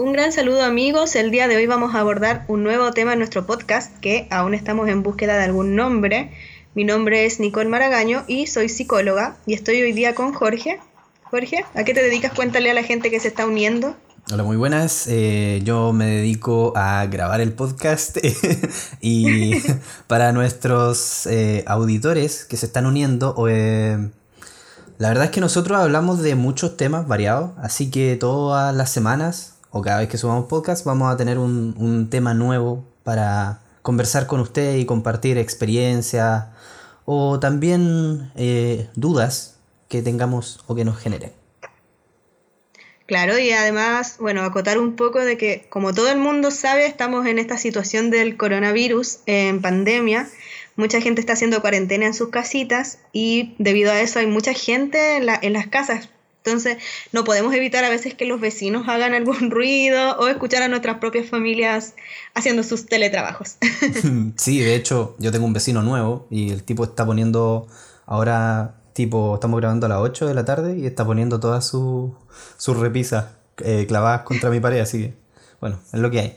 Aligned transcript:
Un 0.00 0.14
gran 0.14 0.32
saludo 0.32 0.62
amigos, 0.62 1.14
el 1.14 1.30
día 1.30 1.46
de 1.46 1.56
hoy 1.56 1.66
vamos 1.66 1.94
a 1.94 2.00
abordar 2.00 2.46
un 2.48 2.62
nuevo 2.62 2.90
tema 2.90 3.12
en 3.12 3.18
nuestro 3.18 3.44
podcast 3.44 3.94
que 3.98 4.26
aún 4.30 4.54
estamos 4.54 4.88
en 4.88 5.02
búsqueda 5.02 5.36
de 5.36 5.44
algún 5.44 5.76
nombre. 5.76 6.32
Mi 6.74 6.84
nombre 6.84 7.26
es 7.26 7.38
Nicole 7.38 7.68
Maragaño 7.68 8.24
y 8.26 8.46
soy 8.46 8.70
psicóloga 8.70 9.36
y 9.44 9.52
estoy 9.52 9.82
hoy 9.82 9.92
día 9.92 10.14
con 10.14 10.32
Jorge. 10.32 10.80
Jorge, 11.24 11.66
¿a 11.74 11.84
qué 11.84 11.92
te 11.92 12.02
dedicas? 12.02 12.32
Cuéntale 12.32 12.70
a 12.70 12.74
la 12.74 12.82
gente 12.82 13.10
que 13.10 13.20
se 13.20 13.28
está 13.28 13.44
uniendo. 13.44 13.94
Hola, 14.32 14.42
muy 14.42 14.56
buenas. 14.56 15.06
Eh, 15.06 15.60
yo 15.64 15.92
me 15.92 16.06
dedico 16.06 16.72
a 16.76 17.04
grabar 17.04 17.42
el 17.42 17.52
podcast 17.52 18.16
y 19.02 19.60
para 20.06 20.32
nuestros 20.32 21.26
eh, 21.26 21.62
auditores 21.66 22.46
que 22.46 22.56
se 22.56 22.64
están 22.64 22.86
uniendo, 22.86 23.34
eh, 23.50 23.98
la 24.96 25.08
verdad 25.08 25.26
es 25.26 25.30
que 25.30 25.42
nosotros 25.42 25.78
hablamos 25.78 26.22
de 26.22 26.36
muchos 26.36 26.78
temas 26.78 27.06
variados, 27.06 27.50
así 27.58 27.90
que 27.90 28.16
todas 28.16 28.74
las 28.74 28.90
semanas 28.90 29.59
o 29.70 29.82
cada 29.82 29.98
vez 29.98 30.08
que 30.08 30.18
subamos 30.18 30.46
podcast 30.46 30.84
vamos 30.84 31.12
a 31.12 31.16
tener 31.16 31.38
un, 31.38 31.74
un 31.78 32.10
tema 32.10 32.34
nuevo 32.34 32.84
para 33.04 33.60
conversar 33.82 34.26
con 34.26 34.40
usted 34.40 34.76
y 34.76 34.84
compartir 34.84 35.38
experiencias 35.38 36.46
o 37.04 37.40
también 37.40 38.30
dudas 38.94 39.56
que 39.88 40.02
tengamos 40.02 40.60
o 40.66 40.74
que 40.74 40.84
nos 40.84 40.98
generen. 40.98 41.32
Claro, 43.06 43.36
y 43.40 43.50
además, 43.50 44.18
bueno, 44.20 44.42
acotar 44.42 44.78
un 44.78 44.94
poco 44.94 45.18
de 45.18 45.36
que, 45.36 45.66
como 45.68 45.92
todo 45.92 46.12
el 46.12 46.18
mundo 46.18 46.52
sabe, 46.52 46.86
estamos 46.86 47.26
en 47.26 47.40
esta 47.40 47.58
situación 47.58 48.10
del 48.10 48.36
coronavirus 48.36 49.18
en 49.26 49.60
pandemia. 49.60 50.28
Mucha 50.76 51.00
gente 51.00 51.20
está 51.20 51.32
haciendo 51.32 51.60
cuarentena 51.60 52.06
en 52.06 52.14
sus 52.14 52.28
casitas 52.28 53.00
y 53.12 53.56
debido 53.58 53.90
a 53.90 54.00
eso 54.00 54.20
hay 54.20 54.28
mucha 54.28 54.52
gente 54.52 55.16
en, 55.16 55.26
en 55.42 55.52
las 55.52 55.66
casas. 55.66 56.08
Entonces, 56.44 56.78
no 57.12 57.24
podemos 57.24 57.54
evitar 57.54 57.84
a 57.84 57.90
veces 57.90 58.14
que 58.14 58.24
los 58.24 58.40
vecinos 58.40 58.88
hagan 58.88 59.14
algún 59.14 59.50
ruido 59.50 60.16
o 60.18 60.28
escuchar 60.28 60.62
a 60.62 60.68
nuestras 60.68 60.98
propias 60.98 61.28
familias 61.28 61.94
haciendo 62.34 62.62
sus 62.62 62.86
teletrabajos. 62.86 63.56
Sí, 64.36 64.60
de 64.60 64.74
hecho, 64.74 65.16
yo 65.18 65.32
tengo 65.32 65.46
un 65.46 65.52
vecino 65.52 65.82
nuevo 65.82 66.26
y 66.30 66.50
el 66.50 66.62
tipo 66.62 66.84
está 66.84 67.04
poniendo 67.04 67.68
ahora 68.06 68.80
Tipo, 68.92 69.34
estamos 69.34 69.60
grabando 69.60 69.86
a 69.86 69.88
las 69.88 69.98
8 69.98 70.26
de 70.26 70.34
la 70.34 70.44
tarde 70.44 70.76
y 70.76 70.84
está 70.84 71.06
poniendo 71.06 71.38
todas 71.38 71.66
sus 71.66 72.12
repisas 72.78 73.26
eh, 73.64 73.86
clavadas 73.86 74.22
contra 74.22 74.50
mi 74.50 74.58
pared, 74.60 74.80
así 74.80 74.98
que, 74.98 75.14
bueno, 75.60 75.80
es 75.92 76.00
lo 76.00 76.10
que 76.10 76.20
hay. 76.20 76.36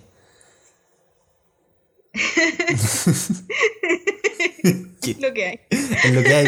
Lo 5.20 5.34
que 5.34 5.46
hay. 5.46 5.60
Es 6.04 6.14
lo 6.14 6.24
que 6.24 6.34
hay. 6.34 6.48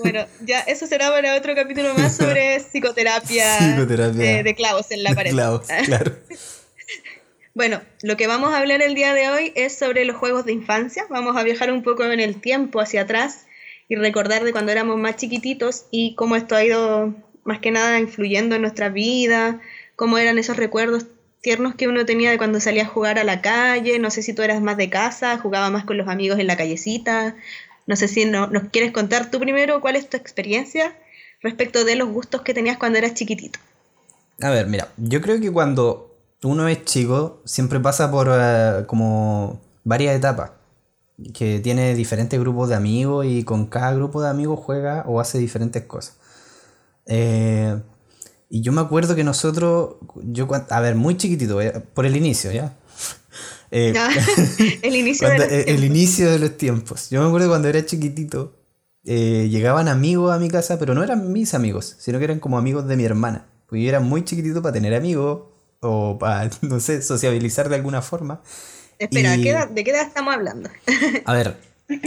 bueno, 0.00 0.26
ya 0.40 0.60
eso 0.60 0.86
será 0.86 1.10
para 1.10 1.34
otro 1.36 1.54
capítulo 1.54 1.94
más 1.94 2.16
sobre 2.16 2.58
psicoterapia, 2.72 3.76
De, 4.16 4.54
clavos 4.56 4.90
en 4.90 5.02
la 5.02 5.14
pared. 5.14 5.30
Clavos, 5.30 5.66
claro. 5.84 6.12
Bueno, 7.54 7.80
lo 8.02 8.16
que 8.16 8.26
vamos 8.26 8.52
a 8.52 8.58
hablar 8.58 8.82
el 8.82 8.94
día 8.94 9.14
de 9.14 9.28
hoy 9.28 9.52
es 9.54 9.76
sobre 9.76 10.04
los 10.04 10.16
juegos 10.16 10.44
de 10.44 10.52
infancia. 10.52 11.06
Vamos 11.08 11.36
a 11.36 11.42
viajar 11.42 11.72
un 11.72 11.82
poco 11.82 12.04
en 12.04 12.20
el 12.20 12.40
tiempo 12.40 12.80
hacia 12.80 13.02
atrás 13.02 13.46
y 13.88 13.96
recordar 13.96 14.44
de 14.44 14.52
cuando 14.52 14.72
éramos 14.72 14.98
más 14.98 15.16
chiquititos 15.16 15.86
y 15.90 16.14
cómo 16.16 16.36
esto 16.36 16.54
ha 16.54 16.64
ido 16.64 17.14
más 17.44 17.60
que 17.60 17.70
nada 17.70 17.98
influyendo 17.98 18.56
en 18.56 18.62
nuestra 18.62 18.88
vida, 18.88 19.60
cómo 19.94 20.18
eran 20.18 20.38
esos 20.38 20.56
recuerdos 20.56 21.06
tiernos 21.46 21.76
que 21.76 21.86
uno 21.86 22.04
tenía 22.04 22.32
de 22.32 22.38
cuando 22.38 22.58
salía 22.58 22.82
a 22.82 22.88
jugar 22.88 23.20
a 23.20 23.24
la 23.24 23.40
calle, 23.40 24.00
no 24.00 24.10
sé 24.10 24.20
si 24.22 24.32
tú 24.32 24.42
eras 24.42 24.60
más 24.60 24.76
de 24.76 24.90
casa, 24.90 25.38
jugaba 25.38 25.70
más 25.70 25.84
con 25.84 25.96
los 25.96 26.08
amigos 26.08 26.40
en 26.40 26.48
la 26.48 26.56
callecita, 26.56 27.36
no 27.86 27.96
sé 27.96 28.08
si 28.08 28.24
no, 28.24 28.46
nos 28.48 28.64
quieres 28.70 28.92
contar 28.92 29.30
tú 29.30 29.38
primero 29.38 29.80
cuál 29.80 29.96
es 29.96 30.08
tu 30.08 30.16
experiencia 30.16 30.96
respecto 31.42 31.84
de 31.84 31.96
los 31.96 32.08
gustos 32.08 32.42
que 32.42 32.54
tenías 32.54 32.78
cuando 32.78 32.98
eras 32.98 33.14
chiquitito. 33.14 33.58
A 34.40 34.50
ver, 34.50 34.66
mira, 34.66 34.88
yo 34.96 35.20
creo 35.20 35.40
que 35.40 35.50
cuando 35.50 36.14
uno 36.42 36.68
es 36.68 36.84
chico 36.84 37.40
siempre 37.44 37.80
pasa 37.80 38.10
por 38.10 38.28
eh, 38.30 38.84
como 38.86 39.60
varias 39.84 40.16
etapas 40.16 40.50
que 41.32 41.60
tiene 41.60 41.94
diferentes 41.94 42.38
grupos 42.38 42.68
de 42.68 42.74
amigos 42.74 43.24
y 43.26 43.44
con 43.44 43.66
cada 43.66 43.94
grupo 43.94 44.20
de 44.20 44.28
amigos 44.28 44.60
juega 44.62 45.04
o 45.06 45.20
hace 45.20 45.38
diferentes 45.38 45.82
cosas. 45.84 46.16
Eh, 47.06 47.80
y 48.50 48.60
yo 48.60 48.72
me 48.72 48.80
acuerdo 48.80 49.14
que 49.14 49.24
nosotros, 49.24 49.96
yo, 50.16 50.48
a 50.70 50.80
ver, 50.80 50.94
muy 50.94 51.16
chiquitito, 51.16 51.60
eh, 51.60 51.82
por 51.94 52.06
el 52.06 52.16
inicio, 52.16 52.52
¿ya? 52.52 52.76
Eh, 53.78 53.92
el, 54.82 54.96
inicio 54.96 55.28
de 55.28 55.38
los 55.38 55.48
el 55.50 55.84
inicio 55.84 56.30
de 56.30 56.38
los 56.38 56.56
tiempos. 56.56 57.10
Yo 57.10 57.20
me 57.20 57.26
acuerdo 57.26 57.48
cuando 57.48 57.68
era 57.68 57.84
chiquitito, 57.84 58.56
llegaban 59.04 59.88
amigos 59.88 60.34
a 60.34 60.38
mi 60.38 60.48
casa, 60.48 60.78
pero 60.78 60.94
no 60.94 61.04
eran 61.04 61.30
mis 61.30 61.52
amigos, 61.52 61.94
sino 61.98 62.18
que 62.18 62.24
eran 62.24 62.40
como 62.40 62.56
amigos 62.56 62.88
de 62.88 62.96
mi 62.96 63.04
hermana. 63.04 63.44
Porque 63.66 63.82
yo 63.82 63.88
era 63.90 64.00
muy 64.00 64.24
chiquitito 64.24 64.62
para 64.62 64.72
tener 64.72 64.94
amigos 64.94 65.42
o 65.80 66.18
para, 66.18 66.48
no 66.62 66.80
sé, 66.80 67.02
sociabilizar 67.02 67.68
de 67.68 67.74
alguna 67.74 68.00
forma. 68.00 68.40
Espera, 68.98 69.36
¿de 69.36 69.84
qué 69.84 69.90
edad 69.90 70.06
estamos 70.06 70.34
hablando? 70.34 70.70
a 71.26 71.32
ver, 71.34 71.56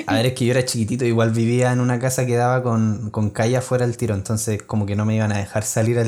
a 0.08 0.16
ver, 0.16 0.26
es 0.26 0.34
que 0.34 0.46
yo 0.46 0.52
era 0.52 0.66
chiquitito, 0.66 1.06
igual 1.06 1.30
vivía 1.30 1.72
en 1.72 1.82
una 1.82 2.00
casa 2.00 2.26
que 2.26 2.36
daba 2.36 2.64
con, 2.64 3.12
calle 3.30 3.58
afuera 3.58 3.86
del 3.86 3.96
tiro, 3.96 4.16
entonces 4.16 4.64
como 4.64 4.88
que 4.88 4.96
no 4.96 5.06
me 5.06 5.16
iban 5.16 5.32
a 5.32 5.38
dejar 5.38 5.64
salir 5.64 6.00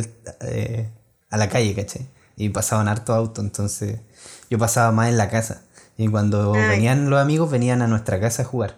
eh, 0.41 0.89
a 1.29 1.37
la 1.37 1.49
calle, 1.49 1.75
¿caché? 1.75 2.07
Y 2.35 2.49
pasaban 2.49 2.87
harto 2.87 3.13
auto, 3.13 3.41
entonces 3.41 3.99
yo 4.51 4.59
pasaba 4.59 4.91
más 4.91 5.09
en 5.09 5.17
la 5.17 5.29
casa. 5.29 5.63
Y 5.97 6.09
cuando 6.09 6.51
venían 6.51 7.09
los 7.09 7.19
amigos, 7.19 7.49
venían 7.49 7.81
a 7.81 7.87
nuestra 7.87 8.19
casa 8.19 8.43
a 8.43 8.45
jugar. 8.45 8.77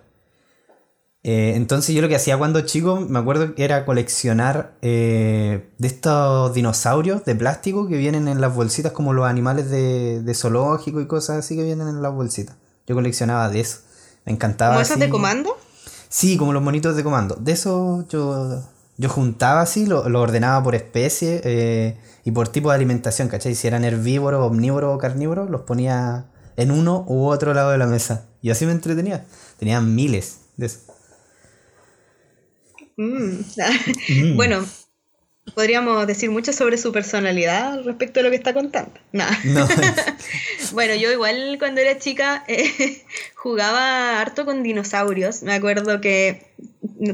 Eh, 1.23 1.53
entonces 1.55 1.95
yo 1.95 2.01
lo 2.01 2.09
que 2.09 2.17
hacía 2.17 2.37
cuando 2.37 2.61
chico, 2.61 2.99
me 2.99 3.17
acuerdo 3.17 3.55
que 3.55 3.63
era 3.63 3.85
coleccionar 3.85 4.75
eh, 4.81 5.69
de 5.77 5.87
estos 5.87 6.53
dinosaurios 6.53 7.23
de 7.23 7.33
plástico 7.33 7.87
que 7.87 7.97
vienen 7.97 8.27
en 8.27 8.41
las 8.41 8.53
bolsitas 8.53 8.91
como 8.91 9.13
los 9.13 9.25
animales 9.25 9.69
de, 9.69 10.33
zoológico 10.35 10.99
y 11.01 11.07
cosas 11.07 11.37
así 11.37 11.55
que 11.55 11.63
vienen 11.63 11.87
en 11.87 12.01
las 12.01 12.13
bolsitas. 12.13 12.55
Yo 12.85 12.93
coleccionaba 12.93 13.49
de 13.49 13.61
eso. 13.61 13.79
Me 14.25 14.33
encantaba. 14.33 14.73
¿Como 14.73 14.81
esos 14.81 14.99
de 14.99 15.09
comando? 15.09 15.57
Sí, 16.09 16.37
como 16.37 16.53
los 16.53 16.61
monitos 16.61 16.95
de 16.95 17.03
comando. 17.03 17.35
De 17.35 17.53
eso 17.53 18.05
yo, 18.09 18.61
yo 18.97 19.09
juntaba 19.09 19.61
así, 19.61 19.85
lo, 19.85 20.01
ordenaba 20.01 20.63
por 20.63 20.75
especie 20.75 21.41
eh, 21.43 21.97
y 22.23 22.31
por 22.31 22.47
tipo 22.47 22.69
de 22.69 22.75
alimentación, 22.75 23.27
¿cachai? 23.27 23.55
Si 23.55 23.67
eran 23.67 23.83
herbívoros, 23.83 24.45
omnívoros 24.45 24.95
o 24.95 24.97
carnívoros, 24.97 25.49
los 25.49 25.61
ponía 25.61 26.25
en 26.57 26.71
uno 26.71 27.03
u 27.07 27.25
otro 27.25 27.53
lado 27.53 27.71
de 27.71 27.77
la 27.77 27.87
mesa. 27.87 28.27
Y 28.41 28.51
así 28.51 28.65
me 28.65 28.71
entretenía. 28.71 29.25
Tenía 29.57 29.81
miles 29.81 30.41
de 30.57 30.67
eso. 30.67 30.79
Mm. 32.97 33.39
Mm. 34.09 34.35
Bueno, 34.35 34.65
podríamos 35.55 36.05
decir 36.07 36.29
mucho 36.29 36.53
sobre 36.53 36.77
su 36.77 36.91
personalidad 36.91 37.81
respecto 37.83 38.19
a 38.19 38.23
lo 38.23 38.29
que 38.29 38.35
está 38.35 38.53
contando. 38.53 38.93
bueno, 40.73 40.95
yo 40.95 41.11
igual 41.11 41.55
cuando 41.59 41.81
era 41.81 41.97
chica 41.97 42.43
eh, 42.47 43.03
jugaba 43.35 44.19
harto 44.19 44.45
con 44.45 44.63
dinosaurios. 44.63 45.43
Me 45.43 45.53
acuerdo 45.53 46.01
que 46.01 46.45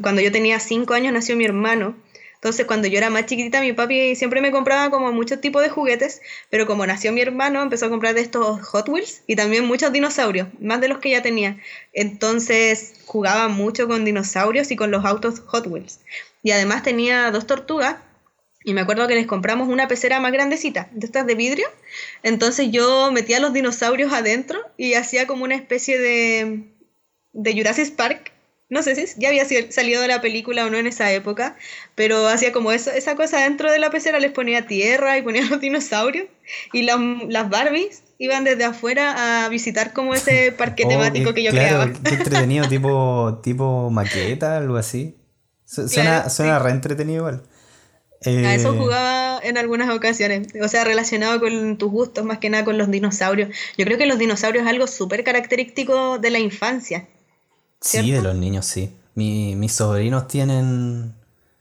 cuando 0.01 0.21
yo 0.21 0.31
tenía 0.31 0.59
5 0.59 0.93
años 0.93 1.13
nació 1.13 1.35
mi 1.35 1.45
hermano 1.45 1.95
entonces, 2.39 2.65
cuando 2.65 2.87
yo 2.87 2.97
era 2.97 3.09
más 3.09 3.25
chiquitita, 3.25 3.59
mi 3.59 3.73
papi 3.73 4.15
siempre 4.15 4.39
me 4.39 4.51
compraba 4.51 4.89
como 4.89 5.11
muchos 5.11 5.41
tipos 5.41 5.61
de 5.61 5.67
juguetes, 5.67 6.21
pero 6.49 6.65
como 6.65 6.85
nació 6.85 7.11
mi 7.11 7.19
hermano, 7.19 7.61
empezó 7.61 7.87
a 7.87 7.89
comprar 7.89 8.15
de 8.15 8.21
estos 8.21 8.61
Hot 8.61 8.87
Wheels 8.87 9.23
y 9.27 9.35
también 9.35 9.65
muchos 9.65 9.91
dinosaurios, 9.91 10.47
más 10.61 10.79
de 10.79 10.87
los 10.87 10.99
que 10.99 11.09
ya 11.09 11.21
tenía. 11.21 11.57
Entonces, 11.91 12.93
jugaba 13.05 13.49
mucho 13.49 13.89
con 13.89 14.05
dinosaurios 14.05 14.71
y 14.71 14.77
con 14.77 14.89
los 14.89 15.03
autos 15.03 15.41
Hot 15.47 15.67
Wheels. 15.67 15.99
Y 16.41 16.51
además 16.51 16.81
tenía 16.81 17.29
dos 17.31 17.45
tortugas 17.45 17.97
y 18.63 18.73
me 18.73 18.81
acuerdo 18.81 19.07
que 19.07 19.15
les 19.15 19.27
compramos 19.27 19.69
una 19.69 19.87
pecera 19.87 20.19
más 20.19 20.31
grandecita, 20.31 20.89
de 20.91 21.05
estas 21.05 21.25
de 21.25 21.35
vidrio. 21.35 21.67
Entonces 22.23 22.71
yo 22.71 23.11
metía 23.11 23.39
los 23.39 23.53
dinosaurios 23.53 24.11
adentro 24.13 24.59
y 24.77 24.95
hacía 24.95 25.27
como 25.27 25.43
una 25.43 25.55
especie 25.55 25.97
de, 25.97 26.63
de 27.33 27.53
Jurassic 27.53 27.95
Park 27.95 28.33
no 28.69 28.83
sé 28.83 28.95
si 28.95 29.19
ya 29.19 29.29
había 29.29 29.45
salido 29.71 30.01
de 30.01 30.07
la 30.07 30.21
película 30.21 30.65
o 30.65 30.69
no 30.69 30.77
en 30.77 30.85
esa 30.85 31.11
época, 31.11 31.55
pero 31.95 32.27
hacía 32.27 32.51
como 32.51 32.71
eso, 32.71 32.91
esa 32.91 33.15
cosa 33.15 33.41
dentro 33.41 33.71
de 33.71 33.79
la 33.79 33.89
pecera, 33.89 34.19
les 34.19 34.31
ponía 34.31 34.67
tierra 34.67 35.17
y 35.17 35.23
ponía 35.23 35.41
los 35.49 35.59
dinosaurios 35.59 36.27
y 36.71 36.83
las 36.83 37.50
Barbies 37.50 38.03
iban 38.19 38.44
desde 38.44 38.65
afuera 38.65 39.45
a 39.45 39.50
visitar 39.50 39.91
como 39.91 40.13
ese 40.13 40.51
parque 40.57 40.83
oh, 40.85 40.89
temático 40.89 41.33
que 41.33 41.44
yo 41.44 41.51
creaba. 41.51 41.91
Qué 41.91 42.09
entretenido, 42.13 42.67
tipo, 42.69 43.39
tipo 43.41 43.89
maqueta, 43.89 44.57
algo 44.57 44.77
así. 44.77 45.15
Suena, 45.65 46.29
suena 46.29 46.59
re 46.59 46.71
entretenido 46.71 47.19
igual. 47.19 47.44
A 48.25 48.54
eso 48.54 48.74
eh, 48.74 48.77
jugaba 48.77 49.39
en 49.42 49.57
algunas 49.57 49.95
ocasiones, 49.95 50.50
o 50.62 50.68
sea, 50.68 50.83
relacionado 50.83 51.39
con 51.39 51.77
tus 51.77 51.89
gustos, 51.89 52.25
más 52.25 52.39
que 52.39 52.50
nada 52.50 52.66
con 52.66 52.77
los 52.77 52.92
dinosaurios. 52.92 53.50
Yo 53.77 53.86
creo 53.86 53.98
que 53.98 54.06
los 54.06 54.19
dinosaurios 54.19 54.66
es 54.66 54.69
algo 54.69 54.88
súper 54.88 55.24
característico 55.24 56.19
de 56.19 56.30
la 56.30 56.39
infancia. 56.39 57.07
Sí, 57.80 58.12
de 58.12 58.21
los 58.21 58.36
niños, 58.36 58.66
sí. 58.66 58.92
mis 59.16 59.71
sobrinos 59.71 60.27
tienen 60.27 61.13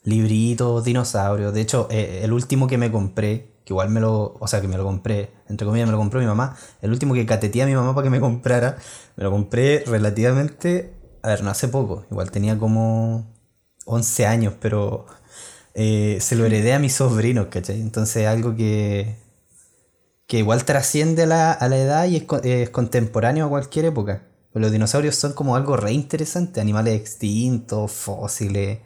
libritos, 0.02 0.84
dinosaurios. 0.84 1.54
De 1.54 1.60
hecho, 1.60 1.86
eh, 1.90 2.22
el 2.24 2.32
último 2.32 2.66
que 2.66 2.76
me 2.76 2.90
compré, 2.90 3.46
que 3.64 3.72
igual 3.72 3.90
me 3.90 4.00
lo, 4.00 4.34
o 4.40 4.46
sea, 4.48 4.60
que 4.60 4.66
me 4.66 4.76
lo 4.76 4.84
compré, 4.84 5.30
entre 5.48 5.64
comillas 5.64 5.86
me 5.86 5.92
lo 5.92 5.98
compró 5.98 6.18
mi 6.18 6.26
mamá, 6.26 6.56
el 6.82 6.90
último 6.90 7.14
que 7.14 7.24
cateté 7.24 7.62
a 7.62 7.66
mi 7.66 7.74
mamá 7.74 7.94
para 7.94 8.04
que 8.04 8.10
me 8.10 8.18
comprara, 8.18 8.78
me 9.16 9.22
lo 9.24 9.30
compré 9.30 9.84
relativamente, 9.86 10.92
a 11.22 11.28
ver, 11.28 11.44
no 11.44 11.50
hace 11.50 11.68
poco, 11.68 12.04
igual 12.10 12.32
tenía 12.32 12.58
como 12.58 13.26
11 13.84 14.26
años, 14.26 14.54
pero 14.60 15.06
eh, 15.74 16.18
se 16.20 16.36
lo 16.36 16.46
heredé 16.46 16.72
a 16.72 16.78
mis 16.78 16.94
sobrinos, 16.94 17.46
¿cachai? 17.46 17.80
Entonces 17.80 18.26
algo 18.26 18.56
que, 18.56 19.16
que 20.26 20.38
igual 20.38 20.64
trasciende 20.64 21.26
la, 21.26 21.52
a 21.52 21.68
la 21.68 21.76
edad 21.76 22.06
y 22.06 22.26
es, 22.44 22.70
contemporáneo 22.70 23.46
a 23.46 23.48
cualquier 23.48 23.86
época. 23.86 24.22
Los 24.54 24.72
dinosaurios 24.72 25.14
son 25.14 25.34
como 25.34 25.56
algo 25.56 25.76
re 25.76 25.92
interesante, 25.92 26.60
animales 26.60 27.00
extintos, 27.00 27.92
fósiles, 27.92 28.78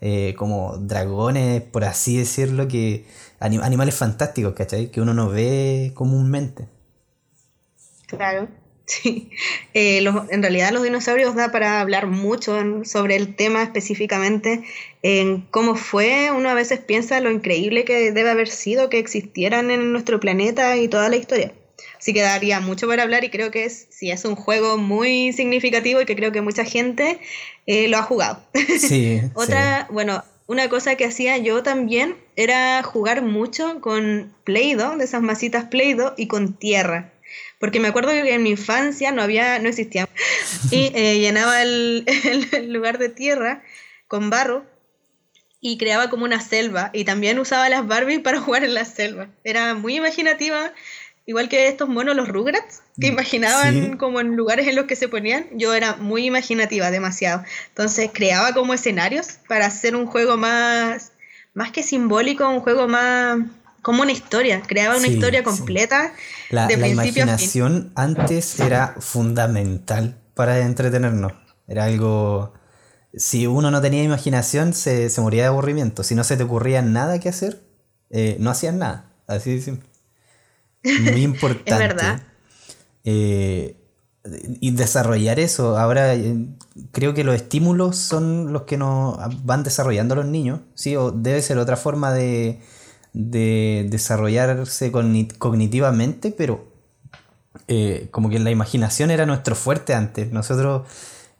eh, 0.00 0.34
como 0.36 0.76
dragones, 0.78 1.62
por 1.62 1.84
así 1.84 2.16
decirlo, 2.16 2.66
que 2.66 3.06
animales 3.38 3.94
fantásticos, 3.94 4.54
¿cachai? 4.54 4.90
Que 4.90 5.00
uno 5.00 5.14
no 5.14 5.28
ve 5.28 5.92
comúnmente. 5.94 6.68
Claro. 8.06 8.48
Sí, 8.90 9.30
eh, 9.72 10.04
en 10.30 10.42
realidad 10.42 10.72
los 10.72 10.82
dinosaurios 10.82 11.36
da 11.36 11.52
para 11.52 11.80
hablar 11.80 12.08
mucho 12.08 12.58
sobre 12.82 13.14
el 13.14 13.36
tema 13.36 13.62
específicamente, 13.62 14.64
en 15.02 15.42
cómo 15.50 15.76
fue, 15.76 16.30
uno 16.30 16.48
a 16.50 16.54
veces 16.54 16.80
piensa 16.80 17.20
lo 17.20 17.30
increíble 17.30 17.84
que 17.84 18.12
debe 18.12 18.30
haber 18.30 18.48
sido 18.48 18.90
que 18.90 18.98
existieran 18.98 19.70
en 19.70 19.92
nuestro 19.92 20.20
planeta 20.20 20.76
y 20.76 20.88
toda 20.88 21.08
la 21.08 21.16
historia. 21.16 21.52
Así 21.98 22.12
que 22.12 22.22
daría 22.22 22.60
mucho 22.60 22.86
para 22.86 23.02
hablar 23.02 23.24
y 23.24 23.30
creo 23.30 23.50
que 23.50 23.64
es, 23.64 23.86
sí, 23.90 24.10
es 24.10 24.24
un 24.24 24.34
juego 24.34 24.78
muy 24.78 25.32
significativo 25.32 26.00
y 26.00 26.06
que 26.06 26.16
creo 26.16 26.32
que 26.32 26.40
mucha 26.40 26.64
gente 26.64 27.20
eh, 27.66 27.88
lo 27.88 27.98
ha 27.98 28.02
jugado. 28.02 28.42
Sí. 28.78 29.20
Otra, 29.34 29.86
bueno, 29.90 30.24
una 30.46 30.68
cosa 30.68 30.96
que 30.96 31.04
hacía 31.04 31.38
yo 31.38 31.62
también 31.62 32.16
era 32.36 32.82
jugar 32.82 33.22
mucho 33.22 33.80
con 33.80 34.34
Play-Doh, 34.44 34.96
de 34.96 35.04
esas 35.04 35.22
masitas 35.22 35.66
Play-Doh, 35.66 36.14
y 36.16 36.26
con 36.26 36.54
tierra. 36.54 37.12
Porque 37.60 37.78
me 37.78 37.88
acuerdo 37.88 38.10
que 38.10 38.34
en 38.34 38.42
mi 38.42 38.50
infancia 38.50 39.12
no 39.12 39.22
había, 39.22 39.58
no 39.60 39.68
existía. 39.68 40.08
Y 40.72 40.90
eh, 40.94 41.20
llenaba 41.20 41.62
el, 41.62 42.04
lugar 42.66 42.98
de 42.98 43.10
tierra 43.10 43.62
con 44.08 44.28
barro 44.30 44.64
y 45.60 45.78
creaba 45.78 46.10
como 46.10 46.24
una 46.24 46.40
selva. 46.40 46.90
Y 46.92 47.04
también 47.04 47.38
usaba 47.38 47.68
las 47.68 47.86
Barbie 47.86 48.18
para 48.18 48.40
jugar 48.40 48.64
en 48.64 48.74
la 48.74 48.84
selva. 48.84 49.28
Era 49.44 49.74
muy 49.74 49.96
imaginativa, 49.96 50.72
igual 51.26 51.48
que 51.48 51.68
estos 51.68 51.88
monos, 51.88 52.16
los 52.16 52.28
Rugrats, 52.28 52.82
que 52.98 53.10
mm, 53.10 53.12
imaginaban 53.12 53.96
como 53.96 54.20
en 54.20 54.36
lugares 54.36 54.66
en 54.66 54.76
los 54.76 54.86
que 54.86 54.96
se 54.96 55.08
ponían. 55.08 55.46
Yo 55.52 55.74
era 55.74 55.96
muy 55.96 56.24
imaginativa, 56.26 56.90
demasiado. 56.90 57.44
Entonces 57.68 58.10
creaba 58.12 58.54
como 58.54 58.74
escenarios 58.74 59.38
para 59.48 59.66
hacer 59.66 59.94
un 59.94 60.06
juego 60.06 60.36
más, 60.36 61.12
más 61.54 61.70
que 61.70 61.82
simbólico, 61.82 62.48
un 62.48 62.60
juego 62.60 62.88
más 62.88 63.38
como 63.82 64.02
una 64.02 64.12
historia, 64.12 64.60
creaba 64.66 64.96
una 64.96 65.08
historia 65.08 65.42
completa. 65.42 66.12
La, 66.50 66.66
de 66.66 66.76
la 66.76 66.88
imaginación 66.88 67.92
antes 67.94 68.60
era 68.60 68.94
fundamental 68.98 70.20
para 70.34 70.58
entretenernos. 70.60 71.32
Era 71.66 71.84
algo... 71.84 72.54
Si 73.14 73.46
uno 73.46 73.70
no 73.70 73.80
tenía 73.80 74.02
imaginación, 74.02 74.72
se, 74.72 75.10
moría 75.18 75.42
de 75.42 75.48
aburrimiento. 75.48 76.02
Si 76.02 76.14
no 76.14 76.24
se 76.24 76.36
te 76.36 76.44
ocurría 76.44 76.82
nada 76.82 77.18
que 77.18 77.28
hacer, 77.28 77.60
eh, 78.10 78.36
no 78.38 78.50
hacías 78.50 78.74
nada. 78.74 79.12
Así 79.26 79.54
de 79.54 79.60
simple. 79.60 79.88
Muy 80.84 81.22
importante. 81.22 81.72
es 81.72 81.78
verdad. 81.78 82.22
Eh, 83.04 83.76
y 84.60 84.70
desarrollar 84.72 85.40
eso. 85.40 85.78
Ahora 85.78 86.14
eh, 86.14 86.46
creo 86.92 87.14
que 87.14 87.24
los 87.24 87.34
estímulos 87.34 87.96
son 87.96 88.52
los 88.52 88.62
que 88.62 88.76
nos 88.76 89.16
van 89.44 89.62
desarrollando 89.62 90.14
los 90.14 90.26
niños. 90.26 90.60
¿sí? 90.74 90.96
O 90.96 91.10
debe 91.10 91.42
ser 91.42 91.58
otra 91.58 91.76
forma 91.76 92.12
de, 92.12 92.60
de 93.12 93.86
desarrollarse 93.90 94.92
cognitivamente, 94.92 96.30
pero 96.30 96.70
eh, 97.68 98.08
como 98.10 98.30
que 98.30 98.38
la 98.38 98.50
imaginación 98.50 99.10
era 99.10 99.26
nuestro 99.26 99.54
fuerte 99.54 99.94
antes. 99.94 100.32
Nosotros, 100.32 100.86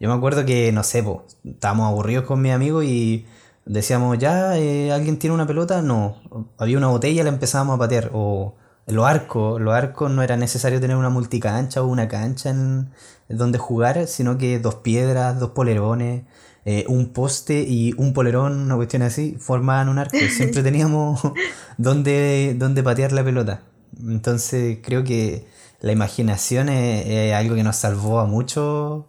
yo 0.01 0.09
me 0.09 0.15
acuerdo 0.15 0.45
que, 0.45 0.73
no 0.73 0.83
sé, 0.83 1.05
estábamos 1.45 1.87
aburridos 1.87 2.25
con 2.25 2.43
mi 2.43 2.51
amigo 2.51 2.83
y 2.83 3.27
decíamos, 3.67 4.19
ya, 4.19 4.57
eh, 4.59 4.93
¿alguien 4.93 5.19
tiene 5.19 5.35
una 5.35 5.47
pelota? 5.47 5.83
No, 5.83 6.17
había 6.59 6.79
una 6.79 6.89
botella, 6.89 7.23
la 7.23 7.29
empezábamos 7.29 7.77
a 7.77 7.79
patear. 7.79 8.11
O 8.13 8.57
los 8.87 9.07
arcos, 9.07 9.61
los 9.61 9.75
arcos 9.75 10.11
no 10.11 10.23
era 10.23 10.37
necesario 10.37 10.81
tener 10.81 10.97
una 10.97 11.11
multicancha 11.11 11.83
o 11.83 11.87
una 11.87 12.09
cancha 12.09 12.51
en 12.51 12.91
donde 13.29 13.59
jugar, 13.59 14.07
sino 14.09 14.39
que 14.39 14.59
dos 14.59 14.77
piedras, 14.77 15.39
dos 15.39 15.51
polerones. 15.51 16.25
Eh, 16.67 16.85
un 16.89 17.13
poste 17.15 17.63
y 17.67 17.95
un 17.97 18.13
polerón, 18.13 18.61
una 18.61 18.77
cuestión 18.77 19.03
así, 19.03 19.37
formaban 19.41 19.89
un 19.89 19.99
arco. 19.99 20.17
Siempre 20.37 20.63
teníamos 20.63 21.21
donde, 21.79 22.55
donde 22.59 22.83
patear 22.83 23.13
la 23.13 23.25
pelota. 23.25 23.63
Entonces 23.99 24.79
creo 24.83 25.05
que 25.05 25.47
la 25.81 25.93
imaginación 25.93 26.69
es, 26.69 27.35
algo 27.35 27.55
que 27.55 27.65
nos 27.65 27.77
salvó 27.77 28.21
a 28.21 28.27
muchos 28.27 29.05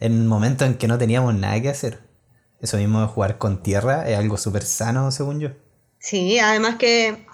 en 0.00 0.26
momentos 0.26 0.66
en 0.66 0.74
que 0.74 0.88
no 0.88 0.98
teníamos 0.98 1.34
nada 1.34 1.60
que 1.60 1.68
hacer. 1.68 2.00
Eso 2.60 2.76
mismo 2.78 3.00
de 3.00 3.06
jugar 3.06 3.38
con 3.38 3.62
tierra 3.62 4.08
es 4.08 4.18
algo 4.18 4.36
súper 4.36 4.62
sano, 4.62 5.10
según 5.10 5.40
yo. 5.40 5.50
Sí, 5.98 6.38
además 6.38 6.76
que, 6.76 7.26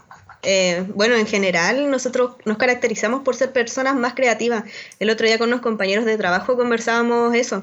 eh, 0.43 0.85
bueno, 0.95 1.15
en 1.15 1.27
general 1.27 1.91
nosotros 1.91 2.37
nos 2.45 2.57
caracterizamos 2.57 3.23
por 3.23 3.37
ser 3.37 3.53
personas 3.53 3.95
más 3.95 4.15
creativas. 4.15 4.65
El 4.99 5.11
otro 5.11 5.27
día 5.27 5.39
con 5.39 5.49
unos 5.49 5.61
compañeros 5.61 6.05
de 6.05 6.17
trabajo 6.17 6.57
conversábamos 6.57 7.35
eso, 7.35 7.63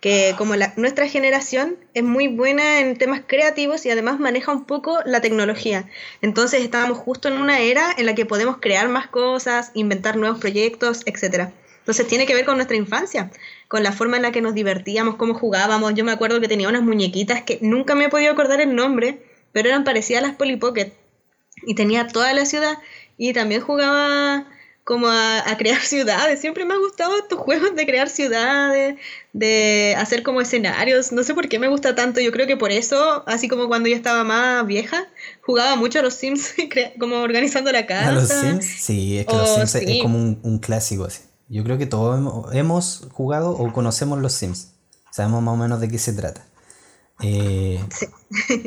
que 0.00 0.34
como 0.38 0.54
nuestra 0.76 1.08
generación 1.08 1.76
es 1.94 2.04
muy 2.04 2.28
buena 2.28 2.80
en 2.80 2.96
temas 2.96 3.22
creativos 3.26 3.84
y 3.86 3.90
además 3.90 4.20
maneja 4.20 4.52
un 4.52 4.64
poco 4.64 4.98
la 5.04 5.20
tecnología. 5.20 5.88
Entonces 6.22 6.62
estábamos 6.62 6.98
justo 6.98 7.28
en 7.28 7.34
una 7.40 7.60
era 7.60 7.90
en 7.96 8.06
la 8.06 8.14
que 8.14 8.26
podemos 8.26 8.58
crear 8.60 8.88
más 8.88 9.08
cosas, 9.08 9.70
inventar 9.74 10.16
nuevos 10.16 10.38
proyectos, 10.38 11.02
etc. 11.06 11.48
Entonces 11.78 12.06
tiene 12.06 12.26
que 12.26 12.34
ver 12.34 12.44
con 12.44 12.56
nuestra 12.56 12.76
infancia, 12.76 13.30
con 13.74 13.82
la 13.82 13.90
forma 13.90 14.14
en 14.18 14.22
la 14.22 14.30
que 14.30 14.40
nos 14.40 14.54
divertíamos, 14.54 15.16
cómo 15.16 15.34
jugábamos. 15.34 15.94
Yo 15.94 16.04
me 16.04 16.12
acuerdo 16.12 16.40
que 16.40 16.46
tenía 16.46 16.68
unas 16.68 16.82
muñequitas 16.82 17.42
que 17.42 17.58
nunca 17.60 17.96
me 17.96 18.04
he 18.04 18.08
podido 18.08 18.30
acordar 18.30 18.60
el 18.60 18.76
nombre, 18.76 19.24
pero 19.50 19.68
eran 19.68 19.82
parecidas 19.82 20.22
a 20.22 20.28
las 20.28 20.36
Polly 20.36 20.54
Pocket. 20.54 20.92
Y 21.66 21.74
tenía 21.74 22.06
toda 22.06 22.32
la 22.34 22.46
ciudad 22.46 22.78
y 23.18 23.32
también 23.32 23.60
jugaba 23.60 24.46
como 24.84 25.08
a, 25.08 25.42
crear 25.58 25.80
ciudades. 25.82 26.40
Siempre 26.40 26.64
me 26.64 26.74
ha 26.74 26.76
gustado 26.76 27.18
estos 27.18 27.36
juegos 27.40 27.74
de 27.74 27.84
crear 27.84 28.08
ciudades, 28.08 28.94
de 29.32 29.96
hacer 29.98 30.22
como 30.22 30.40
escenarios. 30.40 31.10
No 31.10 31.24
sé 31.24 31.34
por 31.34 31.48
qué 31.48 31.58
me 31.58 31.66
gusta 31.66 31.96
tanto. 31.96 32.20
Yo 32.20 32.30
creo 32.30 32.46
que 32.46 32.56
por 32.56 32.70
eso, 32.70 33.24
así 33.26 33.48
como 33.48 33.66
cuando 33.66 33.88
yo 33.88 33.96
estaba 33.96 34.22
más 34.22 34.64
vieja, 34.68 35.08
jugaba 35.42 35.74
mucho 35.74 35.98
a 35.98 36.02
los 36.02 36.14
Sims, 36.14 36.54
como 37.00 37.16
organizando 37.16 37.72
la 37.72 37.86
casa. 37.86 38.10
¿A 38.10 38.12
los 38.12 38.28
Sims? 38.28 38.66
Sí, 38.66 39.18
es 39.18 39.26
que 39.26 39.34
los 39.34 39.52
Sims 39.52 39.74
es 39.74 40.00
como 40.00 40.16
un, 40.16 40.58
clásico. 40.60 41.06
Así. 41.06 41.22
Yo 41.48 41.62
creo 41.64 41.78
que 41.78 41.86
todos 41.86 42.54
hemos 42.54 43.08
jugado 43.12 43.50
o 43.50 43.72
conocemos 43.72 44.18
los 44.20 44.32
Sims. 44.32 44.72
Sabemos 45.10 45.42
más 45.42 45.54
o 45.54 45.56
menos 45.56 45.80
de 45.80 45.88
qué 45.88 45.98
se 45.98 46.12
trata. 46.12 46.44
Eh, 47.22 47.78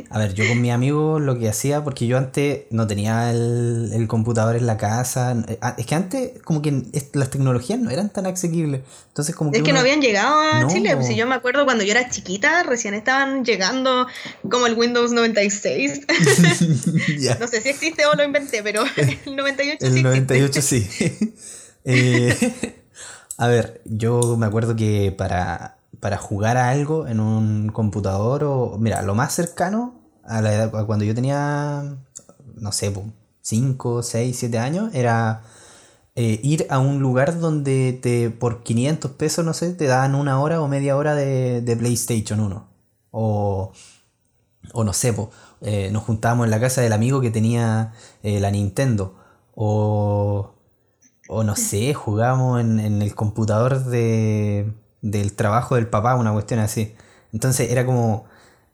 a 0.09 0.19
ver, 0.19 0.33
yo 0.33 0.47
con 0.47 0.61
mi 0.61 0.71
amigo 0.71 1.19
lo 1.19 1.37
que 1.37 1.49
hacía, 1.49 1.83
porque 1.83 2.07
yo 2.07 2.17
antes 2.17 2.61
no 2.69 2.87
tenía 2.87 3.29
el, 3.31 4.05
computador 4.07 4.55
en 4.55 4.65
la 4.65 4.77
casa. 4.77 5.35
Ah, 5.61 5.75
es 5.77 5.85
que 5.85 5.95
antes, 5.95 6.41
como 6.43 6.61
que 6.61 6.83
las 7.13 7.29
tecnologías 7.29 7.77
no 7.79 7.89
eran 7.89 8.09
tan 8.09 8.25
asequibles. 8.25 8.81
Entonces, 9.09 9.35
como 9.35 9.51
que. 9.51 9.57
Es 9.57 9.63
que 9.63 9.73
no 9.73 9.79
habían 9.79 10.01
llegado 10.01 10.39
a 10.39 10.65
Chile. 10.67 10.95
Si 11.03 11.15
yo 11.15 11.27
me 11.27 11.35
acuerdo 11.35 11.65
cuando 11.65 11.83
yo 11.83 11.91
era 11.91 12.09
chiquita, 12.09 12.63
recién 12.63 12.93
estaban 12.93 13.43
llegando 13.43 14.07
como 14.49 14.65
el 14.67 14.75
Windows 14.75 15.11
96. 15.11 16.01
No 17.39 17.47
sé 17.47 17.61
si 17.61 17.69
existe 17.69 18.05
o 18.05 18.15
lo 18.15 18.23
inventé, 18.23 18.63
pero 18.63 18.83
el 19.25 19.35
98 19.35 19.85
el 19.85 19.91
sí. 19.91 19.97
El 19.97 20.03
98 20.03 20.61
sí. 20.61 20.87
Eh, 21.89 22.35
a 23.37 23.47
ver, 23.47 23.81
yo 23.85 24.35
me 24.37 24.45
acuerdo 24.45 24.75
que 24.75 25.13
para 25.17 25.77
para 25.99 26.17
jugar 26.17 26.57
a 26.57 26.69
algo 26.69 27.07
en 27.07 27.19
un 27.19 27.69
computador 27.69 28.43
o... 28.43 28.77
Mira, 28.79 29.01
lo 29.01 29.15
más 29.15 29.33
cercano 29.33 29.95
a 30.23 30.41
la 30.41 30.53
edad, 30.53 30.85
cuando 30.85 31.05
yo 31.05 31.15
tenía, 31.15 31.97
no 32.55 32.71
sé, 32.71 32.93
5, 33.41 34.03
6, 34.03 34.37
7 34.37 34.59
años, 34.59 34.93
era 34.93 35.43
eh, 36.15 36.39
ir 36.43 36.67
a 36.69 36.79
un 36.79 36.99
lugar 36.99 37.39
donde 37.39 37.93
te 37.93 38.29
por 38.29 38.63
500 38.63 39.11
pesos, 39.11 39.45
no 39.45 39.53
sé, 39.53 39.73
te 39.73 39.85
daban 39.85 40.15
una 40.15 40.39
hora 40.41 40.61
o 40.61 40.67
media 40.67 40.97
hora 40.97 41.15
de, 41.15 41.77
PlayStation 41.79 42.39
1. 42.39 42.67
O, 43.11 43.71
o 44.73 44.83
no 44.83 44.93
sé, 44.93 45.15
eh, 45.61 45.89
nos 45.91 46.03
juntábamos 46.03 46.45
en 46.45 46.51
la 46.51 46.59
casa 46.59 46.81
del 46.81 46.93
amigo 46.93 47.21
que 47.21 47.31
tenía 47.31 47.93
la 48.23 48.51
Nintendo. 48.51 49.15
O, 49.55 50.56
o 51.37 51.43
no 51.43 51.55
sé, 51.55 51.93
jugábamos 51.93 52.61
en 52.61 53.01
el 53.01 53.15
computador 53.15 53.85
de 53.85 54.73
del 55.01 55.33
trabajo 55.33 55.75
del 55.75 55.87
papá, 55.87 56.15
una 56.15 56.33
cuestión 56.33 56.59
así. 56.59 56.95
Entonces 57.33 57.71
era 57.71 57.85
como 57.85 58.25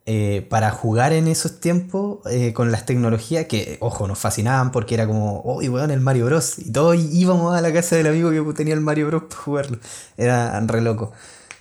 eh, 0.05 0.45
para 0.49 0.71
jugar 0.71 1.13
en 1.13 1.27
esos 1.27 1.59
tiempos 1.59 2.19
eh, 2.29 2.53
con 2.53 2.71
las 2.71 2.85
tecnologías 2.85 3.45
que, 3.45 3.77
ojo, 3.81 4.07
nos 4.07 4.19
fascinaban 4.19 4.71
porque 4.71 4.95
era 4.95 5.07
como, 5.07 5.41
oh, 5.45 5.61
y 5.61 5.67
el 5.67 5.99
Mario 5.99 6.25
Bros. 6.25 6.59
Y 6.59 6.71
todos 6.71 6.97
íbamos 6.97 7.55
a 7.55 7.61
la 7.61 7.73
casa 7.73 7.95
del 7.95 8.07
amigo 8.07 8.31
que 8.31 8.53
tenía 8.53 8.73
el 8.73 8.81
Mario 8.81 9.07
Bros. 9.07 9.23
para 9.23 9.41
jugarlo. 9.41 9.79
Era 10.17 10.59
re 10.61 10.81
loco. 10.81 11.11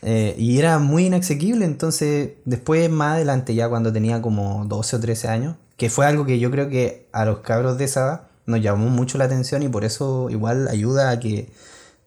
Eh, 0.02 0.34
y 0.36 0.58
era 0.58 0.80
muy 0.80 1.06
inasequible, 1.06 1.64
entonces 1.64 2.30
después 2.44 2.90
más 2.90 3.14
adelante, 3.14 3.54
ya 3.54 3.68
cuando 3.68 3.92
tenía 3.92 4.20
como 4.20 4.64
12 4.66 4.96
o 4.96 5.00
13 5.00 5.28
años, 5.28 5.56
que 5.76 5.90
fue 5.90 6.06
algo 6.06 6.26
que 6.26 6.40
yo 6.40 6.50
creo 6.50 6.68
que 6.68 7.08
a 7.12 7.24
los 7.24 7.38
cabros 7.40 7.78
de 7.78 7.84
esa 7.84 8.00
edad 8.00 8.22
nos 8.46 8.60
llamó 8.60 8.88
mucho 8.88 9.18
la 9.18 9.24
atención 9.24 9.62
y 9.62 9.68
por 9.68 9.84
eso 9.84 10.28
igual 10.30 10.68
ayuda 10.68 11.10
a 11.10 11.20
que 11.20 11.50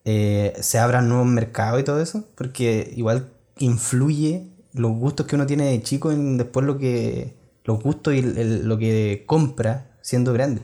eh, 0.06 0.54
se 0.60 0.80
abran 0.80 1.10
nuevos 1.10 1.27
mercados 1.27 1.80
y 1.82 1.84
todo 1.84 2.01
eso, 2.01 2.25
porque 2.36 2.94
igual 2.96 3.30
influye 3.58 4.48
los 4.74 4.92
gustos 4.92 5.25
que 5.25 5.36
uno 5.36 5.46
tiene 5.46 5.72
de 5.72 5.82
chico 5.82 6.12
en 6.12 6.38
después 6.38 6.65
lo 6.65 6.77
que 6.77 7.34
los 7.63 7.82
gustos 7.82 8.13
y 8.13 8.22
lo 8.22 8.77
que 8.77 9.24
compra 9.25 9.98
siendo 10.01 10.34
grande. 10.34 10.62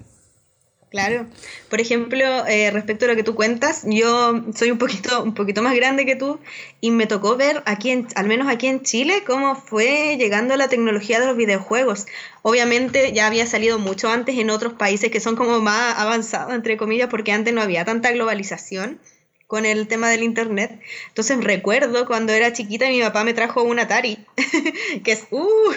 Claro. 0.91 1.25
Por 1.69 1.79
ejemplo, 1.79 2.45
eh, 2.47 2.69
respecto 2.69 3.05
a 3.05 3.07
lo 3.07 3.15
que 3.15 3.23
tú 3.23 3.33
cuentas, 3.33 3.83
yo 3.85 4.43
soy 4.53 4.71
un 4.71 4.77
poquito, 4.77 5.23
un 5.23 5.33
poquito 5.33 5.61
más 5.63 5.73
grande 5.73 6.05
que 6.05 6.17
tú 6.17 6.37
y 6.81 6.91
me 6.91 7.07
tocó 7.07 7.37
ver 7.37 7.63
aquí, 7.65 7.91
en, 7.91 8.07
al 8.15 8.27
menos 8.27 8.49
aquí 8.49 8.67
en 8.67 8.83
Chile, 8.83 9.23
cómo 9.25 9.55
fue 9.55 10.17
llegando 10.17 10.57
la 10.57 10.67
tecnología 10.67 11.21
de 11.21 11.27
los 11.27 11.37
videojuegos. 11.37 12.07
Obviamente 12.41 13.13
ya 13.13 13.27
había 13.27 13.45
salido 13.45 13.79
mucho 13.79 14.09
antes 14.09 14.37
en 14.37 14.49
otros 14.49 14.73
países 14.73 15.11
que 15.11 15.21
son 15.21 15.37
como 15.37 15.61
más 15.61 15.97
avanzados, 15.97 16.53
entre 16.53 16.75
comillas, 16.75 17.07
porque 17.09 17.31
antes 17.31 17.53
no 17.53 17.61
había 17.61 17.85
tanta 17.85 18.11
globalización 18.11 18.99
con 19.51 19.65
el 19.65 19.89
tema 19.89 20.07
del 20.07 20.23
internet. 20.23 20.79
Entonces 21.09 21.43
recuerdo 21.43 22.05
cuando 22.05 22.31
era 22.31 22.53
chiquita 22.53 22.87
mi 22.87 23.01
papá 23.01 23.25
me 23.25 23.33
trajo 23.33 23.63
un 23.63 23.79
Atari, 23.79 24.17
que 25.03 25.11
es, 25.11 25.27
uh, 25.29 25.73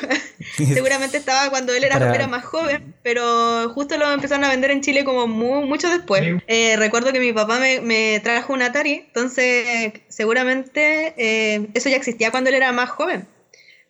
seguramente 0.73 1.17
estaba 1.17 1.51
cuando 1.51 1.75
él 1.75 1.83
era, 1.83 1.97
era, 2.15 2.29
más 2.29 2.45
joven, 2.45 2.95
pero 3.03 3.69
justo 3.71 3.99
lo 3.99 4.13
empezaron 4.13 4.45
a 4.45 4.51
vender 4.51 4.71
en 4.71 4.81
Chile 4.81 5.03
como 5.03 5.27
mucho 5.27 5.91
después. 5.91 6.41
Eh, 6.47 6.77
recuerdo 6.77 7.13
que 7.13 7.19
mi 7.19 7.33
papá 7.33 7.59
me, 7.59 7.81
me, 7.81 8.21
trajo 8.21 8.53
un 8.53 8.63
Atari, 8.63 9.07
entonces 9.09 9.93
seguramente 10.07 11.15
eh, 11.17 11.67
eso 11.75 11.89
ya 11.89 11.97
existía 11.97 12.31
cuando 12.31 12.51
él 12.51 12.55
era 12.55 12.71
más 12.71 12.91
joven 12.91 13.27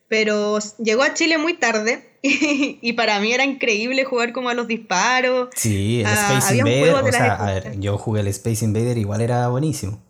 pero 0.06 0.58
llegó 0.78 1.02
a 1.02 1.14
Chile 1.14 1.38
muy 1.38 1.54
tarde 1.54 2.13
y, 2.80 2.92
para 2.94 3.20
mí 3.20 3.32
era 3.32 3.44
increíble 3.44 4.04
jugar 4.04 4.32
como 4.32 4.48
a 4.48 4.54
los 4.54 4.66
disparos. 4.66 5.50
Sí, 5.54 6.00
el 6.00 6.06
Space 6.06 6.56
Invader, 6.56 6.94
o 6.94 7.12
sea, 7.12 7.34
a 7.34 7.52
ver, 7.52 7.78
yo 7.80 7.98
jugué 7.98 8.22
el 8.22 8.28
Space 8.28 8.64
Invader, 8.64 8.96
igual 8.96 9.20
era 9.20 9.46
buenísimo. 9.48 10.00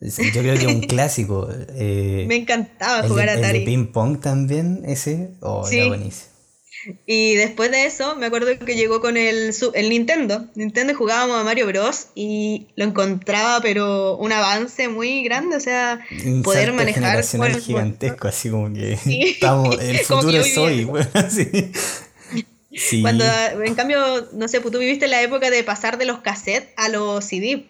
Yo 0.00 0.42
creo 0.42 0.58
que 0.58 0.66
un 0.66 0.80
clásico. 0.88 1.48
Eh, 1.50 2.24
Me 2.26 2.34
encantaba 2.34 3.06
jugar 3.06 3.28
a 3.28 3.34
Atari. 3.34 3.58
El 3.58 3.64
de 3.64 3.70
ping 3.70 3.86
pong 3.92 4.20
también, 4.20 4.82
ese, 4.86 5.30
oh, 5.40 5.68
era 5.70 5.86
buenísimo. 5.86 6.35
Y 7.06 7.34
después 7.34 7.70
de 7.70 7.86
eso, 7.86 8.16
me 8.16 8.26
acuerdo 8.26 8.58
que 8.64 8.74
llegó 8.76 9.00
con 9.00 9.16
el, 9.16 9.52
el 9.74 9.90
Nintendo. 9.90 10.46
Nintendo 10.54 10.94
jugábamos 10.94 11.40
a 11.40 11.44
Mario 11.44 11.66
Bros. 11.66 12.08
y 12.14 12.68
lo 12.76 12.84
encontraba, 12.84 13.60
pero 13.60 14.16
un 14.16 14.32
avance 14.32 14.88
muy 14.88 15.22
grande. 15.24 15.56
O 15.56 15.60
sea, 15.60 16.00
poder 16.44 16.72
manejar. 16.72 17.24
Un 17.34 17.60
gigantesco, 17.60 18.28
así 18.28 18.50
como 18.50 18.72
que 18.72 18.92
estamos, 19.06 19.80
el 19.80 19.98
futuro 20.04 20.38
es 20.38 20.56
hoy, 20.56 20.84
bueno, 20.84 21.08
sí. 21.30 23.00
Cuando, 23.00 23.24
en 23.64 23.74
cambio, 23.74 24.28
no 24.32 24.48
sé, 24.48 24.60
pues 24.60 24.72
tú 24.72 24.78
viviste 24.78 25.08
la 25.08 25.22
época 25.22 25.50
de 25.50 25.64
pasar 25.64 25.98
de 25.98 26.04
los 26.04 26.20
cassettes 26.20 26.68
a 26.76 26.88
los 26.88 27.24
CD. 27.24 27.66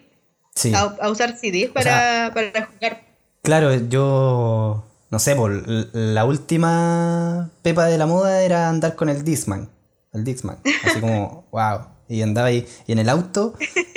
Sí. 0.53 0.73
A, 0.73 1.09
usar 1.09 1.37
CDs 1.37 1.69
para, 1.69 2.31
para 2.33 2.65
jugar. 2.65 3.03
Claro, 3.43 3.73
yo 3.87 4.86
no 5.09 5.19
sé, 5.19 5.35
por 5.35 5.63
la 5.95 6.25
última 6.25 7.49
pepa 7.61 7.85
de 7.85 7.97
la 7.97 8.05
moda 8.05 8.41
era 8.41 8.67
andar 8.67 8.95
con 8.95 9.09
el 9.09 9.23
Discman. 9.23 9.69
El 10.13 10.23
Discman. 10.23 10.57
Así 10.83 10.99
como, 10.99 11.47
wow. 11.51 11.87
Y 12.09 12.21
andaba 12.21 12.47
ahí. 12.47 12.65
Y 12.87 12.93
en 12.93 12.99
el 12.99 13.09
auto 13.09 13.53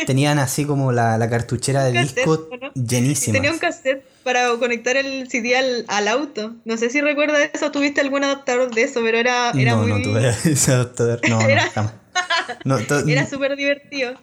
tenían 0.06 0.38
así 0.38 0.64
como 0.64 0.92
la, 0.92 1.28
cartuchera 1.30 1.84
de 1.84 2.00
disco 2.00 2.48
llenísima. 2.74 3.34
Tenía 3.34 3.52
un 3.52 3.58
cassette 3.58 4.04
para 4.24 4.48
conectar 4.58 4.96
el 4.96 5.28
CD 5.30 5.56
al, 5.56 6.08
auto. 6.08 6.54
No 6.64 6.76
sé 6.76 6.90
si 6.90 7.00
recuerdas 7.00 7.50
eso, 7.52 7.70
tuviste 7.70 8.00
algún 8.00 8.24
adaptador 8.24 8.74
de 8.74 8.82
eso, 8.82 9.00
pero 9.02 9.18
era, 9.18 9.50
era 9.50 9.72
no, 9.72 9.82
muy... 9.82 9.92
No, 9.92 10.02
tuve 10.02 10.28
ese 10.44 10.72
adaptador. 10.72 11.20
No, 11.28 11.40
era... 11.40 11.70
no, 12.64 12.78
era 12.78 13.28
súper 13.28 13.56
divertido. 13.56 14.14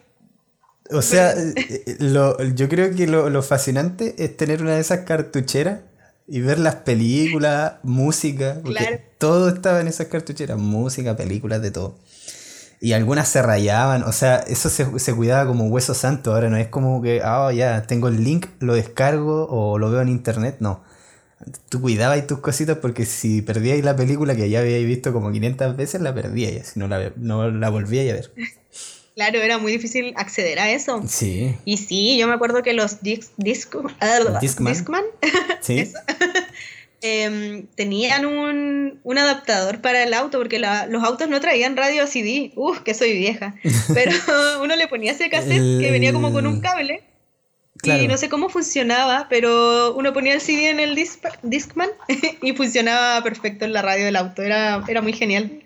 O 0.90 1.02
sea, 1.02 1.32
eh, 1.32 1.96
lo, 1.98 2.42
yo 2.42 2.68
creo 2.68 2.94
que 2.94 3.06
lo, 3.06 3.28
lo 3.30 3.42
fascinante 3.42 4.14
es 4.18 4.36
tener 4.36 4.62
una 4.62 4.74
de 4.74 4.80
esas 4.80 5.00
cartucheras 5.00 5.80
y 6.28 6.40
ver 6.40 6.58
las 6.58 6.76
películas, 6.76 7.74
música, 7.82 8.58
porque 8.62 9.02
todo 9.16 9.48
estaba 9.48 9.80
en 9.80 9.88
esas 9.88 10.08
cartucheras, 10.08 10.58
música, 10.58 11.16
películas, 11.16 11.62
de 11.62 11.70
todo. 11.70 11.96
Y 12.80 12.92
algunas 12.92 13.28
se 13.28 13.42
rayaban, 13.42 14.04
o 14.04 14.12
sea, 14.12 14.36
eso 14.36 14.68
se, 14.68 15.14
cuidaba 15.14 15.46
como 15.46 15.66
hueso 15.66 15.94
santo, 15.94 16.34
ahora 16.34 16.50
no 16.50 16.56
es 16.58 16.68
como 16.68 17.02
que, 17.02 17.22
ah, 17.24 17.50
ya, 17.52 17.82
tengo 17.82 18.08
el 18.08 18.22
link, 18.22 18.46
lo 18.60 18.74
descargo 18.74 19.48
o 19.48 19.78
lo 19.78 19.90
veo 19.90 20.02
en 20.02 20.10
internet, 20.10 20.56
no. 20.60 20.84
Tú 21.70 21.80
cuidabas 21.80 22.26
tus 22.26 22.40
cositas 22.40 22.78
porque 22.78 23.06
si 23.06 23.42
perdíais 23.42 23.84
la 23.84 23.96
película 23.96 24.36
que 24.36 24.50
ya 24.50 24.60
habíais 24.60 24.86
visto 24.86 25.12
como 25.12 25.32
500 25.32 25.76
veces, 25.76 26.00
la 26.02 26.14
perdíais, 26.14 26.68
si 26.68 26.78
no 26.78 26.88
la, 26.88 27.12
no 27.16 27.50
la 27.50 27.70
volvíais 27.70 28.10
a 28.12 28.14
ver. 28.14 28.32
Claro, 29.18 29.40
era 29.40 29.58
muy 29.58 29.72
difícil 29.72 30.12
acceder 30.14 30.60
a 30.60 30.70
eso. 30.70 31.02
Sí. 31.08 31.56
Y 31.64 31.78
sí, 31.78 32.16
yo 32.18 32.28
me 32.28 32.34
acuerdo 32.34 32.62
que 32.62 32.72
los 32.72 33.02
disc, 33.02 33.32
uh, 33.36 33.40
Discman, 33.40 35.04
em, 37.00 37.66
tenían 37.74 38.26
un, 38.26 39.18
adaptador 39.18 39.80
para 39.80 40.04
el 40.04 40.14
auto, 40.14 40.38
porque 40.38 40.60
los 40.60 41.02
autos 41.02 41.28
no 41.28 41.40
traían 41.40 41.76
radio 41.76 42.06
CD. 42.06 42.52
Uf, 42.54 42.78
que 42.82 42.94
soy 42.94 43.12
vieja. 43.14 43.56
Pero 43.92 44.12
uno 44.62 44.76
le 44.76 44.86
ponía 44.86 45.10
ese 45.10 45.28
cassette 45.28 45.80
que 45.80 45.90
venía 45.90 46.12
como 46.12 46.32
con 46.32 46.46
un 46.46 46.60
cable. 46.60 47.02
Y 47.82 48.06
no 48.06 48.16
sé 48.18 48.28
cómo 48.28 48.48
funcionaba, 48.48 49.26
pero 49.28 49.94
uno 49.94 50.12
ponía 50.12 50.34
el 50.34 50.40
CD 50.40 50.70
en 50.70 50.78
el 50.78 50.94
Discman 50.94 51.90
y 52.42 52.52
funcionaba 52.52 53.22
perfecto 53.24 53.64
en 53.64 53.72
la 53.72 53.82
radio 53.82 54.04
del 54.04 54.14
auto. 54.14 54.42
Era, 54.42 54.84
era 54.86 55.02
muy 55.02 55.12
genial. 55.12 55.64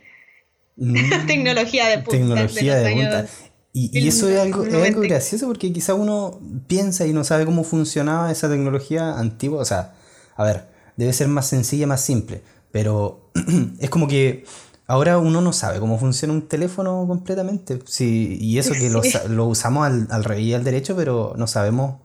Mm. 0.76 0.96
tecnología 1.26 1.88
de 1.88 1.98
punta. 1.98 2.10
Tecnología 2.10 2.76
de, 2.76 2.92
punta. 2.92 3.26
Y, 3.74 4.06
eso 4.06 4.28
es 4.28 4.38
algo, 4.38 4.64
es 4.64 4.74
algo 4.74 5.00
gracioso 5.00 5.46
porque 5.46 5.72
quizá 5.72 5.94
uno 5.94 6.38
piensa 6.66 7.06
y 7.06 7.12
no 7.12 7.24
sabe 7.24 7.46
cómo 7.46 7.64
funcionaba 7.64 8.30
esa 8.30 8.48
tecnología 8.48 9.18
antigua. 9.18 9.62
O 9.62 9.64
sea, 9.64 9.94
a 10.36 10.44
ver, 10.44 10.66
debe 10.96 11.12
ser 11.12 11.28
más 11.28 11.46
sencilla, 11.46 11.86
más 11.86 12.02
simple. 12.02 12.42
Pero 12.70 13.30
es 13.80 13.88
como 13.88 14.08
que 14.08 14.44
ahora 14.86 15.18
uno 15.18 15.40
no 15.40 15.54
sabe 15.54 15.80
cómo 15.80 15.98
funciona 15.98 16.34
un 16.34 16.48
teléfono 16.48 17.06
completamente. 17.06 17.78
Sí, 17.86 18.36
y 18.40 18.58
eso 18.58 18.74
que 18.74 18.90
lo, 19.28 19.46
usamos 19.46 19.86
al, 19.86 20.06
al 20.10 20.24
revés 20.24 20.44
y 20.44 20.54
al 20.54 20.64
derecho, 20.64 20.94
pero 20.94 21.34
no 21.38 21.46
sabemos 21.46 21.96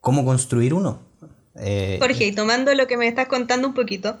cómo 0.00 0.24
construir 0.24 0.74
uno. 0.74 0.98
Eh, 1.56 1.98
Jorge, 2.00 2.26
y 2.26 2.32
tomando 2.32 2.74
lo 2.74 2.86
que 2.86 2.96
me 2.96 3.06
estás 3.06 3.28
contando 3.28 3.68
un 3.68 3.74
poquito, 3.74 4.18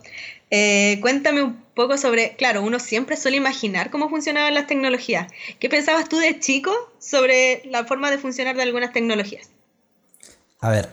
eh, 0.50 0.98
cuéntame 1.00 1.42
un 1.42 1.64
poco 1.74 1.98
sobre, 1.98 2.36
claro, 2.36 2.62
uno 2.62 2.78
siempre 2.78 3.16
suele 3.16 3.36
imaginar 3.36 3.90
cómo 3.90 4.08
funcionaban 4.08 4.54
las 4.54 4.66
tecnologías. 4.66 5.32
¿Qué 5.58 5.68
pensabas 5.68 6.08
tú 6.08 6.18
de 6.18 6.38
chico 6.38 6.72
sobre 6.98 7.62
la 7.66 7.84
forma 7.84 8.10
de 8.10 8.18
funcionar 8.18 8.56
de 8.56 8.62
algunas 8.62 8.92
tecnologías? 8.92 9.50
A 10.60 10.70
ver, 10.70 10.88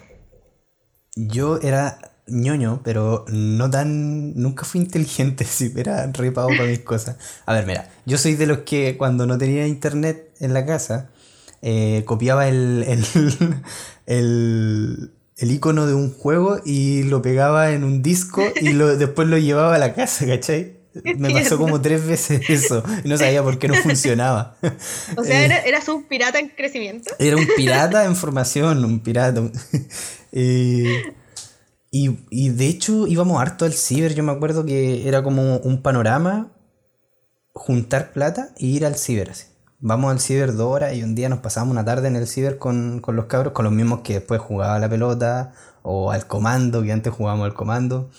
yo 1.15 1.60
era 1.62 2.00
ñoño, 2.27 2.81
pero 2.84 3.25
no 3.29 3.70
tan. 3.70 4.34
Nunca 4.36 4.65
fui 4.65 4.81
inteligente, 4.81 5.46
si 5.46 5.72
era 5.75 6.12
repado 6.12 6.50
para 6.50 6.65
mis 6.65 6.79
cosas. 6.79 7.17
A 7.46 7.53
ver, 7.53 7.65
mira, 7.65 7.89
yo 8.05 8.17
soy 8.17 8.36
de 8.36 8.48
los 8.48 8.60
que 8.60 8.98
cuando 8.98 9.25
no 9.25 9.38
tenía 9.38 9.67
internet 9.67 10.31
en 10.39 10.53
la 10.53 10.65
casa, 10.65 11.10
eh, 11.62 12.03
copiaba 12.05 12.48
el, 12.48 12.84
el 12.88 13.05
el 14.05 15.12
icono 15.50 15.88
de 15.88 15.95
un 15.95 16.13
juego 16.13 16.60
y 16.63 17.03
lo 17.03 17.24
pegaba 17.24 17.71
en 17.71 17.83
un 17.83 18.03
disco 18.03 18.43
y 18.62 18.74
lo, 18.74 18.95
después 18.98 19.27
lo 19.27 19.39
llevaba 19.39 19.75
a 19.75 19.79
la 19.79 19.95
casa, 19.95 20.27
¿cachai? 20.27 20.81
Me 21.17 21.31
pasó 21.31 21.57
como 21.57 21.81
tres 21.81 22.05
veces 22.05 22.41
eso. 22.50 22.83
Y 23.03 23.07
no 23.07 23.17
sabía 23.17 23.41
por 23.41 23.57
qué 23.57 23.67
no 23.67 23.75
funcionaba. 23.75 24.57
O 25.17 25.24
sea, 25.24 25.43
¿era, 25.43 25.60
¿eras 25.60 25.88
un 25.88 26.03
pirata 26.03 26.38
en 26.38 26.50
crecimiento? 26.50 27.12
Era 27.17 27.38
un 27.38 27.48
pirata 27.55 28.05
en 28.05 28.15
formación, 28.17 28.83
un 28.83 29.00
pirata. 29.00 29.41
y, 30.31 30.86
y, 31.89 32.50
de 32.50 32.67
hecho 32.67 33.07
íbamos 33.07 33.41
harto 33.41 33.65
al 33.65 33.74
ciber. 33.74 34.13
Yo 34.13 34.24
me 34.24 34.33
acuerdo 34.33 34.65
que 34.65 35.07
era 35.07 35.24
como 35.24 35.57
un 35.57 35.81
panorama, 35.81 36.51
juntar 37.53 38.12
plata 38.12 38.50
y 38.57 38.75
ir 38.75 38.86
al 38.86 38.95
ciber 38.95 39.31
así 39.31 39.50
vamos 39.81 40.11
al 40.11 40.19
ciber 40.19 40.53
dos 40.55 40.71
horas 40.71 40.93
y 40.93 41.03
un 41.03 41.15
día 41.15 41.27
nos 41.27 41.39
pasamos 41.39 41.71
una 41.71 41.83
tarde 41.83 42.07
en 42.07 42.15
el 42.15 42.27
ciber 42.27 42.57
con, 42.57 43.01
los 43.05 43.25
cabros, 43.25 43.53
con 43.53 43.65
los 43.65 43.73
mismos 43.73 44.01
que 44.01 44.13
después 44.13 44.39
jugaba 44.39 44.79
la 44.79 44.89
pelota, 44.89 45.53
o 45.83 46.11
al 46.11 46.27
comando, 46.27 46.83
que 46.83 46.91
antes 46.93 47.13
jugábamos 47.13 47.45
al 47.45 47.53
comando. 47.53 48.09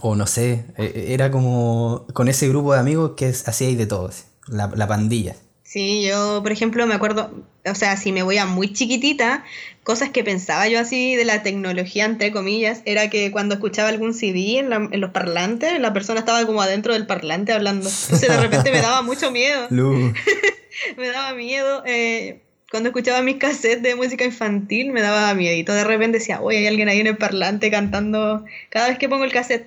O 0.00 0.14
no 0.14 0.26
sé, 0.26 0.66
e, 0.76 0.84
e, 0.84 1.14
era 1.14 1.30
como 1.30 2.06
con 2.12 2.28
ese 2.28 2.48
grupo 2.48 2.74
de 2.74 2.80
amigos 2.80 3.12
que 3.16 3.28
hacíais 3.28 3.78
de 3.78 3.86
todo, 3.86 4.10
la, 4.46 4.68
la 4.74 4.86
pandilla. 4.86 5.36
Sí, 5.66 6.04
yo, 6.06 6.42
por 6.44 6.52
ejemplo, 6.52 6.86
me 6.86 6.94
acuerdo, 6.94 7.44
o 7.64 7.74
sea, 7.74 7.96
si 7.96 8.12
me 8.12 8.22
voy 8.22 8.38
a 8.38 8.46
muy 8.46 8.72
chiquitita, 8.72 9.44
cosas 9.82 10.10
que 10.10 10.22
pensaba 10.22 10.68
yo 10.68 10.78
así 10.78 11.16
de 11.16 11.24
la 11.24 11.42
tecnología, 11.42 12.04
entre 12.04 12.30
comillas, 12.30 12.82
era 12.84 13.10
que 13.10 13.32
cuando 13.32 13.56
escuchaba 13.56 13.88
algún 13.88 14.14
CD 14.14 14.58
en, 14.58 14.70
los 15.00 15.10
parlantes, 15.10 15.76
la 15.80 15.92
persona 15.92 16.20
estaba 16.20 16.46
como 16.46 16.62
adentro 16.62 16.92
del 16.92 17.08
parlante 17.08 17.52
hablando. 17.52 17.88
Entonces 17.88 18.28
de 18.28 18.36
repente 18.36 18.70
me 18.70 18.80
daba 18.80 19.02
mucho 19.02 19.32
miedo. 19.32 19.66
me 20.96 21.08
daba 21.08 21.34
miedo. 21.34 21.82
Eh, 21.84 22.42
cuando 22.70 22.90
escuchaba 22.90 23.20
mis 23.22 23.38
cassettes 23.38 23.82
de 23.82 23.96
música 23.96 24.24
infantil, 24.24 24.92
me 24.92 25.02
daba 25.02 25.34
miedito. 25.34 25.72
De 25.72 25.82
repente 25.82 26.18
decía, 26.18 26.40
oye, 26.40 26.58
hay 26.58 26.66
alguien 26.68 26.88
ahí 26.88 27.00
en 27.00 27.08
el 27.08 27.16
parlante 27.16 27.72
cantando 27.72 28.44
cada 28.70 28.86
vez 28.86 28.98
que 28.98 29.08
pongo 29.08 29.24
el 29.24 29.32
cassette. 29.32 29.66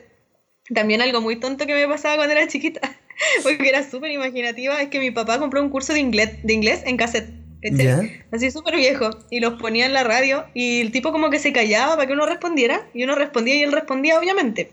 También 0.74 1.02
algo 1.02 1.20
muy 1.20 1.36
tonto 1.36 1.66
que 1.66 1.74
me 1.74 1.88
pasaba 1.90 2.16
cuando 2.16 2.36
era 2.36 2.48
chiquita 2.48 2.80
porque 3.44 3.70
era 3.70 3.90
súper 3.90 4.12
imaginativa, 4.12 4.82
es 4.82 4.90
que 4.90 5.00
mi 5.00 5.12
papá 5.12 5.40
compró 5.40 5.62
un 5.62 5.70
curso 5.70 5.94
de 5.94 6.00
inglés, 6.00 6.32
de 6.44 6.54
inglés 6.54 6.82
en 6.86 6.98
cassette. 6.98 7.30
Así 8.32 8.52
súper 8.52 8.78
viejo. 8.78 9.10
Y 9.30 9.42
los 9.42 9.60
ponía 9.60 9.86
en 9.86 9.94
la 9.94 10.04
radio 10.04 10.46
y 10.54 10.82
el 10.82 10.92
tipo 10.92 11.12
como 11.12 11.30
que 11.30 11.40
se 11.40 11.52
callaba 11.52 11.96
para 11.96 12.08
que 12.08 12.14
uno 12.14 12.26
respondiera 12.26 12.88
y 12.94 13.04
uno 13.04 13.16
respondía 13.16 13.56
y 13.56 13.64
él 13.64 13.72
respondía 13.72 14.18
obviamente. 14.18 14.72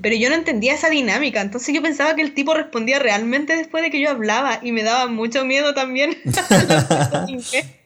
pero 0.00 0.16
yo 0.16 0.30
no 0.30 0.36
entendía 0.36 0.74
esa 0.74 0.88
dinámica, 0.88 1.42
entonces 1.42 1.74
yo 1.74 1.82
pensaba 1.82 2.14
que 2.14 2.22
el 2.22 2.32
tipo 2.32 2.54
respondía 2.54 2.98
realmente 2.98 3.54
después 3.54 3.82
de 3.82 3.90
que 3.90 4.00
yo 4.00 4.10
hablaba 4.10 4.60
y 4.62 4.72
me 4.72 4.82
daba 4.82 5.08
mucho 5.08 5.44
miedo 5.44 5.74
también. 5.74 6.16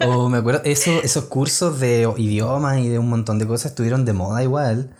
o 0.00 0.28
me 0.28 0.38
acuerdo, 0.38 0.62
eso, 0.64 1.02
esos 1.02 1.24
cursos 1.24 1.80
de 1.80 2.08
idiomas 2.16 2.78
y 2.78 2.88
de 2.88 2.98
un 2.98 3.08
montón 3.08 3.38
de 3.38 3.46
cosas 3.46 3.72
estuvieron 3.72 4.04
de 4.04 4.12
moda 4.12 4.42
igual. 4.42 4.94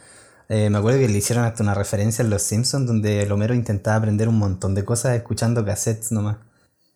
Eh, 0.49 0.71
me 0.71 0.79
acuerdo 0.79 0.99
que 1.01 1.09
le 1.09 1.19
hicieron 1.19 1.45
hasta 1.45 1.63
una 1.63 1.75
referencia 1.75 2.23
en 2.23 2.31
Los 2.31 2.43
Simpsons 2.43 2.87
donde 2.87 3.23
el 3.23 3.33
Homero 3.33 3.55
intentaba 3.55 3.97
aprender 3.97 4.29
un 4.29 4.39
montón 4.39 4.75
de 4.75 4.85
cosas 4.85 5.17
escuchando 5.17 5.65
cassettes 5.65 6.11
nomás. 6.11 6.39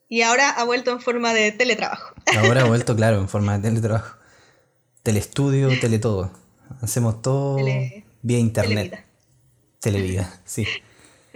Y 0.08 0.22
ahora 0.22 0.50
ha 0.50 0.64
vuelto 0.64 0.90
en 0.90 1.00
forma 1.00 1.32
de 1.34 1.52
teletrabajo. 1.52 2.14
Ahora 2.36 2.62
ha 2.62 2.64
vuelto, 2.68 2.96
claro, 2.96 3.20
en 3.20 3.28
forma 3.28 3.56
de 3.58 3.68
teletrabajo. 3.68 4.16
Telestudio, 5.02 5.68
teletodo. 5.80 6.30
Hacemos 6.80 7.20
todo 7.22 7.56
vía 8.22 8.38
internet. 8.38 9.04
Televida. 9.80 10.24
Televida, 10.26 10.40
sí. 10.44 10.66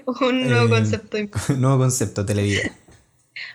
Un 0.20 0.49
nuevo 0.49 0.66
eh, 0.66 0.70
concepto. 0.70 1.18
nuevo 1.56 1.78
concepto, 1.78 2.25
televida. 2.25 2.70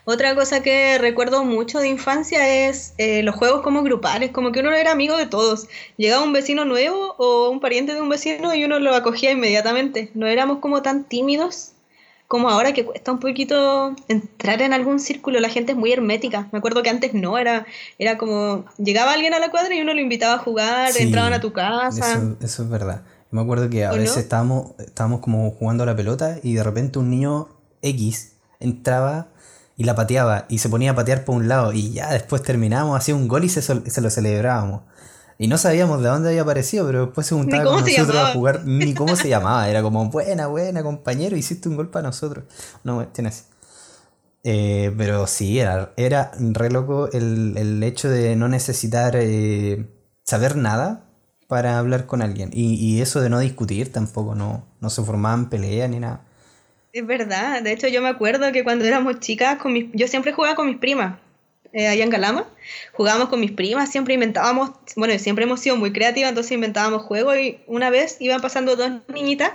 Otra 0.06 0.36
cosa 0.36 0.62
que 0.62 0.98
recuerdo 0.98 1.44
mucho 1.44 1.80
de 1.80 1.88
infancia 1.88 2.68
es 2.68 2.94
eh, 2.98 3.24
los 3.24 3.36
juegos 3.36 3.62
como 3.62 3.84
grupales, 3.84 4.32
como 4.32 4.52
que 4.52 4.60
uno 4.60 4.72
era 4.72 4.92
amigo 4.92 5.18
de 5.18 5.26
todos. 5.26 5.68
Llegaba 5.98 6.24
un 6.24 6.34
vecino 6.34 6.66
nuevo 6.66 7.16
o 7.18 7.50
un 7.50 7.60
pariente 7.60 7.94
de 7.94 8.02
un 8.02 8.10
vecino 8.10 8.54
y 8.54 8.64
uno 8.64 8.80
lo 8.80 8.96
acogía 8.96 9.32
inmediatamente. 9.32 10.12
No 10.14 10.28
éramos 10.28 10.60
como 10.60 10.82
tan 10.82 11.04
tímidos 11.04 11.74
como 12.32 12.50
ahora 12.50 12.72
que 12.72 12.86
cuesta 12.86 13.12
un 13.12 13.20
poquito 13.20 13.94
entrar 14.08 14.62
en 14.62 14.72
algún 14.72 15.02
círculo, 15.02 15.42
la 15.42 15.50
gente 15.50 15.74
es 15.74 15.78
muy 15.78 15.92
hermética. 15.92 16.48
Me 16.54 16.60
acuerdo 16.60 16.82
que 16.82 16.90
antes 16.90 17.14
no, 17.14 17.38
era, 17.38 17.66
era 18.00 18.18
como, 18.18 18.64
llegaba 18.78 19.12
alguien 19.12 19.34
a 19.34 19.40
la 19.40 19.52
cuadra 19.52 19.76
y 19.76 19.82
uno 19.82 19.94
lo 19.94 20.00
invitaba 20.00 20.36
a 20.36 20.38
jugar, 20.38 20.94
entraban 20.98 21.34
a 21.34 21.42
tu 21.42 21.52
casa. 21.52 22.24
Eso, 22.40 22.64
es 22.64 22.70
verdad. 22.70 23.04
Me 23.32 23.42
acuerdo 23.42 23.70
que 23.70 23.84
a 23.84 23.92
veces 23.92 24.16
estábamos, 24.16 24.72
estábamos 24.80 25.20
como 25.20 25.52
jugando 25.52 25.84
a 25.84 25.86
la 25.86 25.94
pelota 25.94 26.38
y 26.42 26.54
de 26.54 26.64
repente 26.64 27.00
un 27.00 27.10
niño 27.10 27.50
X 27.82 28.38
entraba 28.62 29.28
y 29.82 29.84
la 29.84 29.96
pateaba 29.96 30.46
y 30.48 30.60
se 30.60 30.70
ponía 30.70 30.92
a 30.92 30.96
patear 30.96 31.26
por 31.26 31.36
un 31.36 31.48
lado 31.48 31.74
y 31.74 31.92
ya 31.92 32.14
después 32.14 32.44
terminábamos, 32.44 32.96
hacía 32.96 33.16
un 33.16 33.28
gol 33.28 33.46
y 33.46 33.50
se, 33.50 33.64
se 33.64 34.02
lo 34.02 34.10
celebrábamos. 34.12 34.84
Y 35.40 35.48
no 35.48 35.58
sabíamos 35.58 36.04
de 36.04 36.10
dónde 36.10 36.30
había 36.30 36.44
aparecido, 36.44 36.86
pero 36.86 37.08
después 37.08 37.26
se 37.26 37.34
juntaba 37.34 37.64
con 37.64 37.82
nosotros 37.82 38.16
a 38.16 38.34
jugar, 38.34 38.64
ni 38.64 38.94
cómo 39.00 39.16
se 39.16 39.28
llamaba. 39.28 39.68
Era 39.68 39.82
como, 39.82 40.08
buena, 40.12 40.46
buena, 40.46 40.84
compañero, 40.84 41.36
hiciste 41.36 41.68
un 41.68 41.78
gol 41.78 41.90
para 41.90 42.10
nosotros. 42.10 42.46
No, 42.84 43.08
tienes. 43.08 43.46
Eh, 44.44 44.94
pero 44.96 45.26
sí, 45.26 45.58
era, 45.58 45.94
era 45.98 46.32
re 46.38 46.70
loco 46.70 47.10
el, 47.12 47.82
hecho 47.82 48.08
de 48.08 48.36
no 48.36 48.50
necesitar 48.50 49.16
eh, 49.16 49.90
saber 50.24 50.58
nada 50.58 51.06
para 51.48 51.80
hablar 51.80 52.06
con 52.06 52.22
alguien. 52.22 52.52
Y, 52.54 53.02
eso 53.02 53.20
de 53.20 53.32
no 53.32 53.40
discutir 53.40 53.92
tampoco, 53.92 54.36
no, 54.36 54.68
no 54.80 54.92
se 54.92 55.02
formaban 55.02 55.50
peleas 55.50 55.90
ni 55.90 56.00
nada. 56.00 56.24
Es 56.94 57.06
verdad, 57.06 57.62
de 57.62 57.72
hecho 57.72 57.88
yo 57.88 58.02
me 58.02 58.10
acuerdo 58.10 58.52
que 58.52 58.64
cuando 58.64 58.86
éramos 58.86 59.20
chicas, 59.20 59.58
con 59.58 59.74
mis, 59.74 59.86
yo 59.94 60.08
siempre 60.08 60.34
jugaba 60.34 60.56
con 60.56 60.68
mis 60.68 60.78
primas 60.78 61.20
eh, 61.74 61.88
allá 61.88 62.04
en 62.04 62.10
Calama. 62.10 62.48
Jugábamos 62.92 63.30
con 63.30 63.40
mis 63.40 63.52
primas, 63.52 63.90
siempre 63.90 64.14
inventábamos, 64.14 64.72
bueno, 64.98 65.18
siempre 65.18 65.46
hemos 65.46 65.62
sido 65.62 65.78
muy 65.78 65.94
creativas, 65.94 66.30
entonces 66.30 66.52
inventábamos 66.52 67.04
juegos 67.04 67.38
y 67.38 67.60
una 67.66 67.90
vez 67.90 68.18
iban 68.20 68.42
pasando 68.42 68.76
dos 68.76 68.92
niñitas 69.08 69.52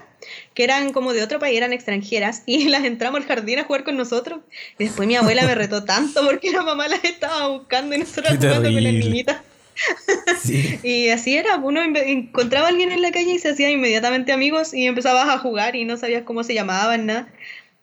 que 0.54 0.64
eran 0.64 0.92
como 0.94 1.12
de 1.12 1.22
otro 1.22 1.38
país, 1.38 1.58
eran 1.58 1.74
extranjeras, 1.74 2.42
y 2.46 2.68
las 2.68 2.84
entramos 2.84 3.20
al 3.20 3.26
jardín 3.26 3.58
a 3.58 3.64
jugar 3.64 3.84
con 3.84 3.98
nosotros. 3.98 4.40
Y 4.78 4.84
después 4.84 5.06
mi 5.06 5.16
abuela 5.16 5.42
me 5.44 5.54
retó 5.54 5.84
tanto 5.84 6.24
porque 6.24 6.50
la 6.50 6.62
mamá 6.62 6.88
las 6.88 7.04
estaba 7.04 7.48
buscando 7.48 7.94
y 7.94 7.98
nosotros 7.98 8.38
jugando 8.38 8.72
con 8.72 8.82
las 8.82 8.92
niñitas. 8.94 9.36
y 10.82 11.08
así 11.10 11.36
era, 11.36 11.56
uno 11.56 11.82
encontraba 11.82 12.66
a 12.66 12.70
alguien 12.70 12.92
en 12.92 13.02
la 13.02 13.12
calle 13.12 13.34
y 13.34 13.38
se 13.38 13.50
hacía 13.50 13.70
inmediatamente 13.70 14.32
amigos 14.32 14.74
y 14.74 14.86
empezabas 14.86 15.28
a 15.28 15.38
jugar 15.38 15.76
y 15.76 15.84
no 15.84 15.96
sabías 15.96 16.22
cómo 16.24 16.44
se 16.44 16.54
llamaban, 16.54 17.06
nada. 17.06 17.28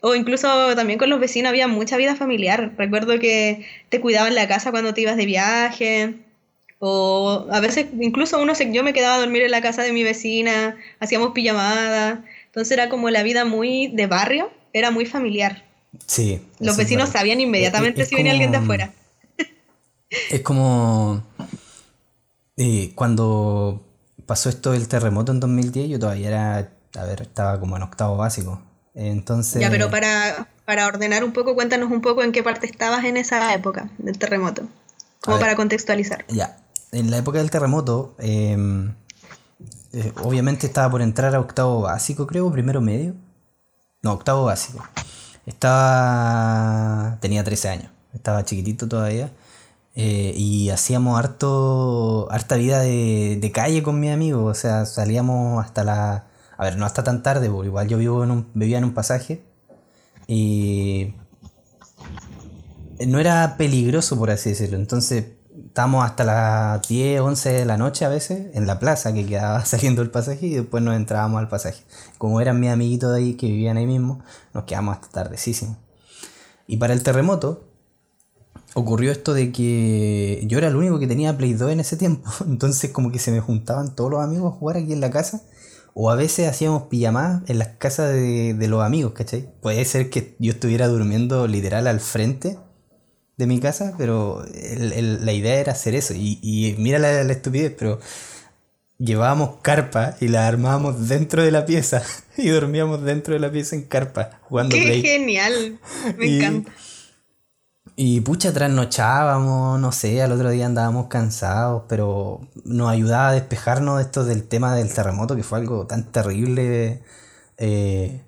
O 0.02 0.16
incluso 0.16 0.76
también 0.76 1.00
con 1.00 1.10
los 1.10 1.20
vecinos 1.22 1.50
había 1.50 1.68
mucha 1.70 1.96
vida 1.96 2.16
familiar. 2.16 2.74
Recuerdo 2.78 3.20
que 3.20 3.66
te 3.88 4.02
cuidaban 4.02 4.36
la 4.36 4.50
casa 4.50 4.72
cuando 4.72 4.94
te 4.94 5.00
ibas 5.00 5.16
de 5.16 5.26
viaje. 5.26 6.16
O 6.80 7.48
a 7.50 7.62
veces 7.62 7.86
incluso 7.98 8.42
uno 8.42 8.54
se, 8.54 8.70
yo 8.74 8.84
me 8.84 8.92
quedaba 8.92 9.16
a 9.16 9.20
dormir 9.20 9.44
en 9.44 9.52
la 9.52 9.62
casa 9.62 9.82
de 9.82 9.94
mi 9.94 10.04
vecina, 10.04 10.76
hacíamos 11.00 11.32
pijamadas. 11.32 12.20
Entonces 12.48 12.74
era 12.74 12.90
como 12.90 13.10
la 13.10 13.24
vida 13.24 13.46
muy 13.46 13.88
de 13.88 14.08
barrio, 14.08 14.52
era 14.74 14.92
muy 14.92 15.06
familiar. 15.06 15.64
Sí. 16.06 16.42
Los 16.60 16.76
vecinos 16.76 17.10
sabían 17.10 17.40
inmediatamente 17.40 18.06
si 18.06 18.16
venía 18.16 18.34
alguien 18.34 18.52
de 18.52 18.58
afuera. 18.58 18.92
Es 20.30 20.42
como 20.42 21.24
eh, 22.58 22.92
cuando 22.96 23.84
pasó 24.26 24.50
esto 24.50 24.72
del 24.72 24.88
terremoto 24.88 25.32
en 25.32 25.40
2010, 25.40 25.90
yo 25.90 26.00
todavía 26.00 26.28
era, 26.28 26.72
a 26.96 27.04
ver, 27.06 27.22
estaba 27.24 27.60
como 27.60 27.76
en 27.78 27.84
octavo 27.84 28.18
básico. 28.18 28.62
Entonces... 28.94 29.62
Ya, 29.62 29.70
pero 29.70 29.90
para, 29.90 30.48
ordenar 30.88 31.24
un 31.24 31.34
poco, 31.34 31.56
cuéntanos 31.56 31.92
un 31.92 32.02
poco 32.02 32.24
en 32.24 32.32
qué 32.32 32.44
parte 32.44 32.68
estabas 32.68 33.06
en 33.06 33.18
esa 33.18 33.54
época 33.54 33.90
del 33.98 34.18
terremoto, 34.18 34.64
como 35.22 35.40
para 35.40 35.56
contextualizar. 35.56 36.26
Ya, 36.30 36.58
en 36.92 37.10
la 37.10 37.18
época 37.18 37.40
del 37.40 37.50
terremoto, 37.50 38.16
em, 38.20 38.94
eh, 39.94 40.12
obviamente 40.24 40.68
estaba 40.68 40.90
por 40.92 41.02
entrar 41.02 41.34
a 41.36 41.40
octavo 41.40 41.82
básico, 41.82 42.28
creo, 42.28 42.52
primero 42.52 42.82
medio. 42.82 43.16
No, 44.02 44.14
octavo 44.14 44.46
básico. 44.46 44.86
Estaba... 45.46 47.18
tenía 47.20 47.44
13 47.44 47.70
años, 47.70 47.92
estaba 48.14 48.46
chiquitito 48.46 48.88
todavía. 48.88 49.32
Eh, 49.96 50.34
y 50.36 50.70
hacíamos 50.70 51.20
harto, 51.20 52.28
harta 52.32 52.56
vida 52.56 52.80
de, 52.80 53.38
de 53.40 53.52
calle 53.52 53.84
con 53.84 54.00
mi 54.00 54.10
amigo, 54.10 54.46
o 54.46 54.54
sea, 54.56 54.86
salíamos 54.86 55.64
hasta 55.64 55.84
la 55.84 56.26
a 56.58 56.66
ver, 56.66 56.78
no 56.78 56.86
hasta 56.86 57.04
tan 57.04 57.24
tarde, 57.24 57.50
porque 57.50 57.68
igual 57.68 57.88
yo 57.88 57.98
vivo 57.98 58.24
en 58.24 58.32
un, 58.32 58.48
vivía 58.54 58.78
en 58.78 58.84
un 58.84 58.94
pasaje 58.94 59.44
y 60.28 61.14
no 63.06 63.20
era 63.20 63.58
peligroso, 63.58 64.18
por 64.18 64.32
así 64.32 64.52
decirlo. 64.52 64.78
Entonces 64.78 65.26
estábamos 65.68 66.06
hasta 66.06 66.24
las 66.24 66.88
10, 66.88 67.22
11 67.22 67.50
de 67.50 67.66
la 67.66 67.78
noche 67.78 68.06
a 68.06 68.10
veces 68.10 68.56
en 68.56 68.68
la 68.68 68.80
plaza 68.80 69.14
que 69.14 69.26
quedaba 69.26 69.66
saliendo 69.66 70.02
el 70.02 70.12
pasaje 70.12 70.46
y 70.46 70.54
después 70.54 70.84
nos 70.84 70.96
entrábamos 70.96 71.40
al 71.40 71.50
pasaje. 71.50 71.84
Como 72.18 72.40
eran 72.40 72.60
mis 72.60 72.70
amiguitos 72.70 73.12
de 73.12 73.18
ahí 73.18 73.34
que 73.34 73.48
vivían 73.48 73.78
ahí 73.78 73.88
mismo, 73.88 74.24
nos 74.54 74.64
quedamos 74.66 74.96
hasta 74.96 75.10
tardecísimo. 75.10 75.78
Y 76.68 76.78
para 76.78 76.94
el 76.94 77.04
terremoto 77.04 77.68
ocurrió 78.74 79.12
esto 79.12 79.34
de 79.34 79.52
que 79.52 80.44
yo 80.48 80.58
era 80.58 80.68
el 80.68 80.76
único 80.76 81.00
que 81.00 81.08
tenía 81.08 81.38
Play 81.38 81.54
2 81.54 81.72
en 81.72 81.80
ese 81.80 81.98
tiempo. 81.98 82.30
Entonces 82.48 82.92
como 82.92 83.12
que 83.12 83.20
se 83.20 83.32
me 83.32 83.40
juntaban 83.40 83.96
todos 83.96 84.12
los 84.12 84.22
amigos 84.22 84.54
a 84.54 84.58
jugar 84.58 84.78
aquí 84.78 84.94
en 84.94 85.02
la 85.02 85.12
casa 85.12 85.44
o 85.94 86.10
a 86.10 86.16
veces 86.16 86.48
hacíamos 86.48 86.84
pijamadas 86.84 87.44
en 87.48 87.60
las 87.60 87.70
casas 87.78 88.14
de, 88.14 88.68
los 88.68 88.84
amigos, 88.84 89.14
¿cachai? 89.14 89.48
Puede 89.62 89.86
ser 89.86 90.10
que 90.10 90.36
yo 90.40 90.54
estuviera 90.54 90.88
durmiendo 90.88 91.48
literal 91.48 91.86
al 91.88 92.00
frente 92.00 92.58
de 93.38 93.48
mi 93.48 93.60
casa, 93.60 93.94
pero 93.98 94.44
la 94.54 95.34
idea 95.34 95.60
era 95.60 95.74
hacer 95.74 95.94
eso. 95.94 96.16
Y, 96.16 96.76
mira 96.80 96.98
la, 96.98 97.22
estupidez, 97.22 97.74
pero 97.78 98.00
llevábamos 98.98 99.58
carpa 99.62 100.16
y 100.20 100.30
la 100.30 100.48
armábamos 100.48 101.10
dentro 101.10 101.44
de 101.44 101.52
la 101.52 101.66
pieza 101.66 102.02
y 102.38 102.48
dormíamos 102.50 103.04
dentro 103.04 103.36
de 103.36 103.40
la 103.40 103.52
pieza 103.52 103.76
en 103.76 103.84
carpa 103.84 104.40
jugando 104.44 104.76
¡Qué 104.76 105.02
genial! 105.02 105.80
Me 106.18 106.38
encanta. 106.38 106.72
Y 107.96 108.22
pucha, 108.22 108.52
trasnochábamos, 108.52 109.80
no 109.80 109.92
sé, 109.92 110.22
al 110.24 110.32
otro 110.32 110.50
día 110.50 110.66
andábamos 110.66 111.08
cansados, 111.08 111.84
pero 111.88 112.42
nos 112.66 112.90
ayudaba 112.90 113.30
a 113.30 113.34
despejarnos 113.34 113.98
de 113.98 114.04
esto 114.04 114.26
del 114.26 114.48
tema 114.48 114.76
del 114.76 114.92
terremoto, 114.92 115.36
que 115.36 115.44
fue 115.44 115.60
algo 115.60 115.86
tan 115.86 116.12
terrible 116.12 117.04
eh, 117.58 118.22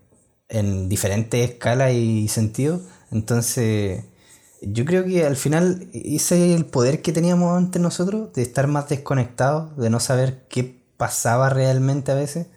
en 0.50 0.88
diferentes 0.90 1.50
escalas 1.50 1.94
y 1.94 2.28
sentidos. 2.28 2.82
Entonces, 3.12 4.04
yo 4.62 4.86
creo 4.86 5.06
que 5.06 5.26
al 5.26 5.36
final 5.36 5.90
ese 5.94 6.52
es 6.52 6.56
el 6.56 6.66
poder 6.66 7.02
que 7.02 7.12
teníamos 7.12 7.58
ante 7.58 7.80
nosotros, 7.80 8.34
de 8.34 8.44
estar 8.44 8.68
más 8.68 8.90
desconectados, 8.90 9.76
de 9.78 9.90
no 9.90 10.00
saber 10.00 10.48
qué 10.50 10.84
pasaba 10.98 11.50
realmente 11.50 12.12
a 12.12 12.16
veces, 12.16 12.48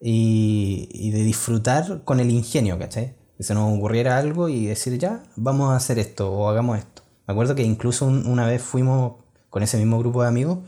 y, 0.00 0.88
y 0.92 1.10
de 1.10 1.22
disfrutar 1.22 2.02
con 2.04 2.20
el 2.20 2.30
ingenio, 2.30 2.78
¿cachai? 2.78 3.15
Que 3.36 3.42
se 3.42 3.54
nos 3.54 3.76
ocurriera 3.76 4.18
algo 4.18 4.48
y 4.48 4.66
decir 4.66 4.98
ya, 4.98 5.22
vamos 5.36 5.72
a 5.72 5.76
hacer 5.76 5.98
esto 5.98 6.32
o 6.32 6.48
hagamos 6.48 6.78
esto. 6.78 7.02
Me 7.26 7.32
acuerdo 7.32 7.54
que 7.54 7.62
incluso 7.62 8.06
una 8.06 8.46
vez 8.46 8.62
fuimos 8.62 9.14
con 9.50 9.62
ese 9.62 9.76
mismo 9.78 9.98
grupo 9.98 10.22
de 10.22 10.28
amigos, 10.28 10.58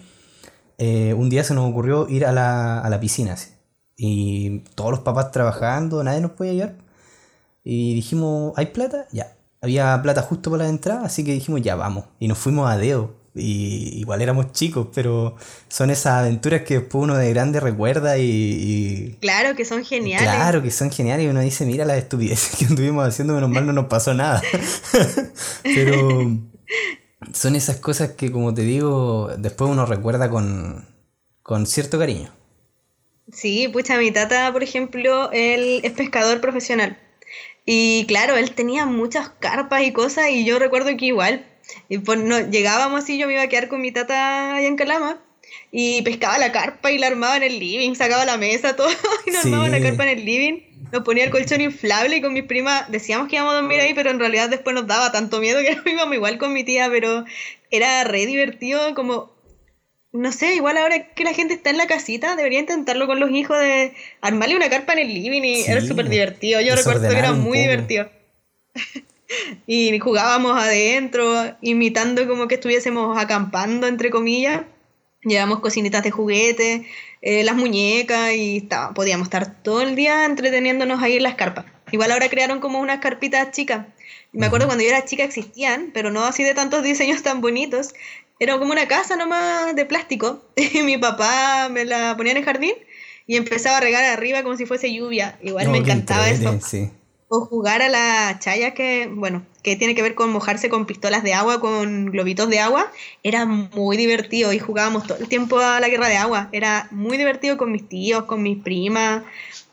eh, 0.79 1.15
un 1.15 1.29
día 1.29 1.45
se 1.45 1.55
nos 1.55 1.69
ocurrió 1.71 2.09
ir 2.09 2.25
a 2.25 2.33
la, 2.33 2.81
a 2.81 2.91
la 2.91 3.01
piscina 3.01 3.37
y 3.97 4.61
todos 4.75 4.91
los 4.91 5.01
papás 5.01 5.33
trabajando, 5.33 6.03
nadie 6.05 6.21
nos 6.21 6.33
podía 6.33 6.53
ayudar 6.53 6.89
y 7.71 7.95
dijimos, 7.95 8.55
¿hay 8.57 8.67
plata? 8.67 9.07
Ya. 9.13 9.37
Había 9.61 10.01
plata 10.03 10.23
justo 10.23 10.51
para 10.51 10.65
la 10.65 10.71
entrada, 10.71 11.05
así 11.05 11.23
que 11.23 11.33
dijimos, 11.33 11.61
ya 11.61 11.75
vamos. 11.75 12.07
Y 12.19 12.29
nos 12.29 12.39
fuimos 12.39 12.71
a 12.71 12.79
Deo 12.79 13.18
y 13.35 13.99
igual 14.01 14.23
éramos 14.23 14.53
chicos, 14.53 14.89
pero 14.95 15.37
son 15.69 15.91
esas 15.91 16.15
aventuras 16.15 16.63
que 16.63 16.75
después 16.81 17.05
uno 17.05 17.17
de 17.17 17.31
grande 17.31 17.61
recuerda 17.61 18.19
y, 18.19 19.17
Claro, 19.21 19.55
que 19.55 19.65
son 19.65 19.85
geniales. 19.85 20.29
Claro, 20.29 20.63
que 20.63 20.71
son 20.71 20.91
geniales 20.91 21.27
y 21.27 21.29
uno 21.29 21.41
dice, 21.41 21.65
mira 21.67 21.85
las 21.85 21.99
estupideces 21.99 22.57
que 22.57 22.65
estuvimos 22.65 23.07
haciendo, 23.07 23.35
menos 23.35 23.51
mal 23.51 23.67
no 23.67 23.73
nos 23.73 23.87
pasó 23.87 24.15
nada. 24.15 24.43
pero 25.63 26.37
son 27.33 27.57
esas 27.57 27.77
cosas 27.77 28.11
que, 28.13 28.31
como 28.33 28.55
te 28.55 28.63
digo, 28.63 29.31
después 29.39 29.71
uno 29.71 29.87
recuerda 29.87 30.31
con, 30.31 30.87
con 31.43 31.67
cierto 31.67 31.99
cariño. 31.99 32.31
Sí, 33.33 33.69
pucha, 33.69 33.99
mi 33.99 34.11
tata, 34.11 34.51
por 34.53 34.63
ejemplo, 34.63 35.31
él 35.33 35.81
es 35.83 35.93
pescador 35.93 36.41
profesional. 36.41 36.99
Y 37.67 38.07
claro, 38.07 38.37
él 38.37 38.53
tenía 38.53 38.87
muchas 38.87 39.29
carpas 39.29 39.83
y 39.83 39.93
cosas 39.93 40.31
y 40.31 40.47
yo 40.47 40.59
recuerdo 40.59 40.97
que 40.97 41.05
igual, 41.05 41.45
y 41.89 41.99
pues 41.99 42.19
no, 42.19 42.39
llegábamos 42.51 43.09
y 43.09 43.19
yo 43.19 43.27
me 43.27 43.35
iba 43.35 43.43
a 43.43 43.49
quedar 43.49 43.69
con 43.69 43.81
mi 43.81 43.93
tata 43.93 44.57
allá 44.57 44.67
en 44.67 44.77
Calama 44.77 45.21
y 45.71 46.03
pescaba 46.03 46.39
la 46.39 46.53
carpa 46.53 46.91
y 46.91 46.99
la 46.99 47.09
armaba 47.09 47.37
en 47.37 47.43
el 47.43 47.59
living, 47.59 47.95
sacaba 47.95 48.25
la 48.25 48.37
mesa, 48.37 48.77
todo 48.77 48.89
y 49.27 49.31
nos 49.31 49.45
armaba 49.45 49.69
la 49.69 49.81
carpa 49.81 50.05
en 50.05 50.19
el 50.19 50.25
living. 50.25 50.61
Nos 50.93 51.03
ponía 51.03 51.25
el 51.25 51.31
colchón 51.31 51.61
inflable 51.61 52.17
y 52.17 52.23
con 52.23 52.33
mis 52.33 52.45
primas 52.45 52.91
decíamos 52.91 53.29
que 53.29 53.37
íbamos 53.37 53.53
a 53.53 53.57
dormir 53.57 53.81
ahí, 53.81 53.93
pero 53.93 54.11
en 54.11 54.19
realidad 54.19 54.49
después 54.49 54.75
nos 54.75 54.87
daba 54.87 55.13
tanto 55.13 55.41
miedo 55.41 55.61
que 55.61 55.75
no 55.85 55.91
íbamos 55.91 56.15
igual 56.15 56.39
con 56.39 56.53
mi 56.53 56.65
tía, 56.65 56.89
pero 56.91 57.25
era 57.71 58.05
re 58.05 58.27
divertido 58.27 58.95
como 58.95 59.37
no 60.11 60.33
sé, 60.33 60.55
igual 60.55 60.79
ahora 60.79 61.09
que 61.09 61.23
la 61.23 61.35
gente 61.35 61.53
está 61.53 61.69
en 61.69 61.77
la 61.77 61.87
casita, 61.87 62.35
debería 62.35 62.61
intentarlo 62.61 63.07
con 63.07 63.21
los 63.21 63.31
hijos 63.31 63.59
de 63.61 63.93
armarle 64.23 64.57
una 64.57 64.71
carpa 64.71 64.95
en 64.95 65.01
el 65.01 65.15
living 65.15 65.43
y 65.43 65.63
era 65.65 65.83
súper 65.83 66.09
divertido. 66.09 66.63
Yo 66.63 66.75
recuerdo 66.75 67.09
que 67.11 67.19
era 67.19 67.33
muy 67.33 67.59
divertido. 67.59 68.11
y 69.67 69.99
jugábamos 69.99 70.61
adentro, 70.61 71.57
imitando 71.61 72.27
como 72.27 72.49
que 72.49 72.57
estuviésemos 72.57 73.17
acampando, 73.19 73.87
entre 73.87 74.11
comillas. 74.11 74.63
Llevamos 75.23 75.61
cocinitas 75.61 76.03
de 76.05 76.11
juguete, 76.11 76.87
eh, 77.23 77.43
las 77.43 77.57
muñecas 77.57 78.33
y 78.35 78.59
estaba, 78.59 78.95
podíamos 78.95 79.27
estar 79.27 79.63
todo 79.63 79.83
el 79.83 79.97
día 79.97 80.25
entreteniéndonos 80.25 81.03
ahí 81.03 81.17
en 81.17 81.25
las 81.25 81.35
carpas. 81.35 81.67
Igual 81.91 82.13
ahora 82.13 82.29
crearon 82.29 82.61
como 82.61 82.81
unas 82.81 83.01
carpitas 83.01 83.51
chicas. 83.51 83.87
Me 84.33 84.47
acuerdo 84.47 84.67
cuando 84.67 84.85
yo 84.85 84.91
era 84.91 85.05
chica 85.05 85.25
existían, 85.25 85.91
pero 85.93 86.11
no 86.11 86.25
así 86.25 86.45
de 86.45 86.55
tantos 86.55 86.83
diseños 86.83 87.23
tan 87.23 87.41
bonitos. 87.41 87.95
Era 88.39 88.59
como 88.59 88.73
una 88.73 88.87
casa 88.87 89.17
nomás 89.17 89.75
de 89.75 89.85
plástico. 89.85 90.45
Y 90.57 90.83
mi 90.83 90.99
papá 90.99 91.69
me 91.71 91.85
la 91.85 92.17
ponía 92.17 92.33
en 92.33 92.39
el 92.39 92.45
jardín 92.45 92.75
y 93.27 93.37
empezaba 93.37 93.79
a 93.79 93.81
regar 93.81 94.05
arriba 94.05 94.43
como 94.43 94.57
si 94.57 94.67
fuese 94.67 94.93
lluvia. 94.93 95.39
Igual 95.43 95.69
me 95.69 95.79
encantaba 95.79 96.31
eso. 96.31 96.59
O 97.29 97.43
jugar 97.43 97.83
a 97.83 97.89
la 97.89 98.39
chaya 98.41 98.73
que, 98.73 99.11
bueno, 99.13 99.45
que 99.63 99.77
tiene 99.77 99.95
que 99.95 100.03
ver 100.03 100.15
con 100.15 100.31
mojarse 100.31 100.69
con 100.69 100.87
pistolas 100.87 101.23
de 101.23 101.35
agua, 101.35 101.61
con 101.61 102.07
globitos 102.07 102.49
de 102.49 102.59
agua. 102.59 102.91
Era 103.23 103.45
muy 103.45 103.97
divertido 103.97 104.53
y 104.53 104.59
jugábamos 104.59 105.07
todo 105.07 105.19
el 105.19 105.29
tiempo 105.29 105.59
a 105.59 105.79
la 105.79 105.89
guerra 105.89 106.09
de 106.09 106.17
agua. 106.17 106.49
Era 106.53 106.89
muy 106.91 107.19
divertido 107.19 107.59
con 107.59 107.71
mis 107.71 107.89
tíos, 107.89 108.25
con 108.25 108.43
mis 108.43 108.63
primas. 108.63 109.25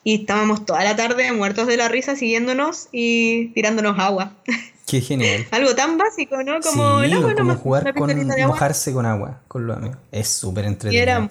Y 0.04 0.22
estábamos 0.22 0.66
toda 0.66 0.84
la 0.84 0.96
tarde 0.96 1.32
muertos 1.32 1.68
de 1.68 1.78
la 1.78 1.88
risa 1.88 2.16
siguiéndonos 2.16 2.90
y 2.92 3.48
tirándonos 3.54 3.98
agua. 4.00 4.34
Qué 4.86 5.02
genial. 5.02 5.48
Algo 5.50 5.74
tan 5.74 5.98
básico, 5.98 6.44
¿no? 6.44 6.60
Como, 6.62 7.02
sí, 7.02 7.12
como 7.36 7.56
jugar 7.56 7.94
con 7.96 8.28
mojarse 8.48 8.94
con 8.94 9.06
agua 9.06 9.42
con 9.48 9.66
los 9.66 9.78
amigos. 9.78 9.98
Es 10.12 10.28
súper 10.28 10.66
entretenido. 10.66 11.30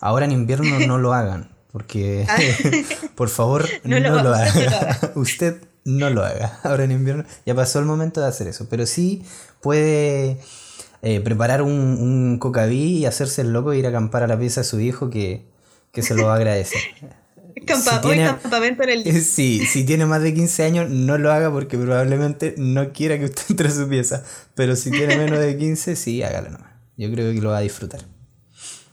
Ahora 0.00 0.24
en 0.24 0.32
invierno 0.32 0.78
no 0.86 0.98
lo 0.98 1.12
hagan, 1.12 1.48
porque 1.72 2.26
ah. 2.28 2.36
por 3.14 3.28
favor 3.30 3.66
no, 3.84 3.98
lo, 3.98 4.34
haga. 4.34 5.12
Usted 5.14 5.62
no 5.84 6.10
lo 6.10 6.22
haga. 6.22 6.60
Ahora 6.62 6.84
en 6.84 6.92
invierno 6.92 7.24
ya 7.44 7.54
pasó 7.54 7.78
el 7.78 7.86
momento 7.86 8.20
de 8.20 8.28
hacer 8.28 8.46
eso, 8.46 8.68
pero 8.68 8.86
sí 8.86 9.24
puede 9.60 10.38
eh, 11.00 11.20
preparar 11.20 11.62
un, 11.62 11.72
un 11.72 12.38
cocaví 12.38 12.98
y 12.98 13.06
hacerse 13.06 13.40
el 13.40 13.52
loco 13.52 13.72
e 13.72 13.78
ir 13.78 13.86
a 13.86 13.88
acampar 13.88 14.22
a 14.22 14.26
la 14.26 14.38
pieza 14.38 14.60
de 14.60 14.64
su 14.64 14.78
hijo 14.80 15.10
que, 15.10 15.46
que 15.90 16.02
se 16.02 16.14
lo 16.14 16.26
va 16.26 16.34
a 16.34 16.36
agradecer. 16.36 16.80
campamento 17.66 18.82
en 18.82 18.90
el 18.90 19.22
Sí, 19.22 19.64
si 19.66 19.84
tiene 19.84 20.04
más 20.06 20.22
de 20.22 20.34
15 20.34 20.64
años, 20.64 20.90
no 20.90 21.16
lo 21.18 21.32
haga 21.32 21.50
porque 21.50 21.78
probablemente 21.78 22.54
no 22.58 22.92
quiera 22.92 23.18
que 23.18 23.24
usted 23.24 23.44
entre 23.50 23.68
a 23.68 23.72
su 23.72 23.88
pieza. 23.88 24.22
Pero 24.54 24.76
si 24.76 24.90
tiene 24.90 25.16
menos 25.16 25.38
de 25.38 25.56
15, 25.56 25.96
sí, 25.96 26.22
hágalo 26.22 26.50
nomás. 26.50 26.70
Yo 26.96 27.10
creo 27.10 27.32
que 27.32 27.40
lo 27.40 27.50
va 27.50 27.58
a 27.58 27.62
disfrutar. 27.62 28.11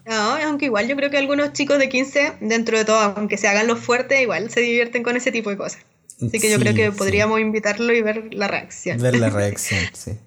No, 0.09 0.35
aunque 0.37 0.65
igual 0.65 0.87
yo 0.87 0.95
creo 0.95 1.11
que 1.11 1.19
algunos 1.19 1.53
chicos 1.53 1.77
de 1.77 1.87
15, 1.87 2.33
dentro 2.41 2.79
de 2.79 2.83
todo, 2.83 2.97
aunque 2.97 3.37
se 3.37 3.47
hagan 3.47 3.67
los 3.67 3.79
fuertes, 3.79 4.19
igual 4.19 4.49
se 4.49 4.61
divierten 4.61 5.03
con 5.03 5.15
ese 5.15 5.31
tipo 5.31 5.51
de 5.51 5.57
cosas. 5.57 5.83
Así 6.15 6.39
que 6.39 6.49
yo 6.49 6.57
creo 6.57 6.73
que 6.73 6.91
podríamos 6.91 7.39
invitarlo 7.39 7.93
y 7.93 8.01
ver 8.01 8.33
la 8.33 8.47
reacción. 8.47 8.99
Ver 8.99 9.19
la 9.19 9.29
reacción, 9.29 9.79
sí. 9.93 10.17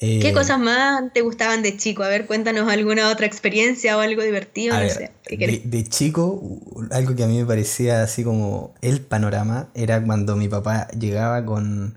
¿Qué 0.00 0.28
eh, 0.28 0.32
cosas 0.32 0.58
más 0.58 1.12
te 1.14 1.20
gustaban 1.20 1.62
de 1.62 1.76
chico? 1.76 2.02
A 2.02 2.08
ver, 2.08 2.26
cuéntanos 2.26 2.68
alguna 2.68 3.08
otra 3.08 3.26
experiencia 3.26 3.96
o 3.96 4.00
algo 4.00 4.22
divertido, 4.22 4.76
no 4.76 4.90
sé. 4.90 5.12
de, 5.30 5.84
chico, 5.84 6.42
algo 6.90 7.14
que 7.14 7.22
a 7.22 7.28
mí 7.28 7.38
me 7.38 7.46
parecía 7.46 8.02
así 8.02 8.24
como 8.24 8.74
el 8.82 9.00
panorama 9.00 9.68
era 9.74 10.02
cuando 10.02 10.34
mi 10.34 10.48
papá 10.48 10.88
llegaba 10.88 11.46
con... 11.46 11.96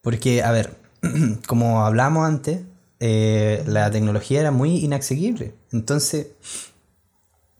Porque, 0.00 0.42
a 0.42 0.52
ver, 0.52 0.74
como 1.46 1.84
hablamos 1.84 2.26
antes, 2.26 2.60
eh, 2.98 3.62
la 3.66 3.90
tecnología 3.90 4.40
era 4.40 4.50
muy 4.50 4.78
inaccesible. 4.78 5.59
Entonces, 5.72 6.28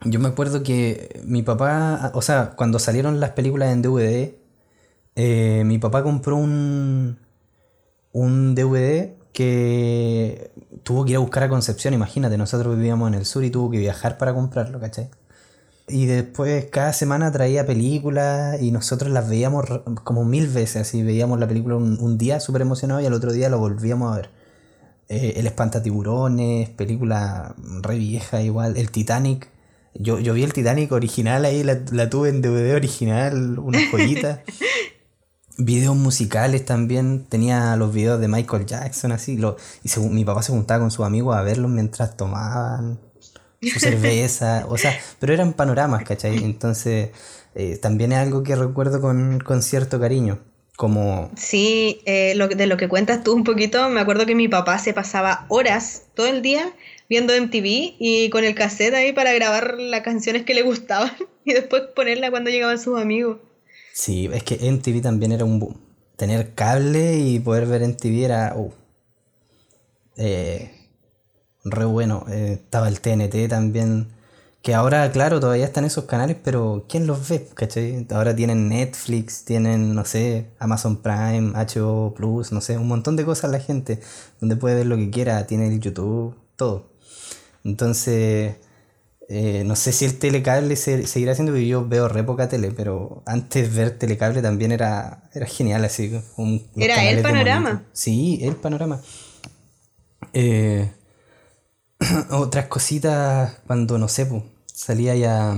yo 0.04 0.20
me 0.20 0.28
acuerdo 0.28 0.62
que 0.62 1.20
mi 1.24 1.42
papá, 1.42 2.12
o 2.14 2.22
sea, 2.22 2.52
cuando 2.56 2.78
salieron 2.78 3.20
las 3.20 3.30
películas 3.30 3.72
en 3.72 3.82
DVD, 3.82 4.34
eh, 5.16 5.62
mi 5.64 5.78
papá 5.78 6.02
compró 6.02 6.36
un, 6.36 7.18
un 8.12 8.54
DVD 8.54 9.14
que 9.32 10.50
tuvo 10.82 11.04
que 11.04 11.12
ir 11.12 11.16
a 11.16 11.20
buscar 11.20 11.42
a 11.44 11.48
Concepción, 11.48 11.94
imagínate, 11.94 12.36
nosotros 12.38 12.76
vivíamos 12.76 13.08
en 13.08 13.14
el 13.14 13.26
sur 13.26 13.44
y 13.44 13.50
tuvo 13.50 13.70
que 13.70 13.78
viajar 13.78 14.18
para 14.18 14.34
comprarlo, 14.34 14.80
¿cachai? 14.80 15.10
Y 15.88 16.06
después 16.06 16.66
cada 16.66 16.92
semana 16.92 17.32
traía 17.32 17.66
películas 17.66 18.60
y 18.62 18.70
nosotros 18.70 19.10
las 19.10 19.28
veíamos 19.28 19.66
como 20.04 20.24
mil 20.24 20.46
veces, 20.48 20.82
así 20.82 21.02
veíamos 21.02 21.40
la 21.40 21.48
película 21.48 21.76
un, 21.76 22.18
día 22.18 22.38
súper 22.40 22.62
emocionado 22.62 23.00
y 23.00 23.06
al 23.06 23.12
otro 23.12 23.32
día 23.32 23.48
lo 23.48 23.58
volvíamos 23.58 24.12
a 24.12 24.16
ver. 24.16 24.30
Eh, 25.10 25.34
el 25.36 25.46
Espantatiburones, 25.46 26.70
película 26.70 27.54
re 27.82 27.98
vieja 27.98 28.40
igual, 28.42 28.78
el 28.78 28.90
Titanic. 28.90 29.50
Yo, 29.92 30.20
yo 30.20 30.32
vi 30.32 30.44
el 30.44 30.52
Titanic 30.52 30.92
original 30.92 31.44
ahí, 31.44 31.62
la, 31.62 31.80
la 31.90 32.08
tuve 32.08 32.30
en 32.30 32.40
DVD 32.40 32.74
original, 32.76 33.58
una 33.58 33.80
joyita. 33.90 34.42
videos 35.64 35.96
musicales 35.96 36.64
también. 36.64 37.26
Tenía 37.28 37.76
los 37.76 37.92
videos 37.92 38.20
de 38.20 38.28
Michael 38.28 38.66
Jackson, 38.66 39.12
así. 39.12 39.36
Lo, 39.36 39.56
y 39.82 40.00
mi 40.00 40.24
papá 40.24 40.42
se 40.42 40.52
juntaba 40.52 40.80
con 40.80 40.90
sus 40.90 41.04
amigos 41.04 41.36
a 41.36 41.42
verlos 41.42 41.70
mientras 41.70 42.16
tomaban 42.16 42.98
su 43.60 43.78
cerveza. 43.80 44.64
o 44.68 44.76
sea, 44.76 44.98
pero 45.18 45.32
eran 45.32 45.52
panoramas, 45.52 46.04
¿cachai? 46.04 46.36
Entonces, 46.44 47.10
eh, 47.54 47.78
también 47.78 48.12
es 48.12 48.18
algo 48.18 48.42
que 48.42 48.56
recuerdo 48.56 49.00
con, 49.00 49.62
cierto 49.62 50.00
cariño. 50.00 50.38
Como... 50.80 51.30
Sí, 51.36 52.00
eh, 52.06 52.32
lo, 52.36 52.48
de 52.48 52.66
lo 52.66 52.78
que 52.78 52.88
cuentas 52.88 53.22
tú 53.22 53.34
un 53.34 53.44
poquito, 53.44 53.90
me 53.90 54.00
acuerdo 54.00 54.24
que 54.24 54.34
mi 54.34 54.48
papá 54.48 54.78
se 54.78 54.94
pasaba 54.94 55.44
horas 55.50 56.04
todo 56.14 56.26
el 56.26 56.40
día 56.40 56.72
viendo 57.06 57.34
MTV 57.38 57.96
y 57.98 58.30
con 58.30 58.44
el 58.44 58.54
cassette 58.54 58.94
ahí 58.94 59.12
para 59.12 59.34
grabar 59.34 59.74
las 59.78 60.00
canciones 60.00 60.44
que 60.44 60.54
le 60.54 60.62
gustaban 60.62 61.12
y 61.44 61.52
después 61.52 61.82
ponerla 61.94 62.30
cuando 62.30 62.48
llegaban 62.48 62.78
sus 62.78 62.98
amigos. 62.98 63.36
Sí, 63.92 64.30
es 64.32 64.42
que 64.42 64.56
MTV 64.72 65.02
también 65.02 65.32
era 65.32 65.44
un 65.44 65.60
boom. 65.60 65.76
Tener 66.16 66.54
cable 66.54 67.18
y 67.18 67.40
poder 67.40 67.66
ver 67.66 67.86
MTV 67.86 68.24
era. 68.24 68.54
Uh, 68.56 68.72
eh, 70.16 70.70
re 71.62 71.84
bueno. 71.84 72.24
Eh, 72.30 72.52
estaba 72.54 72.88
el 72.88 73.02
TNT 73.02 73.50
también. 73.50 74.06
Que 74.62 74.74
ahora, 74.74 75.10
claro, 75.10 75.40
todavía 75.40 75.64
están 75.64 75.86
esos 75.86 76.04
canales, 76.04 76.36
pero 76.44 76.84
¿quién 76.86 77.06
los 77.06 77.28
ve? 77.28 77.48
¿Cachai? 77.54 78.06
Ahora 78.10 78.36
tienen 78.36 78.68
Netflix, 78.68 79.44
tienen, 79.44 79.94
no 79.94 80.04
sé, 80.04 80.50
Amazon 80.58 80.98
Prime, 80.98 81.52
HBO 81.54 82.12
Plus, 82.14 82.52
no 82.52 82.60
sé, 82.60 82.76
un 82.76 82.86
montón 82.88 83.16
de 83.16 83.24
cosas 83.24 83.50
la 83.50 83.58
gente, 83.58 84.00
donde 84.38 84.56
puede 84.56 84.76
ver 84.76 84.86
lo 84.86 84.96
que 84.96 85.08
quiera, 85.08 85.46
tiene 85.46 85.68
el 85.68 85.80
YouTube, 85.80 86.36
todo. 86.56 86.90
Entonces, 87.64 88.56
eh, 89.32 89.62
no 89.64 89.76
sé 89.76 89.92
si 89.92 90.04
el 90.04 90.18
telecable 90.18 90.76
se, 90.76 91.06
seguirá 91.06 91.32
haciendo, 91.32 91.52
porque 91.52 91.66
yo 91.66 91.86
veo 91.88 92.08
re 92.08 92.24
poca 92.24 92.48
tele, 92.48 92.70
pero 92.70 93.22
antes 93.26 93.74
ver 93.74 93.96
telecable 93.96 94.42
también 94.42 94.72
era, 94.72 95.30
era 95.32 95.46
genial, 95.46 95.84
así. 95.84 96.20
era 96.76 97.08
el 97.08 97.22
panorama. 97.22 97.84
Sí, 97.92 98.40
el 98.42 98.56
panorama. 98.56 99.00
Eh, 100.32 100.90
otras 102.30 102.66
cositas, 102.66 103.58
cuando 103.66 103.98
no 103.98 104.08
sé, 104.08 104.28
salía 104.66 105.14
ya 105.14 105.54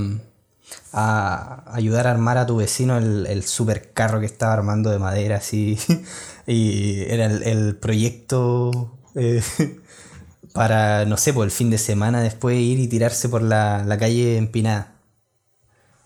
a 0.92 1.64
ayudar 1.74 2.06
a 2.06 2.10
armar 2.10 2.38
a 2.38 2.46
tu 2.46 2.56
vecino 2.56 2.98
el, 2.98 3.26
el 3.26 3.44
super 3.44 3.92
carro 3.92 4.20
que 4.20 4.26
estaba 4.26 4.52
armando 4.52 4.90
de 4.90 4.98
madera, 4.98 5.36
así. 5.36 5.78
y 6.46 7.02
era 7.02 7.26
el, 7.26 7.76
proyecto. 7.76 8.98
Eh, 9.14 9.42
para, 10.52 11.04
no 11.06 11.16
sé, 11.16 11.32
por 11.32 11.44
el 11.44 11.50
fin 11.50 11.70
de 11.70 11.78
semana 11.78 12.20
después 12.20 12.58
ir 12.58 12.78
y 12.78 12.88
tirarse 12.88 13.28
por 13.28 13.42
la, 13.42 13.84
calle 13.98 14.36
empinada. 14.36 14.94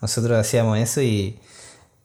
Nosotros 0.01 0.38
hacíamos 0.38 0.79
eso 0.79 1.03
y, 1.03 1.38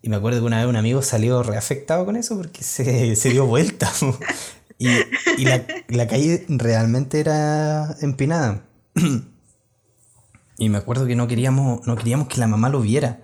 y, 0.01 0.09
me 0.09 0.15
acuerdo 0.15 0.39
que 0.39 0.45
una 0.45 0.59
vez 0.59 0.67
un 0.67 0.75
amigo 0.75 1.01
salió 1.01 1.43
reafectado 1.43 2.05
con 2.05 2.15
eso 2.15 2.37
porque 2.37 2.63
se, 2.63 3.15
dio 3.29 3.45
vuelta. 3.45 3.91
Y, 4.81 5.41
y 5.41 5.45
la, 5.45 5.63
la, 5.89 6.07
calle 6.07 6.43
realmente 6.49 7.19
era 7.19 7.95
empinada. 8.01 8.63
y 10.57 10.69
me 10.69 10.77
acuerdo 10.79 11.05
que 11.05 11.15
no 11.15 11.27
queríamos, 11.27 11.85
no 11.85 11.95
queríamos 11.95 12.27
que 12.27 12.39
la 12.39 12.47
mamá 12.47 12.69
lo 12.69 12.81
viera. 12.81 13.21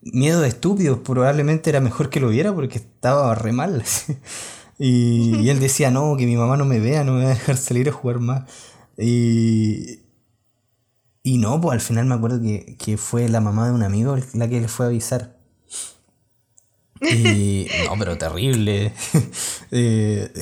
Miedo 0.00 0.40
de 0.40 0.48
estúpidos, 0.48 1.00
probablemente 1.00 1.68
era 1.68 1.80
mejor 1.80 2.08
que 2.08 2.18
lo 2.18 2.30
viera 2.30 2.54
porque 2.54 2.78
estaba 2.78 3.34
re 3.34 3.52
mal. 3.52 3.84
Y, 4.78 5.48
él 5.48 5.58
decía, 5.58 5.90
no, 5.90 6.18
que 6.18 6.26
mi 6.26 6.36
mamá 6.36 6.58
no 6.58 6.66
me 6.66 6.80
vea, 6.80 7.02
no 7.02 7.12
me 7.12 7.24
va 7.24 7.30
a 7.30 7.34
dejar 7.34 7.56
salir 7.56 7.88
a 7.88 7.92
jugar 7.92 8.20
más. 8.20 8.44
Y, 8.98 10.00
Y 11.22 11.38
no, 11.38 11.58
pues 11.60 11.72
al 11.74 11.80
final 11.80 12.04
me 12.04 12.14
acuerdo 12.14 12.42
que, 12.42 12.76
que 12.78 12.98
fue 12.98 13.28
la 13.30 13.40
mamá 13.40 13.66
de 13.68 13.72
un 13.72 13.82
amigo 13.82 14.16
la 14.34 14.48
que 14.48 14.60
le 14.60 14.68
fue 14.68 14.86
a 14.86 14.88
avisar. 14.90 15.35
Y 17.00 17.66
no, 17.84 17.98
pero 17.98 18.16
terrible. 18.18 18.92
Eh, 19.72 20.32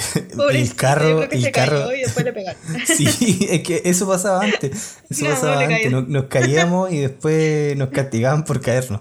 el 0.53 0.75
carro, 0.75 1.23
el 1.23 1.51
carro. 1.51 1.95
y 1.95 2.01
después 2.01 2.25
le 2.25 2.33
pegaron. 2.33 2.61
sí, 2.87 3.39
es 3.51 3.63
que 3.63 3.81
eso 3.85 4.07
pasaba 4.07 4.43
antes. 4.45 4.99
Eso 5.09 5.25
No, 5.25 5.31
pasaba 5.31 5.61
antes. 5.63 5.91
Nos, 5.91 6.09
nos 6.09 6.25
caíamos 6.27 6.93
y 6.93 6.99
después 6.99 7.75
nos 7.77 7.89
castigaban 7.91 8.45
por 8.45 8.61
caernos. 8.61 9.01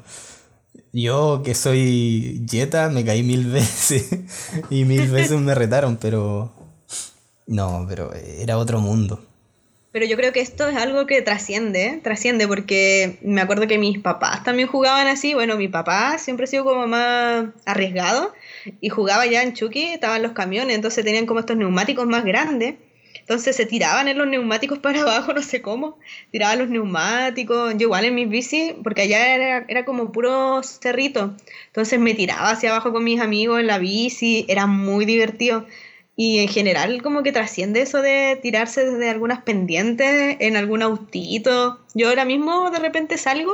Yo, 0.94 1.42
que 1.44 1.56
soy 1.56 2.46
yeta, 2.50 2.90
me 2.90 3.04
caí 3.04 3.22
mil 3.22 3.48
veces. 3.52 4.06
y 4.70 4.86
mil 4.86 5.10
veces 5.12 5.40
me 5.40 5.54
retaron, 5.54 5.98
pero. 5.98 6.54
No, 7.46 7.86
pero 7.90 8.14
era 8.14 8.58
otro 8.58 8.80
mundo. 8.80 9.22
Pero 9.94 10.08
yo 10.08 10.18
creo 10.18 10.34
que 10.34 10.42
esto 10.42 10.68
es 10.68 10.76
algo 10.76 11.06
que 11.06 11.22
trasciende, 11.22 12.00
trasciende, 12.04 12.48
porque 12.48 13.20
me 13.22 13.42
acuerdo 13.42 13.68
que 13.68 13.78
mis 13.78 14.00
papás 14.00 14.44
también 14.44 14.68
jugaban 14.68 15.06
así. 15.06 15.36
Bueno, 15.36 15.56
mi 15.56 15.68
papá 15.68 16.18
siempre 16.18 16.46
ha 16.46 16.48
sido 16.48 16.64
como 16.64 16.88
más 16.88 17.46
arriesgado 17.64 18.34
y 18.82 18.90
jugaba 18.90 19.28
ya 19.28 19.44
en 19.44 19.54
Chucky, 19.54 19.84
estaban 19.84 20.24
los 20.24 20.32
camiones, 20.32 20.76
entonces 20.76 21.06
tenían 21.06 21.28
como 21.28 21.42
estos 21.42 21.58
neumáticos 21.58 22.08
más 22.08 22.26
grandes. 22.26 22.74
Entonces 23.20 23.56
se 23.56 23.68
tiraban 23.68 24.08
en 24.08 24.18
los 24.18 24.28
neumáticos 24.28 24.80
para 24.80 25.02
abajo, 25.02 25.32
no 25.32 25.44
sé 25.44 25.62
cómo. 25.62 26.00
Tiraban 26.32 26.58
los 26.58 26.70
neumáticos. 26.70 27.74
Yo 27.74 27.82
igual 27.82 28.06
en 28.06 28.16
mis 28.16 28.28
bicis, 28.28 28.74
porque 28.84 29.04
allá 29.04 29.36
era, 29.36 29.66
era 29.68 29.86
como 29.86 30.12
puro 30.12 30.64
cerrito. 30.64 31.36
Entonces 31.68 32.00
me 32.00 32.16
tiraba 32.16 32.50
hacia 32.50 32.72
abajo 32.72 32.92
con 32.92 33.04
mis 33.04 33.22
amigos 33.22 33.60
en 33.60 33.68
la 33.68 33.78
bici. 33.78 34.46
Era 34.50 34.66
muy 34.66 35.06
divertido. 35.06 35.68
Y 36.16 36.40
en 36.40 36.48
general 36.48 37.02
como 37.02 37.24
que 37.24 37.32
trasciende 37.32 37.82
eso 37.82 38.00
de 38.02 38.38
tirarse 38.42 38.86
desde 38.86 39.10
algunas 39.10 39.42
pendientes 39.42 40.38
en 40.40 40.56
algún 40.58 40.84
autito. 40.84 41.80
Yo 41.96 42.10
ahora 42.10 42.24
mismo 42.24 42.70
de 42.70 42.78
repente 42.78 43.18
salgo 43.18 43.52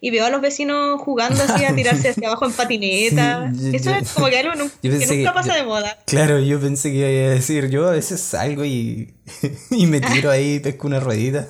y 0.00 0.10
veo 0.10 0.24
a 0.24 0.30
los 0.30 0.40
vecinos 0.40 1.00
jugando 1.02 1.42
así 1.42 1.64
a 1.66 1.74
tirarse 1.76 2.08
hacia 2.08 2.28
abajo 2.28 2.46
en 2.46 2.52
patineta. 2.52 3.52
Sí, 3.54 3.72
eso 3.76 3.90
yo- 3.90 3.96
es 3.96 4.12
como 4.12 4.28
que 4.28 4.38
algo 4.38 4.52
que 4.82 4.88
nunca 4.88 5.06
que- 5.06 5.30
pasa 5.34 5.48
yo- 5.50 5.54
de 5.56 5.62
moda. 5.64 5.98
Claro, 6.06 6.38
yo 6.40 6.58
pensé 6.58 6.90
que 6.92 6.96
iba 6.96 7.06
a 7.06 7.34
decir, 7.34 7.68
yo 7.68 7.86
a 7.88 7.90
veces 7.92 8.22
salgo 8.22 8.64
y, 8.64 9.12
y 9.70 9.86
me 9.86 10.00
tiro 10.00 10.30
ahí 10.30 10.54
y 10.54 10.60
pesco 10.60 10.86
una 10.86 11.00
ruedita. 11.00 11.48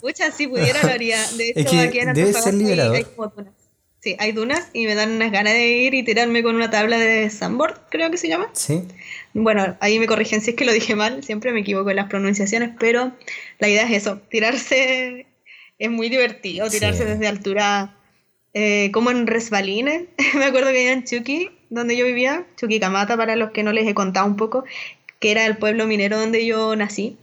Pucha, 0.00 0.30
si 0.30 0.46
pudiera 0.46 0.80
lo 0.82 0.90
haría. 0.90 1.18
De 1.36 1.48
hecho, 1.50 1.58
Es 1.60 1.66
que 1.70 1.80
aquí 1.80 1.98
en 1.98 2.08
Antofagasta 2.10 2.50
hay- 2.50 2.56
liberador. 2.56 2.96
hay 2.96 3.04
como 3.04 3.28
dunas. 3.28 3.52
Sí, 4.00 4.16
hay 4.18 4.32
dunas 4.32 4.66
y 4.72 4.84
me 4.86 4.96
dan 4.96 5.12
unas 5.12 5.30
ganas 5.30 5.52
de 5.52 5.64
ir 5.64 5.94
y 5.94 6.02
tirarme 6.02 6.42
con 6.42 6.56
una 6.56 6.70
tabla 6.70 6.98
de 6.98 7.30
sandboard, 7.30 7.82
creo 7.88 8.10
que 8.10 8.16
se 8.16 8.26
llama. 8.26 8.48
Sí. 8.52 8.82
Bueno, 9.34 9.76
ahí 9.80 9.98
me 9.98 10.06
corrigen 10.06 10.40
si 10.40 10.50
es 10.50 10.56
que 10.56 10.64
lo 10.64 10.72
dije 10.72 10.94
mal, 10.94 11.24
siempre 11.24 11.52
me 11.52 11.60
equivoco 11.60 11.90
en 11.90 11.96
las 11.96 12.08
pronunciaciones, 12.08 12.70
pero 12.78 13.12
la 13.58 13.68
idea 13.68 13.84
es 13.84 13.92
eso, 13.92 14.20
tirarse 14.30 15.26
es 15.78 15.90
muy 15.90 16.08
divertido, 16.10 16.68
tirarse 16.68 17.04
Sí. 17.04 17.08
desde 17.10 17.26
altura, 17.26 17.94
eh, 18.54 18.90
como 18.92 19.10
en 19.10 19.26
resbalines. 19.26 20.04
me 20.34 20.44
acuerdo 20.44 20.70
que 20.70 20.92
en 20.92 21.04
Chucky, 21.04 21.50
donde 21.70 21.96
yo 21.96 22.04
vivía, 22.04 22.46
Chuquicamata, 22.56 23.16
para 23.16 23.34
los 23.36 23.50
que 23.50 23.62
no 23.62 23.72
les 23.72 23.88
he 23.88 23.94
contado 23.94 24.26
un 24.26 24.36
poco, 24.36 24.64
que 25.18 25.30
era 25.30 25.46
el 25.46 25.56
pueblo 25.56 25.86
minero 25.86 26.18
donde 26.20 26.44
yo 26.44 26.76
nací. 26.76 27.16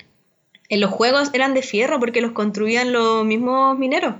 En 0.69 0.81
los 0.81 0.91
juegos 0.91 1.29
eran 1.33 1.53
de 1.53 1.61
fierro 1.63 1.99
porque 1.99 2.21
los 2.21 2.31
construían 2.31 2.91
los 2.91 3.25
mismos 3.25 3.77
mineros. 3.77 4.15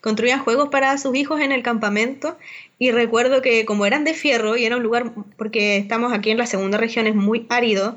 Construían 0.00 0.40
juegos 0.40 0.68
para 0.68 0.96
sus 0.98 1.14
hijos 1.16 1.40
en 1.40 1.50
el 1.50 1.62
campamento 1.62 2.36
y 2.78 2.90
recuerdo 2.90 3.42
que 3.42 3.64
como 3.64 3.86
eran 3.86 4.04
de 4.04 4.14
fierro 4.14 4.56
y 4.56 4.64
era 4.64 4.76
un 4.76 4.82
lugar, 4.82 5.12
porque 5.36 5.76
estamos 5.76 6.12
aquí 6.12 6.30
en 6.30 6.38
la 6.38 6.46
segunda 6.46 6.78
región, 6.78 7.06
es 7.06 7.14
muy 7.14 7.46
árido, 7.48 7.96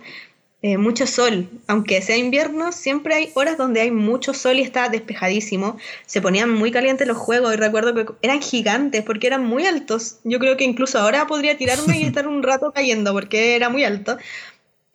eh, 0.64 0.78
mucho 0.78 1.06
sol. 1.06 1.50
Aunque 1.68 2.02
sea 2.02 2.18
invierno, 2.18 2.72
siempre 2.72 3.14
hay 3.14 3.32
horas 3.36 3.58
donde 3.58 3.82
hay 3.82 3.92
mucho 3.92 4.34
sol 4.34 4.58
y 4.58 4.64
está 4.64 4.90
despejadísimo. 4.90 5.78
Se 6.06 6.22
ponían 6.22 6.50
muy 6.50 6.72
calientes 6.72 7.08
los 7.08 7.18
juegos 7.18 7.54
y 7.54 7.58
recuerdo 7.58 7.94
que 7.94 8.06
eran 8.24 8.42
gigantes 8.42 9.04
porque 9.04 9.28
eran 9.28 9.46
muy 9.46 9.66
altos. 9.66 10.18
Yo 10.24 10.40
creo 10.40 10.58
que 10.58 10.64
incluso 10.64 11.00
ahora 11.00 11.28
podría 11.28 11.58
tirarme 11.58 12.00
y 12.00 12.04
estar 12.06 12.28
un 12.28 12.42
rato 12.42 12.72
cayendo 12.72 13.14
porque 13.14 13.56
era 13.56 13.70
muy 13.70 13.84
alto. 13.84 14.18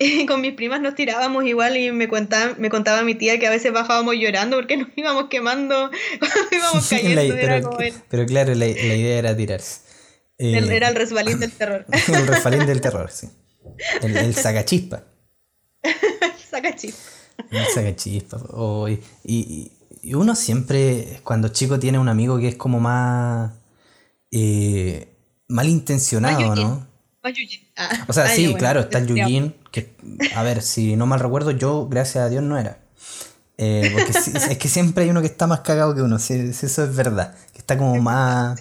Con 0.29 0.41
mis 0.41 0.55
primas 0.55 0.81
nos 0.81 0.95
tirábamos 0.95 1.45
igual 1.45 1.77
y 1.77 1.91
me 1.93 2.09
contaba, 2.09 2.55
me 2.59 2.71
contaba 2.71 3.03
mi 3.03 3.15
tía 3.15 3.39
que 3.39 3.47
a 3.47 3.51
veces 3.51 3.73
bajábamos 3.73 4.15
llorando 4.17 4.57
porque 4.57 4.77
nos 4.77 4.89
íbamos 4.97 5.29
quemando 5.29 5.91
cuando 6.19 6.37
íbamos 6.57 6.91
La- 6.93 6.99
cayendo. 6.99 7.21
era, 7.23 7.35
pero, 7.57 7.69
como 7.69 7.81
el, 7.81 7.95
pero 8.09 8.27
claro, 8.27 8.51
la, 8.55 8.67
la 8.67 8.67
idea 8.69 9.19
era 9.19 9.37
tirarse. 9.37 9.81
Eh, 10.39 10.59
el- 10.59 10.71
era 10.71 10.89
el 10.89 10.95
resbalín 10.95 11.39
del 11.41 11.53
terror. 11.53 11.87
el 12.09 12.27
refalín 12.27 12.67
del 12.67 12.81
terror, 12.81 13.11
sí. 13.11 13.29
El, 14.03 14.17
el 14.17 14.35
sacachispa. 14.35 15.05
Saca 16.51 16.75
chispa. 16.77 17.11
El 17.51 17.67
sacachispa. 17.67 18.39
oh, 18.51 18.89
y, 18.89 19.01
y- 19.25 19.73
y 20.05 20.15
uno 20.15 20.35
siempre, 20.35 21.21
cuando 21.23 21.49
chico, 21.49 21.79
tiene 21.79 21.99
un 21.99 22.09
amigo 22.09 22.39
que 22.39 22.49
es 22.49 22.57
como 22.57 22.81
más 22.81 23.53
eh, 24.33 25.09
malintencionado, 25.49 26.41
Más 26.49 26.59
¿no? 26.59 26.87
Más. 27.23 27.33
Ah, 27.77 28.05
O 28.09 28.13
sea, 28.13 28.25
ah, 28.25 28.29
sí, 28.29 28.45
bueno, 28.47 28.59
claro, 28.59 28.81
está 28.81 28.99
el. 28.99 29.07
Yujin, 29.07 29.55
que, 29.73 29.97
a 30.37 30.43
ver, 30.45 30.63
si 30.63 30.95
no 30.95 31.07
mal 31.07 31.19
recuerdo, 31.19 31.51
yo, 31.51 31.89
gracias 31.89 32.25
a 32.25 32.29
Dios, 32.29 32.45
no 32.45 32.57
era. 32.59 32.79
Eh, 33.59 33.91
porque 33.93 34.13
sí- 34.13 34.33
es 34.51 34.59
que 34.59 34.69
siempre 34.69 35.05
hay 35.05 35.11
uno 35.11 35.21
que 35.21 35.27
está 35.27 35.47
más 35.49 35.61
cagado 35.61 35.95
que 35.95 36.03
uno, 36.03 36.19
si, 36.21 36.53
si 36.53 36.67
eso 36.67 36.85
es 36.85 36.95
verdad, 36.95 37.35
que 37.53 37.59
está 37.59 37.77
como 37.77 38.01
más... 38.01 38.59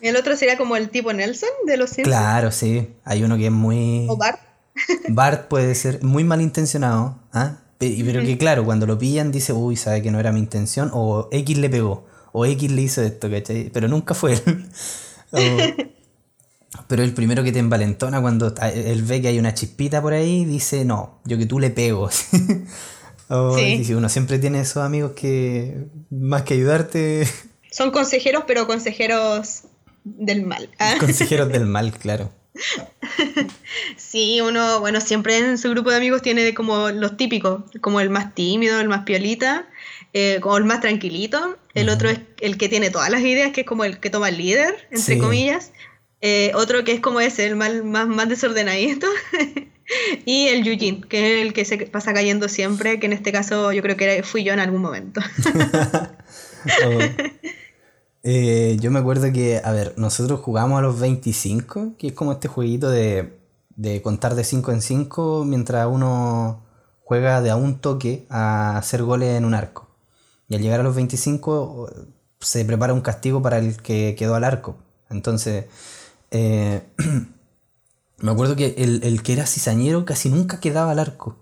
El 0.00 0.16
otro 0.16 0.34
sería 0.36 0.56
como 0.56 0.76
el 0.76 0.88
tipo 0.90 1.12
Nelson 1.12 1.48
de 1.66 1.76
los 1.76 1.90
Simpsons. 1.90 2.16
Claro, 2.16 2.50
sí, 2.52 2.94
hay 3.04 3.22
uno 3.22 3.36
que 3.36 3.46
es 3.46 3.52
muy... 3.52 4.06
O 4.08 4.16
Bart. 4.16 4.40
Bart 5.08 5.48
puede 5.48 5.74
ser 5.74 6.02
muy 6.02 6.24
malintencionado, 6.24 7.18
¿ah? 7.32 7.58
Y- 7.80 8.02
pero 8.04 8.20
que 8.22 8.36
claro, 8.38 8.64
cuando 8.64 8.86
lo 8.86 8.98
pillan 8.98 9.30
dice, 9.32 9.52
uy, 9.52 9.76
sabe 9.76 10.02
que 10.02 10.10
no 10.10 10.18
era 10.20 10.32
mi 10.32 10.40
intención, 10.40 10.90
o 10.94 11.28
X 11.32 11.58
le 11.58 11.68
pegó, 11.70 12.06
o 12.32 12.44
X 12.46 12.70
le 12.70 12.82
hizo 12.82 13.02
esto, 13.02 13.30
¿cachai? 13.30 13.70
Pero 13.72 13.88
nunca 13.88 14.14
fue 14.14 14.34
él. 14.34 14.68
O- 15.32 15.38
pero 16.86 17.02
el 17.02 17.12
primero 17.12 17.42
que 17.42 17.52
te 17.52 17.58
envalentona 17.58 18.20
cuando 18.20 18.54
él 18.74 19.02
ve 19.02 19.20
que 19.20 19.28
hay 19.28 19.38
una 19.38 19.54
chispita 19.54 20.00
por 20.02 20.12
ahí, 20.12 20.44
dice, 20.44 20.84
no, 20.84 21.20
yo 21.24 21.36
que 21.38 21.46
tú 21.46 21.58
le 21.60 21.70
pego. 21.70 22.08
O- 23.32 23.56
Sí. 23.56 23.62
y 23.74 23.84
si 23.84 23.94
uno 23.94 24.08
siempre 24.08 24.40
tiene 24.40 24.60
esos 24.60 24.78
amigos 24.82 25.12
que 25.12 25.86
más 26.10 26.42
que 26.42 26.54
ayudarte, 26.54 27.28
Son 27.70 27.92
consejeros, 27.92 28.42
pero 28.48 28.66
consejeros 28.66 29.62
del 30.02 30.44
mal. 30.44 30.68
Consejeros 30.98 31.48
del 31.48 31.66
mal, 31.66 31.92
claro. 31.92 32.32
Sí, 33.96 34.40
uno, 34.40 34.80
bueno, 34.80 35.00
siempre 35.00 35.38
en 35.38 35.58
su 35.58 35.70
grupo 35.70 35.90
de 35.90 35.96
amigos 35.96 36.22
tiene 36.22 36.52
como 36.54 36.90
los 36.90 37.16
típicos, 37.16 37.62
como 37.80 38.00
el 38.00 38.10
más 38.10 38.34
tímido, 38.34 38.80
el 38.80 38.88
más 38.88 39.04
piolita, 39.04 39.68
eh, 40.12 40.38
como 40.40 40.56
el 40.56 40.64
más 40.64 40.80
tranquilito. 40.80 41.56
El 41.74 41.88
otro 41.88 42.10
es 42.10 42.18
el 42.40 42.58
que 42.58 42.68
tiene 42.68 42.90
todas 42.90 43.10
las 43.10 43.20
ideas, 43.22 43.52
que 43.52 43.60
es 43.60 43.66
como 43.66 43.84
el 43.84 44.00
que 44.00 44.10
toma 44.10 44.28
el 44.30 44.38
líder, 44.38 44.74
entre 44.90 45.14
Sí. 45.14 45.20
comillas. 45.20 45.70
Eh, 46.22 46.52
otro 46.54 46.84
que 46.84 46.92
es 46.92 47.00
como 47.00 47.20
ese, 47.20 47.46
el 47.46 47.56
mal- 47.56 47.84
más, 47.84 48.06
más 48.08 48.28
desordenadito. 48.28 49.06
y 50.26 50.48
el 50.48 50.64
Yujin, 50.64 51.02
que 51.02 51.40
es 51.40 51.46
el 51.46 51.52
que 51.52 51.64
se 51.64 51.78
pasa 51.86 52.12
cayendo 52.14 52.48
siempre, 52.48 53.00
que 53.00 53.06
en 53.06 53.12
este 53.12 53.32
caso 53.32 53.72
yo 53.72 53.82
creo 53.82 53.96
que 53.96 54.22
fui 54.22 54.44
yo 54.44 54.52
en 54.52 54.60
algún 54.60 54.82
momento. 54.82 55.20
Eh, 58.22 58.76
yo 58.80 58.90
me 58.90 58.98
acuerdo 58.98 59.32
que, 59.32 59.60
a 59.64 59.72
ver, 59.72 59.94
nosotros 59.96 60.40
jugamos 60.40 60.78
a 60.78 60.82
los 60.82 61.00
25, 61.00 61.94
que 61.98 62.08
es 62.08 62.12
como 62.12 62.32
este 62.32 62.48
jueguito 62.48 62.90
de, 62.90 63.38
de 63.76 64.02
contar 64.02 64.34
de 64.34 64.44
5 64.44 64.72
en 64.72 64.82
5 64.82 65.44
mientras 65.46 65.86
uno 65.86 66.62
juega 67.02 67.40
de 67.40 67.50
a 67.50 67.56
un 67.56 67.78
toque 67.80 68.26
a 68.28 68.76
hacer 68.76 69.02
goles 69.04 69.36
en 69.38 69.44
un 69.46 69.54
arco. 69.54 69.88
Y 70.48 70.54
al 70.54 70.60
llegar 70.62 70.80
a 70.80 70.82
los 70.82 70.94
25 70.96 71.90
se 72.40 72.64
prepara 72.64 72.92
un 72.92 73.00
castigo 73.00 73.40
para 73.42 73.58
el 73.58 73.80
que 73.80 74.14
quedó 74.18 74.34
al 74.34 74.44
arco. 74.44 74.76
Entonces, 75.08 75.64
eh, 76.30 76.82
me 78.18 78.30
acuerdo 78.30 78.56
que 78.56 78.74
el, 78.78 79.02
el 79.04 79.22
que 79.22 79.32
era 79.32 79.46
cizañero 79.46 80.04
casi 80.04 80.28
nunca 80.28 80.60
quedaba 80.60 80.92
al 80.92 80.98
arco. 80.98 81.36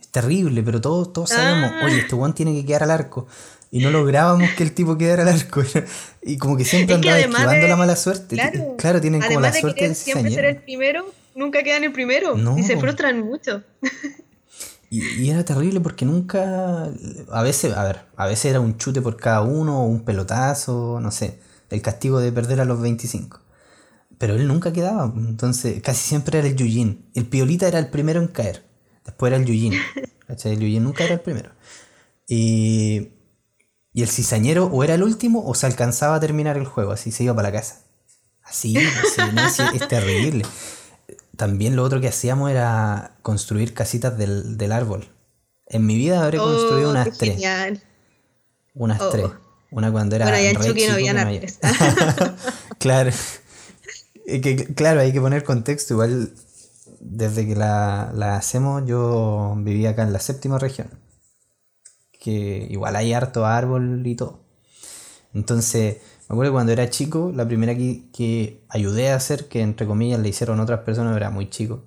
Es 0.00 0.08
terrible, 0.08 0.62
pero 0.62 0.80
todos, 0.80 1.12
todos 1.12 1.30
sabíamos, 1.30 1.70
Ah. 1.74 1.86
oye, 1.86 1.98
este 2.00 2.14
weón 2.14 2.34
tiene 2.34 2.54
que 2.54 2.64
quedar 2.66 2.82
al 2.84 2.90
arco. 2.90 3.26
Y 3.70 3.80
no 3.80 3.90
lográbamos 3.90 4.50
que 4.50 4.62
el 4.64 4.72
tipo 4.72 4.98
quedara 4.98 5.22
al 5.22 5.28
arco. 5.30 5.62
Y 6.22 6.36
como 6.38 6.56
que 6.56 6.64
siempre 6.64 6.94
Es 6.96 7.00
que 7.00 7.08
andaba 7.08 7.20
esquivando 7.24 7.62
de- 7.62 7.68
la 7.68 7.76
mala 7.76 7.96
suerte. 7.96 8.36
Claro, 8.78 9.00
tienen 9.00 9.20
como 9.22 9.40
la 9.40 9.50
de 9.50 9.60
suerte 9.60 9.84
del 9.84 9.96
siempre 9.96 10.30
ser 10.32 10.44
el 10.44 10.56
primero, 10.58 11.04
nunca 11.34 11.62
quedan 11.62 11.82
el 11.84 11.92
primero. 11.92 12.36
No. 12.36 12.56
Y 12.58 12.62
se 12.62 12.76
frustran 12.78 13.20
mucho. 13.22 13.62
Y, 14.90 15.02
y 15.22 15.30
era 15.30 15.42
terrible 15.44 15.80
porque 15.80 16.04
nunca. 16.04 16.90
A 17.30 17.42
veces, 17.42 17.74
a 17.74 17.82
ver, 17.84 18.00
a 18.14 18.26
veces 18.26 18.44
era 18.46 18.60
un 18.60 18.76
chute 18.76 19.00
por 19.00 19.16
cada 19.16 19.40
uno, 19.40 19.80
o 19.82 19.86
un 19.86 20.04
pelotazo, 20.04 21.00
no 21.00 21.10
sé. 21.10 21.38
El 21.70 21.80
castigo 21.80 22.20
de 22.20 22.30
perder 22.30 22.60
a 22.60 22.66
los 22.66 22.78
25. 22.80 23.40
Pero 24.22 24.36
él 24.36 24.46
nunca 24.46 24.72
quedaba. 24.72 25.12
Entonces, 25.16 25.82
casi 25.82 25.98
siempre 26.00 26.38
era 26.38 26.46
el 26.46 26.54
Yujin. 26.54 27.10
El 27.12 27.26
Piolita 27.26 27.66
era 27.66 27.80
el 27.80 27.88
primero 27.88 28.20
en 28.20 28.28
caer. 28.28 28.62
Después 29.04 29.30
era 29.32 29.36
el 29.36 29.44
Yujin. 29.46 29.72
El 30.44 30.58
Yujin 30.60 30.84
nunca 30.84 31.02
era 31.02 31.14
el 31.14 31.20
primero. 31.20 31.50
Y, 32.28 33.08
y 33.92 34.02
el 34.02 34.08
cizañero 34.08 34.66
o 34.66 34.84
era 34.84 34.94
el 34.94 35.02
último 35.02 35.44
o 35.44 35.54
se 35.56 35.66
alcanzaba 35.66 36.14
a 36.14 36.20
terminar 36.20 36.56
el 36.56 36.66
juego. 36.66 36.92
Así 36.92 37.10
se 37.10 37.24
iba 37.24 37.34
para 37.34 37.48
la 37.48 37.58
casa. 37.58 37.80
Así, 38.44 38.76
así, 38.76 39.20
no, 39.34 39.50
sí, 39.50 39.62
es 39.74 39.88
terrible. 39.88 40.46
También 41.36 41.74
lo 41.74 41.82
otro 41.82 42.00
que 42.00 42.06
hacíamos 42.06 42.48
era 42.48 43.16
construir 43.22 43.74
casitas 43.74 44.16
del, 44.16 44.56
del 44.56 44.70
árbol. 44.70 45.08
En 45.66 45.84
mi 45.84 45.96
vida 45.96 46.22
habré 46.22 46.38
construido 46.38 46.90
Oh, 46.90 46.92
unas 46.92 47.06
qué 47.08 47.14
tres. 47.18 47.30
genial. 47.32 47.82
Unas 48.74 49.00
Oh. 49.00 49.10
tres. 49.10 49.26
Una 49.72 49.90
cuando 49.90 50.14
era. 50.14 50.26
Bueno, 50.26 50.38
en 50.38 50.54
re 50.54 50.64
Chucky 50.66 50.86
no 50.86 51.18
árboles. 51.20 51.58
claro. 52.78 53.10
Es 54.26 54.40
que, 54.40 54.74
claro, 54.74 55.00
hay 55.00 55.12
que 55.12 55.20
poner 55.20 55.44
contexto. 55.44 55.94
Igual, 55.94 56.32
desde 57.00 57.46
que 57.46 57.56
la, 57.56 58.12
la 58.14 58.36
hacemos, 58.36 58.84
yo 58.86 59.54
vivía 59.58 59.90
acá 59.90 60.02
en 60.02 60.12
la 60.12 60.20
séptima 60.20 60.58
región. 60.58 60.88
Que 62.20 62.66
igual 62.70 62.96
hay 62.96 63.12
harto 63.12 63.46
árbol 63.46 64.06
y 64.06 64.14
todo. 64.14 64.40
Entonces, 65.34 65.96
me 66.28 66.34
acuerdo 66.34 66.52
que 66.52 66.54
cuando 66.54 66.72
era 66.72 66.90
chico, 66.90 67.32
la 67.34 67.46
primera 67.46 67.74
que, 67.76 68.10
que 68.12 68.64
ayudé 68.68 69.10
a 69.10 69.16
hacer, 69.16 69.48
que 69.48 69.60
entre 69.60 69.86
comillas 69.86 70.20
le 70.20 70.28
hicieron 70.28 70.60
otras 70.60 70.80
personas, 70.80 71.16
era 71.16 71.30
muy 71.30 71.50
chico. 71.50 71.84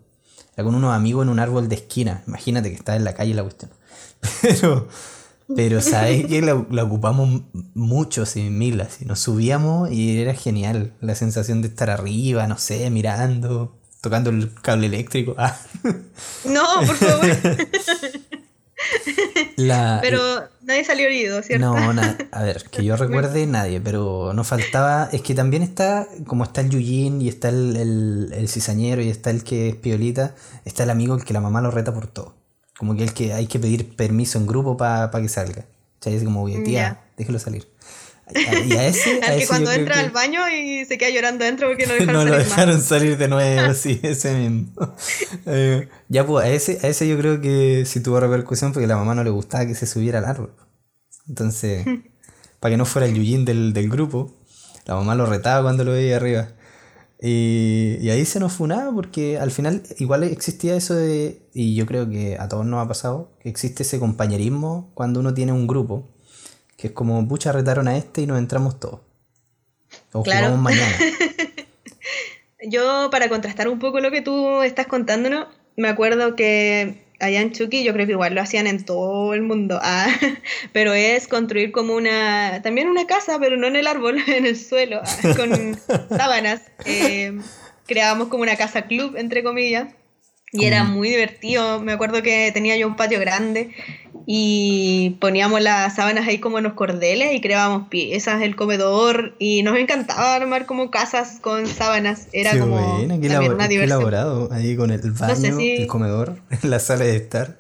Era 0.56 0.63
con 0.63 0.76
unos 0.76 0.93
amigos 0.93 1.24
en 1.24 1.30
un 1.30 1.39
árbol 1.39 1.69
de 1.69 1.76
esquina. 1.76 2.24
Imagínate 2.28 2.69
que 2.69 2.76
está 2.76 2.95
en 2.95 3.04
la 3.04 3.13
calle 3.13 3.34
la 3.34 3.43
cuestión. 3.43 3.71
Pero, 4.41 4.88
pero 5.53 5.81
¿sabes 5.81 6.25
que 6.27 6.41
la, 6.41 6.65
la 6.71 6.84
ocupamos 6.84 7.41
mucho, 7.73 8.23
así, 8.23 8.49
mil, 8.49 8.79
así. 8.81 9.05
Nos 9.05 9.19
subíamos 9.19 9.91
y 9.91 10.19
era 10.19 10.34
genial. 10.34 10.93
La 11.01 11.15
sensación 11.15 11.62
de 11.62 11.67
estar 11.67 11.89
arriba, 11.89 12.47
no 12.47 12.58
sé, 12.58 12.89
mirando, 12.89 13.75
tocando 14.01 14.29
el 14.29 14.53
cable 14.62 14.88
eléctrico. 14.88 15.36
Ah. 15.38 15.58
No, 16.45 16.63
por 16.86 16.95
favor. 16.95 17.27
La, 19.58 19.99
Pero 20.01 20.19
nadie 20.63 20.84
salió 20.84 21.05
herido, 21.08 21.41
¿cierto? 21.41 21.65
No, 21.65 21.93
na- 21.93 22.17
a 22.31 22.43
ver, 22.43 22.63
que 22.69 22.84
yo 22.84 22.97
recuerde 22.97 23.45
nadie, 23.47 23.79
pero 23.81 24.34
no 24.34 24.43
faltaba, 24.43 25.10
es 25.12 25.21
que 25.21 25.34
también 25.34 25.63
está, 25.63 26.08
como 26.27 26.43
está 26.43 26.62
el 26.62 26.69
Yujin 26.69 27.21
y 27.21 27.29
está 27.29 27.49
el, 27.49 27.75
el, 27.77 28.34
el 28.34 28.49
cizañero 28.49 29.01
y 29.01 29.10
está 29.10 29.29
el 29.31 29.43
que 29.43 29.69
es 29.69 29.75
piolita, 29.75 30.36
está 30.65 30.84
el 30.84 30.89
amigo 30.89 31.15
el 31.15 31.23
que 31.23 31.34
la 31.34 31.39
mamá 31.41 31.62
lo 31.62 31.71
reta 31.71 31.93
por 31.93 32.08
todo. 32.08 32.36
Como 32.77 32.95
que 32.95 33.03
el 33.03 33.13
que 33.13 33.33
hay 33.33 33.47
que 33.47 33.59
pedir 33.59 33.95
permiso 33.95 34.38
en 34.38 34.47
grupo 34.47 34.75
para 34.77 35.09
que 35.11 35.29
salga. 35.29 35.65
¿Cachai? 35.99 36.15
Es 36.17 36.23
como, 36.23 36.43
oye, 36.43 36.59
tía, 36.59 36.71
Ya. 36.81 37.03
déjelo 37.17 37.39
salir. 37.39 37.67
Y 38.33 38.73
a 38.73 38.88
ese, 38.88 39.21
Al 39.23 39.35
que 39.35 39.38
ese 39.38 39.47
cuando 39.47 39.71
entra 39.71 39.93
que- 39.95 39.99
al 40.01 40.09
baño 40.11 40.41
y 40.49 40.83
se 40.85 40.97
queda 40.97 41.09
llorando 41.11 41.43
adentro 41.43 41.67
porque 41.69 41.85
no 41.88 41.93
dejaron 41.93 42.13
no 42.13 42.25
lo 42.25 42.31
salir 42.31 42.39
más. 42.39 42.49
dejaron 42.49 42.81
salir 42.81 43.17
de 43.17 43.27
nuevo, 43.27 43.73
sí, 43.73 43.99
ese 44.03 44.33
mismo. 44.35 44.71
Eh, 45.47 45.88
ya, 46.09 46.25
pues, 46.25 46.45
a 46.45 46.49
ese, 46.49 46.79
a 46.81 46.88
ese 46.89 47.07
yo 47.07 47.17
creo 47.19 47.39
que 47.39 47.83
sí 47.85 47.99
tuvo 48.01 48.19
repercusión 48.19 48.73
porque 48.73 48.85
a 48.85 48.88
la 48.88 48.97
mamá 48.97 49.13
no 49.15 49.23
le 49.23 49.29
gustaba 49.29 49.65
que 49.67 49.75
se 49.75 49.85
subiera 49.85 50.17
al 50.19 50.25
árbol. 50.25 50.51
Entonces, 51.29 51.85
para 52.59 52.73
que 52.73 52.77
no 52.77 52.85
fuera 52.85 53.07
el 53.07 53.13
Yujin 53.13 53.45
del, 53.45 53.73
del 53.73 53.89
grupo, 53.89 54.33
la 54.85 54.95
mamá 54.95 55.15
lo 55.15 55.25
retaba 55.27 55.61
cuando 55.63 55.83
lo 55.83 55.91
veía 55.91 56.15
arriba. 56.17 56.49
Y, 57.27 57.97
y 58.01 58.11
ahí 58.11 58.23
se 58.23 58.39
nos 58.39 58.53
funaba 58.53 58.93
porque 58.93 59.39
al 59.39 59.49
final 59.49 59.81
igual 59.97 60.23
existía 60.25 60.75
eso 60.75 60.93
de, 60.93 61.41
y 61.55 61.73
yo 61.73 61.88
creo 61.88 62.07
que 62.07 62.38
a 62.39 62.47
todos 62.47 62.67
nos 62.67 62.85
ha 62.85 62.88
pasado, 62.88 63.31
que 63.39 63.49
existe 63.49 63.81
ese 63.81 63.97
compañerismo 63.97 64.91
cuando 64.93 65.21
uno 65.21 65.33
tiene 65.33 65.51
un 65.51 65.65
grupo, 65.65 66.07
que 66.77 66.88
es 66.88 66.93
como, 66.93 67.27
pucha, 67.27 67.51
retaron 67.51 67.88
a 67.88 67.97
este 67.97 68.21
y 68.21 68.27
nos 68.27 68.38
entramos 68.38 68.79
todos. 68.79 68.99
O 70.11 70.21
Claro. 70.21 70.47
jugamos 70.49 70.63
mañana. 70.63 70.95
Yo, 72.69 73.09
para 73.09 73.27
contrastar 73.27 73.69
un 73.69 73.79
poco 73.79 73.99
lo 74.01 74.11
que 74.11 74.21
tú 74.21 74.61
estás 74.61 74.85
contándonos, 74.85 75.47
me 75.77 75.88
acuerdo 75.88 76.35
que 76.35 77.04
allá 77.19 77.41
en 77.41 77.51
Chucky, 77.51 77.84
yo 77.84 77.93
creo 77.93 78.06
que 78.06 78.13
igual 78.13 78.36
lo 78.36 78.41
hacían 78.41 78.67
en 78.67 78.84
todo 78.84 79.34
el 79.34 79.41
mundo, 79.41 79.80
ah, 79.82 80.08
pero 80.73 80.93
es 80.93 81.28
construir 81.28 81.71
como 81.71 81.95
una, 81.95 82.62
también 82.62 82.88
una 82.89 83.08
casa, 83.08 83.38
pero 83.39 83.58
no 83.58 83.67
en 83.67 83.75
el 83.75 83.88
árbol, 83.88 84.17
en 84.28 84.45
el 84.45 84.58
suelo, 84.58 85.01
ah, 85.04 85.36
con 85.36 85.80
sábanas. 86.10 86.62
Eh, 86.86 87.38
creábamos 87.86 88.28
como 88.28 88.43
una 88.43 88.56
casa 88.56 88.84
club, 88.84 89.15
entre 89.17 89.43
comillas, 89.43 89.93
y 90.51 90.65
era 90.65 90.84
muy 90.84 91.10
divertido. 91.10 91.82
Me 91.82 91.91
acuerdo 91.91 92.21
que 92.23 92.51
tenía 92.54 92.78
yo 92.78 92.88
un 92.88 92.95
patio 92.95 93.19
grande 93.19 93.71
y 94.27 95.17
poníamos 95.19 95.61
las 95.61 95.95
sábanas 95.95 96.27
ahí 96.27 96.39
como 96.39 96.57
en 96.57 96.63
los 96.63 96.73
cordeles 96.73 97.33
y 97.33 97.41
creábamos 97.41 97.88
piezas, 97.89 98.41
el 98.41 98.55
comedor 98.55 99.35
y 99.38 99.61
nos 99.63 99.77
encantaba 99.77 100.35
armar 100.35 100.65
como 100.65 100.89
casas 100.89 101.39
con 101.41 101.67
sábanas. 101.67 102.27
Era 102.31 102.51
Qué 102.51 102.59
como 102.59 102.97
buena, 102.97 103.19
qué, 103.19 103.29
también 103.29 103.53
una 103.53 103.67
qué 103.67 103.83
elaborado. 103.83 104.49
Ahí 104.51 104.75
con 104.75 104.89
el 104.91 105.11
baño, 105.11 105.35
sé 105.35 105.51
si- 105.53 105.75
el 105.75 105.88
comedor, 105.88 106.38
la 106.63 106.79
sala 106.79 107.05
de 107.05 107.15
estar. 107.15 107.59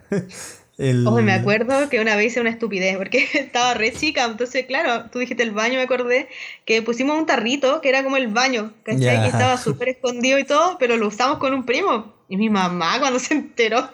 El... 0.77 1.07
Ojo, 1.07 1.21
me 1.21 1.31
acuerdo 1.31 1.87
que 1.87 2.01
una 2.01 2.15
vez 2.15 2.27
hice 2.27 2.41
una 2.41 2.49
estupidez 2.49 2.97
porque 2.97 3.25
estaba 3.33 3.75
re 3.75 3.93
chica, 3.93 4.25
entonces 4.25 4.65
claro, 4.65 5.05
tú 5.11 5.19
dijiste 5.19 5.43
el 5.43 5.51
baño, 5.51 5.75
me 5.75 5.83
acordé 5.83 6.27
que 6.65 6.81
pusimos 6.81 7.17
un 7.17 7.25
tarrito 7.25 7.79
que 7.79 7.89
era 7.89 8.03
como 8.03 8.17
el 8.17 8.27
baño, 8.27 8.73
¿cachai? 8.83 9.21
Que 9.21 9.27
estaba 9.27 9.57
súper 9.57 9.89
escondido 9.89 10.39
y 10.39 10.43
todo, 10.43 10.77
pero 10.79 10.97
lo 10.97 11.07
usamos 11.07 11.37
con 11.37 11.53
un 11.53 11.63
primo. 11.63 12.13
Y 12.27 12.37
mi 12.37 12.49
mamá 12.49 12.99
cuando 12.99 13.19
se 13.19 13.35
enteró 13.35 13.87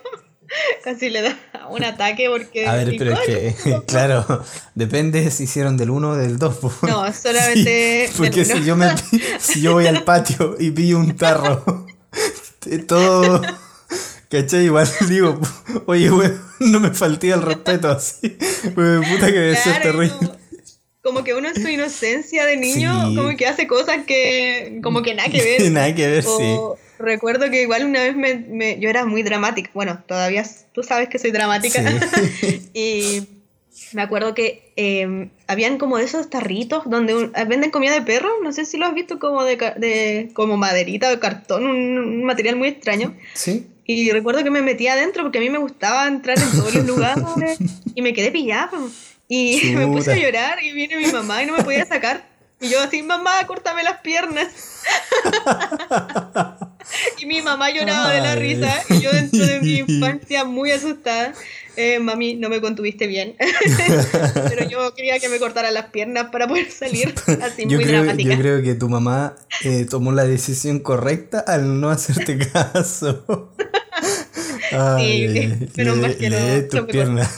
casi 0.84 1.10
le 1.10 1.22
da 1.22 1.38
un 1.70 1.84
ataque 1.84 2.28
porque... 2.30 2.68
A 2.68 2.76
ver, 2.76 2.94
¿y 2.94 2.98
pero 2.98 3.14
es 3.14 3.56
que, 3.56 3.82
claro, 3.88 4.44
depende 4.76 5.30
si 5.32 5.44
hicieron 5.44 5.78
del 5.78 5.90
1 5.90 6.10
o 6.10 6.16
del 6.16 6.38
2. 6.38 6.60
No, 6.84 7.14
solamente 7.14 8.10
porque 8.18 8.46
del 8.46 8.58
si 8.58 8.64
yo, 8.64 8.76
me, 8.76 8.94
si 9.40 9.62
yo 9.62 9.74
voy 9.74 9.88
al 9.88 10.04
patio 10.04 10.56
y 10.60 10.72
pillo 10.72 11.00
un 11.00 11.16
tarro, 11.16 11.86
todo. 12.88 13.42
¿Cachai? 14.30 14.64
Igual 14.64 14.90
digo, 15.10 15.42
oye, 15.88 16.10
weón, 16.10 16.42
no 16.60 16.80
me 16.80 16.92
falté 16.92 17.32
el 17.32 17.42
respeto 17.42 17.90
así. 17.90 18.38
Weón, 18.78 19.04
puta 19.04 19.26
que 19.28 19.34
debe 19.34 19.56
ser 19.58 19.82
Claro, 19.82 19.84
y 20.04 20.10
terrible. 20.10 20.41
Como, 21.04 21.24
que 21.24 21.34
uno 21.34 21.50
en 21.50 21.56
su 21.56 21.68
inocencia 21.70 22.46
de 22.46 22.58
niño, 22.58 23.10
Sí. 23.10 23.16
como 23.16 23.36
que 23.38 23.48
hace 23.48 23.68
cosas 23.68 24.06
que 24.06 24.80
como 24.84 25.02
que 25.02 25.14
nada 25.16 25.30
que 25.30 25.42
ver. 25.60 25.72
Nada 25.72 25.94
que 25.96 26.08
ver, 26.08 26.24
sí. 26.24 26.30
O 26.30 26.78
recuerdo 27.00 27.50
que 27.50 27.64
igual 27.64 27.86
una 27.86 28.04
vez 28.04 28.16
me, 28.16 28.36
me- 28.36 28.80
yo 28.80 28.90
era 28.90 29.06
muy 29.06 29.24
dramática. 29.24 29.70
Bueno, 29.74 30.04
todavía 30.08 30.44
tú 30.74 30.84
sabes 30.84 31.10
que 31.10 31.18
soy 31.20 31.32
dramática. 31.32 31.82
y 32.74 33.24
me 33.94 34.02
acuerdo 34.04 34.34
que 34.36 34.72
eh, 34.76 35.30
habían 35.48 35.78
como 35.78 35.98
de 35.98 36.04
esos 36.06 36.30
tarritos 36.30 36.84
donde 36.86 37.16
un- 37.16 37.32
eh, 37.36 37.46
venden 37.46 37.72
comida 37.72 37.94
de 37.94 38.02
perro. 38.04 38.30
No 38.44 38.52
sé 38.52 38.66
si 38.66 38.78
lo 38.78 38.86
has 38.86 38.94
visto 38.94 39.18
como 39.20 39.44
de, 39.44 39.56
de 39.78 40.30
como 40.34 40.58
maderita 40.58 41.12
o 41.12 41.20
cartón, 41.20 41.66
un, 41.66 41.98
un 41.98 42.24
material 42.24 42.56
muy 42.56 42.68
extraño. 42.68 43.16
¿Sí? 43.34 43.68
Y 43.86 44.12
recuerdo 44.12 44.44
que 44.44 44.52
me 44.52 44.62
metí 44.62 44.88
adentro 44.88 45.24
porque 45.24 45.40
a 45.40 45.42
mí 45.42 45.50
me 45.50 45.58
gustaba 45.58 46.08
entrar 46.08 46.38
en 46.38 46.52
todos 46.52 46.74
los 46.76 46.86
lugares 46.86 47.58
y 47.96 48.02
me 48.04 48.14
quedé 48.14 48.32
pillada. 48.32 48.70
Y 49.34 49.72
me 49.76 49.88
puse 49.88 50.12
a 50.12 50.16
llorar 50.18 50.62
y 50.62 50.74
viene 50.74 50.98
mi 50.98 51.10
mamá 51.10 51.42
y 51.42 51.46
no 51.46 51.56
me 51.56 51.64
podía 51.64 51.86
sacar. 51.86 52.30
Y 52.60 52.70
yo 52.70 52.82
así, 52.82 53.02
mamá, 53.02 53.32
córtame 53.48 53.82
las 53.82 54.02
piernas. 54.02 54.48
y 57.18 57.26
mi 57.26 57.42
mamá 57.42 57.72
lloraba 57.72 58.12
de 58.12 58.20
la 58.22 58.36
risa 58.36 58.84
y 58.90 59.00
yo 59.00 59.12
dentro 59.12 59.46
de 59.46 59.60
mi 59.62 59.78
infancia 59.88 60.44
muy 60.44 60.72
asustada. 60.72 61.34
eh, 61.78 62.00
mami, 62.00 62.36
no 62.36 62.50
me 62.50 62.60
contuviste 62.60 63.08
bien. 63.08 63.36
Pero 64.50 64.70
yo 64.70 64.94
quería 64.94 65.18
que 65.20 65.30
me 65.30 65.40
cortaran 65.40 65.74
las 65.74 65.86
piernas 65.88 66.28
para 66.32 66.48
poder 66.48 66.70
salir 66.70 67.16
así 67.42 67.64
Yo 67.68 67.78
muy 67.78 67.86
creo, 67.86 68.04
dramática. 68.04 68.34
yo 68.36 68.40
creo 68.42 68.62
que 68.62 68.76
tu 68.76 68.90
mamá 68.90 69.36
eh, 69.64 69.86
tomó 69.90 70.12
la 70.12 70.26
decisión 70.26 70.80
correcta 70.80 71.40
al 71.40 71.80
no 71.80 71.90
hacerte 71.90 72.38
caso. 72.38 73.54
Ay, 74.74 75.30
Sí, 75.58 75.68
menos 75.78 75.98
mal 75.98 76.16
que 76.18 76.30
no- 76.30 76.68
tus 76.70 76.82
piernas. 76.92 77.30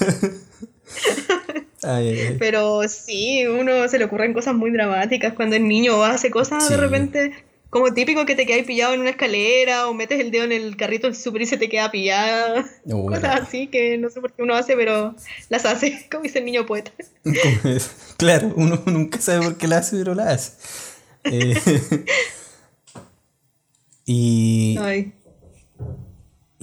Ay, 1.83 2.09
ay, 2.09 2.19
ay. 2.29 2.35
Pero 2.39 2.81
sí, 2.87 3.45
uno 3.47 3.87
se 3.87 3.97
le 3.99 4.05
ocurren 4.05 4.33
cosas 4.33 4.53
muy 4.55 4.71
dramáticas 4.71 5.33
cuando 5.33 5.55
es 5.55 5.61
niño 5.61 6.03
hace 6.03 6.31
cosas 6.31 6.65
Sí. 6.67 6.73
de 6.73 6.77
repente, 6.79 7.31
como 7.69 7.93
típico 7.93 8.25
que 8.25 8.35
te 8.35 8.45
quedas 8.45 8.65
pillado 8.65 8.93
en 8.93 9.01
una 9.01 9.09
escalera 9.09 9.87
o 9.87 9.93
metes 9.93 10.19
el 10.19 10.29
dedo 10.31 10.43
en 10.43 10.51
el 10.51 10.77
carrito 10.77 11.07
del 11.07 11.15
súper 11.15 11.41
y 11.41 11.45
se 11.47 11.57
te 11.57 11.69
queda 11.69 11.89
pillado. 11.91 12.63
Uh, 12.85 13.07
cosas 13.07 13.41
así 13.41 13.67
que 13.67 13.97
no 13.97 14.09
sé 14.09 14.21
por 14.21 14.31
qué 14.33 14.43
uno 14.43 14.55
hace, 14.55 14.75
pero 14.75 15.15
las 15.49 15.65
hace, 15.65 16.07
como 16.11 16.23
dice 16.23 16.39
el 16.39 16.45
niño 16.45 16.65
poeta. 16.65 16.91
Claro, 18.17 18.53
uno 18.55 18.81
nunca 18.85 19.19
sabe 19.19 19.43
por 19.43 19.57
qué 19.57 19.67
la 19.67 19.77
hace, 19.79 19.97
pero 19.97 20.13
la 20.13 20.31
hace. 20.31 20.51
Eh, 21.25 21.55
y, 24.05 24.77
Ay, 24.79 25.13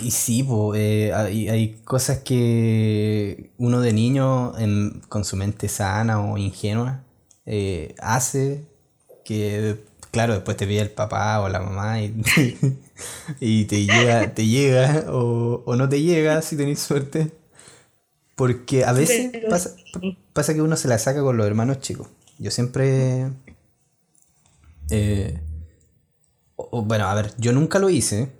y 0.02 0.10
sí, 0.10 0.42
po, 0.42 0.74
eh, 0.74 1.12
hay, 1.14 1.48
hay 1.48 1.74
cosas 1.84 2.18
que 2.18 3.50
uno 3.58 3.80
de 3.80 3.92
niño, 3.92 4.56
en- 4.58 5.00
con 5.08 5.24
su 5.24 5.36
mente 5.36 5.68
sana 5.68 6.20
o 6.20 6.38
ingenua, 6.38 7.02
eh, 7.46 7.94
hace 8.00 8.64
que, 9.24 9.84
claro, 10.10 10.34
después 10.34 10.56
te 10.56 10.66
pide 10.66 10.80
el 10.80 10.90
papá 10.90 11.40
o 11.40 11.48
la 11.48 11.60
mamá 11.60 12.00
y, 12.02 12.14
y 13.40 13.64
te 13.66 13.86
llega, 13.86 14.34
te 14.34 14.46
llega 14.46 15.06
o, 15.12 15.62
o 15.66 15.76
no 15.76 15.88
te 15.88 16.02
llega 16.02 16.42
si 16.42 16.56
tenés 16.56 16.80
suerte. 16.80 17.32
Porque 18.36 18.84
a 18.84 18.92
veces 18.92 19.32
pasa, 19.50 19.70
pasa 20.32 20.54
que 20.54 20.62
uno 20.62 20.76
se 20.76 20.88
la 20.88 20.98
saca 20.98 21.20
con 21.22 21.36
los 21.36 21.46
hermanos 21.46 21.80
chicos. 21.80 22.08
Yo 22.38 22.50
siempre... 22.50 23.28
eh, 24.90 25.38
o, 26.56 26.82
bueno, 26.82 27.06
a 27.06 27.14
ver, 27.14 27.32
yo 27.38 27.52
nunca 27.52 27.78
lo 27.78 27.90
hice, 27.90 28.30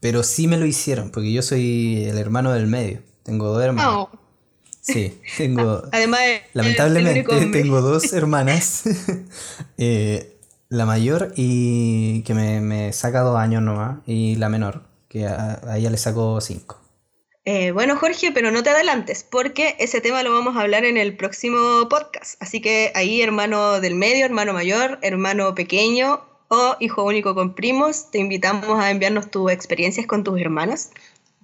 pero 0.00 0.22
sí 0.22 0.48
me 0.48 0.56
lo 0.56 0.66
hicieron, 0.66 1.10
porque 1.10 1.32
yo 1.32 1.42
soy 1.42 2.04
el 2.04 2.18
hermano 2.18 2.52
del 2.52 2.66
medio. 2.66 3.02
Tengo 3.22 3.48
dos 3.48 3.62
hermanos. 3.62 4.08
no. 4.12 4.20
Sí, 4.80 5.20
tengo... 5.36 5.82
Además, 5.92 6.20
el 6.22 6.40
Lamentablemente 6.54 7.46
tengo 7.52 7.80
dos 7.80 8.12
hermanas. 8.12 8.82
Eh, 9.76 10.36
la 10.68 10.84
mayor 10.84 11.32
y 11.36 12.22
que 12.22 12.34
me, 12.34 12.60
me 12.60 12.92
saca 12.92 13.20
dos 13.20 13.38
años 13.38 13.62
nomás. 13.62 13.98
Y 14.06 14.36
la 14.36 14.48
menor, 14.48 14.82
que 15.08 15.26
a, 15.26 15.60
a 15.66 15.78
ella 15.78 15.90
le 15.90 15.96
saco 15.96 16.40
cinco. 16.40 16.78
Eh, 17.46 17.72
bueno, 17.72 17.96
Jorge, 17.96 18.30
pero 18.32 18.50
no 18.50 18.62
te 18.62 18.70
adelantes, 18.70 19.24
porque 19.24 19.74
ese 19.78 20.00
tema 20.00 20.22
lo 20.22 20.32
vamos 20.32 20.56
a 20.56 20.60
hablar 20.60 20.84
en 20.84 20.98
el 20.98 21.16
próximo 21.16 21.88
podcast. 21.88 22.40
Así 22.42 22.60
que 22.60 22.92
ahí, 22.94 23.22
hermano 23.22 23.80
del 23.80 23.94
medio, 23.94 24.26
hermano 24.26 24.52
mayor, 24.52 24.98
hermano 25.02 25.54
pequeño 25.54 26.29
o 26.50 26.76
hijo 26.80 27.04
único 27.04 27.36
con 27.36 27.54
primos, 27.54 28.10
te 28.10 28.18
invitamos 28.18 28.80
a 28.80 28.90
enviarnos 28.90 29.30
tus 29.30 29.52
experiencias 29.52 30.06
con 30.08 30.24
tus 30.24 30.40
hermanos 30.40 30.90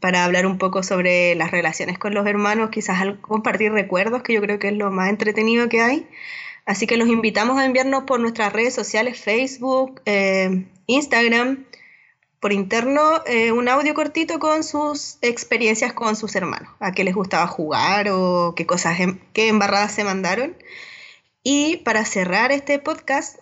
para 0.00 0.24
hablar 0.24 0.46
un 0.46 0.58
poco 0.58 0.82
sobre 0.82 1.36
las 1.36 1.52
relaciones 1.52 1.96
con 1.96 2.12
los 2.12 2.26
hermanos, 2.26 2.70
quizás 2.70 2.98
compartir 3.20 3.70
recuerdos, 3.70 4.22
que 4.22 4.34
yo 4.34 4.40
creo 4.40 4.58
que 4.58 4.68
es 4.68 4.74
lo 4.74 4.90
más 4.90 5.08
entretenido 5.08 5.68
que 5.68 5.80
hay. 5.80 6.08
Así 6.64 6.88
que 6.88 6.96
los 6.96 7.08
invitamos 7.08 7.56
a 7.56 7.64
enviarnos 7.64 8.02
por 8.02 8.18
nuestras 8.18 8.52
redes 8.52 8.74
sociales, 8.74 9.20
Facebook, 9.20 10.02
eh, 10.06 10.66
Instagram, 10.86 11.64
por 12.40 12.52
interno 12.52 13.22
eh, 13.26 13.52
un 13.52 13.68
audio 13.68 13.94
cortito 13.94 14.40
con 14.40 14.64
sus 14.64 15.18
experiencias 15.22 15.92
con 15.92 16.16
sus 16.16 16.34
hermanos, 16.34 16.68
a 16.80 16.90
qué 16.90 17.04
les 17.04 17.14
gustaba 17.14 17.46
jugar 17.46 18.08
o 18.10 18.54
qué 18.56 18.66
cosas, 18.66 18.98
em, 18.98 19.20
qué 19.32 19.46
embarradas 19.46 19.92
se 19.92 20.02
mandaron. 20.02 20.56
Y 21.44 21.76
para 21.78 22.04
cerrar 22.04 22.50
este 22.50 22.80
podcast, 22.80 23.38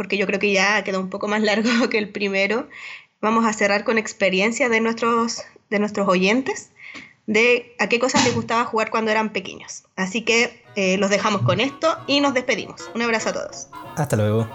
porque 0.00 0.16
yo 0.16 0.26
creo 0.26 0.40
que 0.40 0.50
ya 0.50 0.82
quedó 0.82 0.98
un 0.98 1.10
poco 1.10 1.28
más 1.28 1.42
largo 1.42 1.68
que 1.90 1.98
el 1.98 2.08
primero, 2.08 2.70
vamos 3.20 3.44
a 3.44 3.52
cerrar 3.52 3.84
con 3.84 3.98
experiencias 3.98 4.70
de 4.70 4.80
nuestros, 4.80 5.42
de 5.68 5.78
nuestros 5.78 6.08
oyentes 6.08 6.70
de 7.26 7.76
a 7.78 7.86
qué 7.90 7.98
cosas 7.98 8.24
les 8.24 8.34
gustaba 8.34 8.64
jugar 8.64 8.88
cuando 8.88 9.10
eran 9.10 9.28
pequeños. 9.28 9.84
Así 9.96 10.22
que 10.22 10.64
eh, 10.74 10.96
los 10.96 11.10
dejamos 11.10 11.42
con 11.42 11.60
esto 11.60 11.98
y 12.06 12.22
nos 12.22 12.32
despedimos. 12.32 12.90
Un 12.94 13.02
abrazo 13.02 13.28
a 13.28 13.32
todos. 13.34 13.68
Hasta 13.94 14.16
luego. 14.16 14.48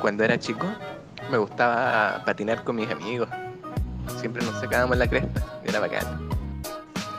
Cuando 0.00 0.24
era 0.24 0.36
chico, 0.36 0.66
me 1.30 1.38
gustaba 1.38 2.24
patinar 2.24 2.64
con 2.64 2.74
mis 2.74 2.90
amigos. 2.90 3.28
Siempre 4.18 4.44
nos 4.44 4.58
sacábamos 4.58 4.98
la 4.98 5.08
cresta, 5.08 5.60
era 5.64 5.78
bacán. 5.78 6.33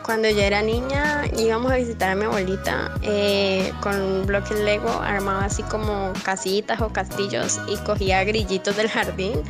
Cuando 0.06 0.30
yo 0.30 0.41
era 0.41 0.62
niña 0.62 1.24
íbamos 1.36 1.72
a 1.72 1.78
visitar 1.78 2.12
a 2.12 2.16
mi 2.16 2.26
abuelita 2.26 2.91
eh, 3.01 3.74
con 3.82 4.28
bloques 4.28 4.60
Lego, 4.60 5.01
armaba 5.01 5.45
así 5.45 5.64
como 5.64 6.14
casitas 6.24 6.80
o 6.80 6.89
castillos 6.89 7.60
y 7.68 7.76
cogía 7.78 8.24
grillitos 8.24 8.78
del 8.78 8.88
jardín 8.88 9.41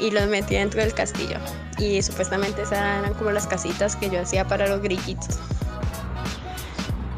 y 0.00 0.10
los 0.10 0.26
metía 0.26 0.58
dentro 0.58 0.80
del 0.80 0.92
castillo. 0.94 1.36
Y 1.78 2.02
supuestamente 2.02 2.62
esas 2.62 2.78
eran 2.78 3.14
como 3.14 3.30
las 3.30 3.46
casitas 3.46 3.94
que 3.94 4.10
yo 4.10 4.20
hacía 4.20 4.44
para 4.44 4.66
los 4.66 4.82
grillitos. 4.82 5.38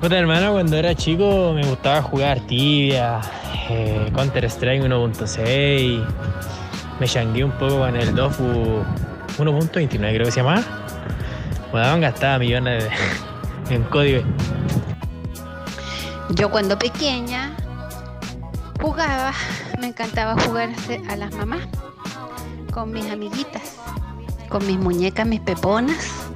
Puta 0.02 0.18
hermano, 0.18 0.52
cuando 0.52 0.76
era 0.76 0.94
chico 0.94 1.54
me 1.54 1.66
gustaba 1.66 2.02
jugar 2.02 2.40
tibia, 2.40 3.22
eh, 3.70 4.10
Counter 4.14 4.44
Strike 4.44 4.82
1.6 4.82 6.06
me 7.00 7.08
changué 7.08 7.42
un 7.42 7.52
poco 7.52 7.78
con 7.78 7.96
el 7.96 8.14
Dofu 8.14 8.84
1.29 9.38 9.98
creo 9.98 10.26
que 10.26 10.30
se 10.30 10.40
llama. 10.40 10.75
Me 11.76 11.82
daban 11.82 12.00
gastada 12.00 12.38
millones 12.38 12.88
en 13.68 13.82
código. 13.82 14.22
Yo 16.30 16.50
cuando 16.50 16.78
pequeña 16.78 17.54
jugaba, 18.80 19.34
me 19.78 19.88
encantaba 19.88 20.40
jugar 20.40 20.70
a 21.10 21.16
las 21.16 21.34
mamás 21.34 21.68
con 22.72 22.92
mis 22.92 23.10
amiguitas, 23.10 23.76
con 24.48 24.66
mis 24.66 24.78
muñecas, 24.78 25.26
mis 25.26 25.40
peponas. 25.40 26.30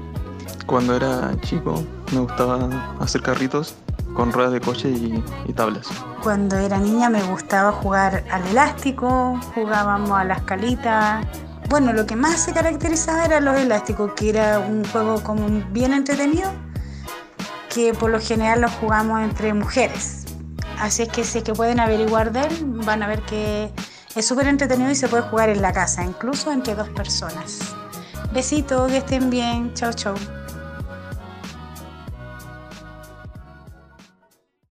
Cuando 0.66 0.94
era 0.94 1.34
chico 1.40 1.86
me 2.12 2.20
gustaba 2.20 2.68
hacer 3.00 3.22
carritos 3.22 3.76
con 4.12 4.32
ruedas 4.32 4.52
de 4.52 4.60
coche 4.60 4.90
y, 4.90 5.52
tablas. 5.54 5.88
Cuando 6.22 6.58
era 6.58 6.76
niña 6.76 7.08
me 7.08 7.22
gustaba 7.22 7.72
jugar 7.72 8.24
al 8.30 8.46
elástico, 8.48 9.40
jugábamos 9.54 10.10
a 10.10 10.24
las 10.24 10.42
calitas. 10.42 11.24
Bueno, 11.70 11.92
lo 11.92 12.04
que 12.04 12.16
más 12.16 12.40
se 12.40 12.52
caracterizaba 12.52 13.24
era 13.26 13.38
los 13.38 13.56
elásticos, 13.56 14.14
que 14.14 14.30
era 14.30 14.58
un 14.58 14.84
juego 14.86 15.22
como 15.22 15.46
bien 15.70 15.92
entretenido, 15.92 16.50
que 17.72 17.94
por 17.94 18.10
lo 18.10 18.18
general 18.18 18.62
lo 18.62 18.68
jugamos 18.68 19.20
entre 19.20 19.54
mujeres. 19.54 20.24
Así 20.80 21.02
es 21.02 21.08
que 21.10 21.22
si 21.22 21.42
que 21.42 21.52
pueden 21.52 21.78
averiguar 21.78 22.32
de 22.32 22.40
él, 22.40 22.64
van 22.84 23.04
a 23.04 23.06
ver 23.06 23.22
que 23.22 23.70
es 24.16 24.26
súper 24.26 24.48
entretenido 24.48 24.90
y 24.90 24.96
se 24.96 25.06
puede 25.06 25.22
jugar 25.22 25.48
en 25.48 25.62
la 25.62 25.72
casa, 25.72 26.02
incluso 26.02 26.50
entre 26.50 26.74
dos 26.74 26.88
personas. 26.88 27.60
Besitos, 28.32 28.90
que 28.90 28.96
estén 28.96 29.30
bien. 29.30 29.72
Chau, 29.74 29.92
chau. 29.92 30.16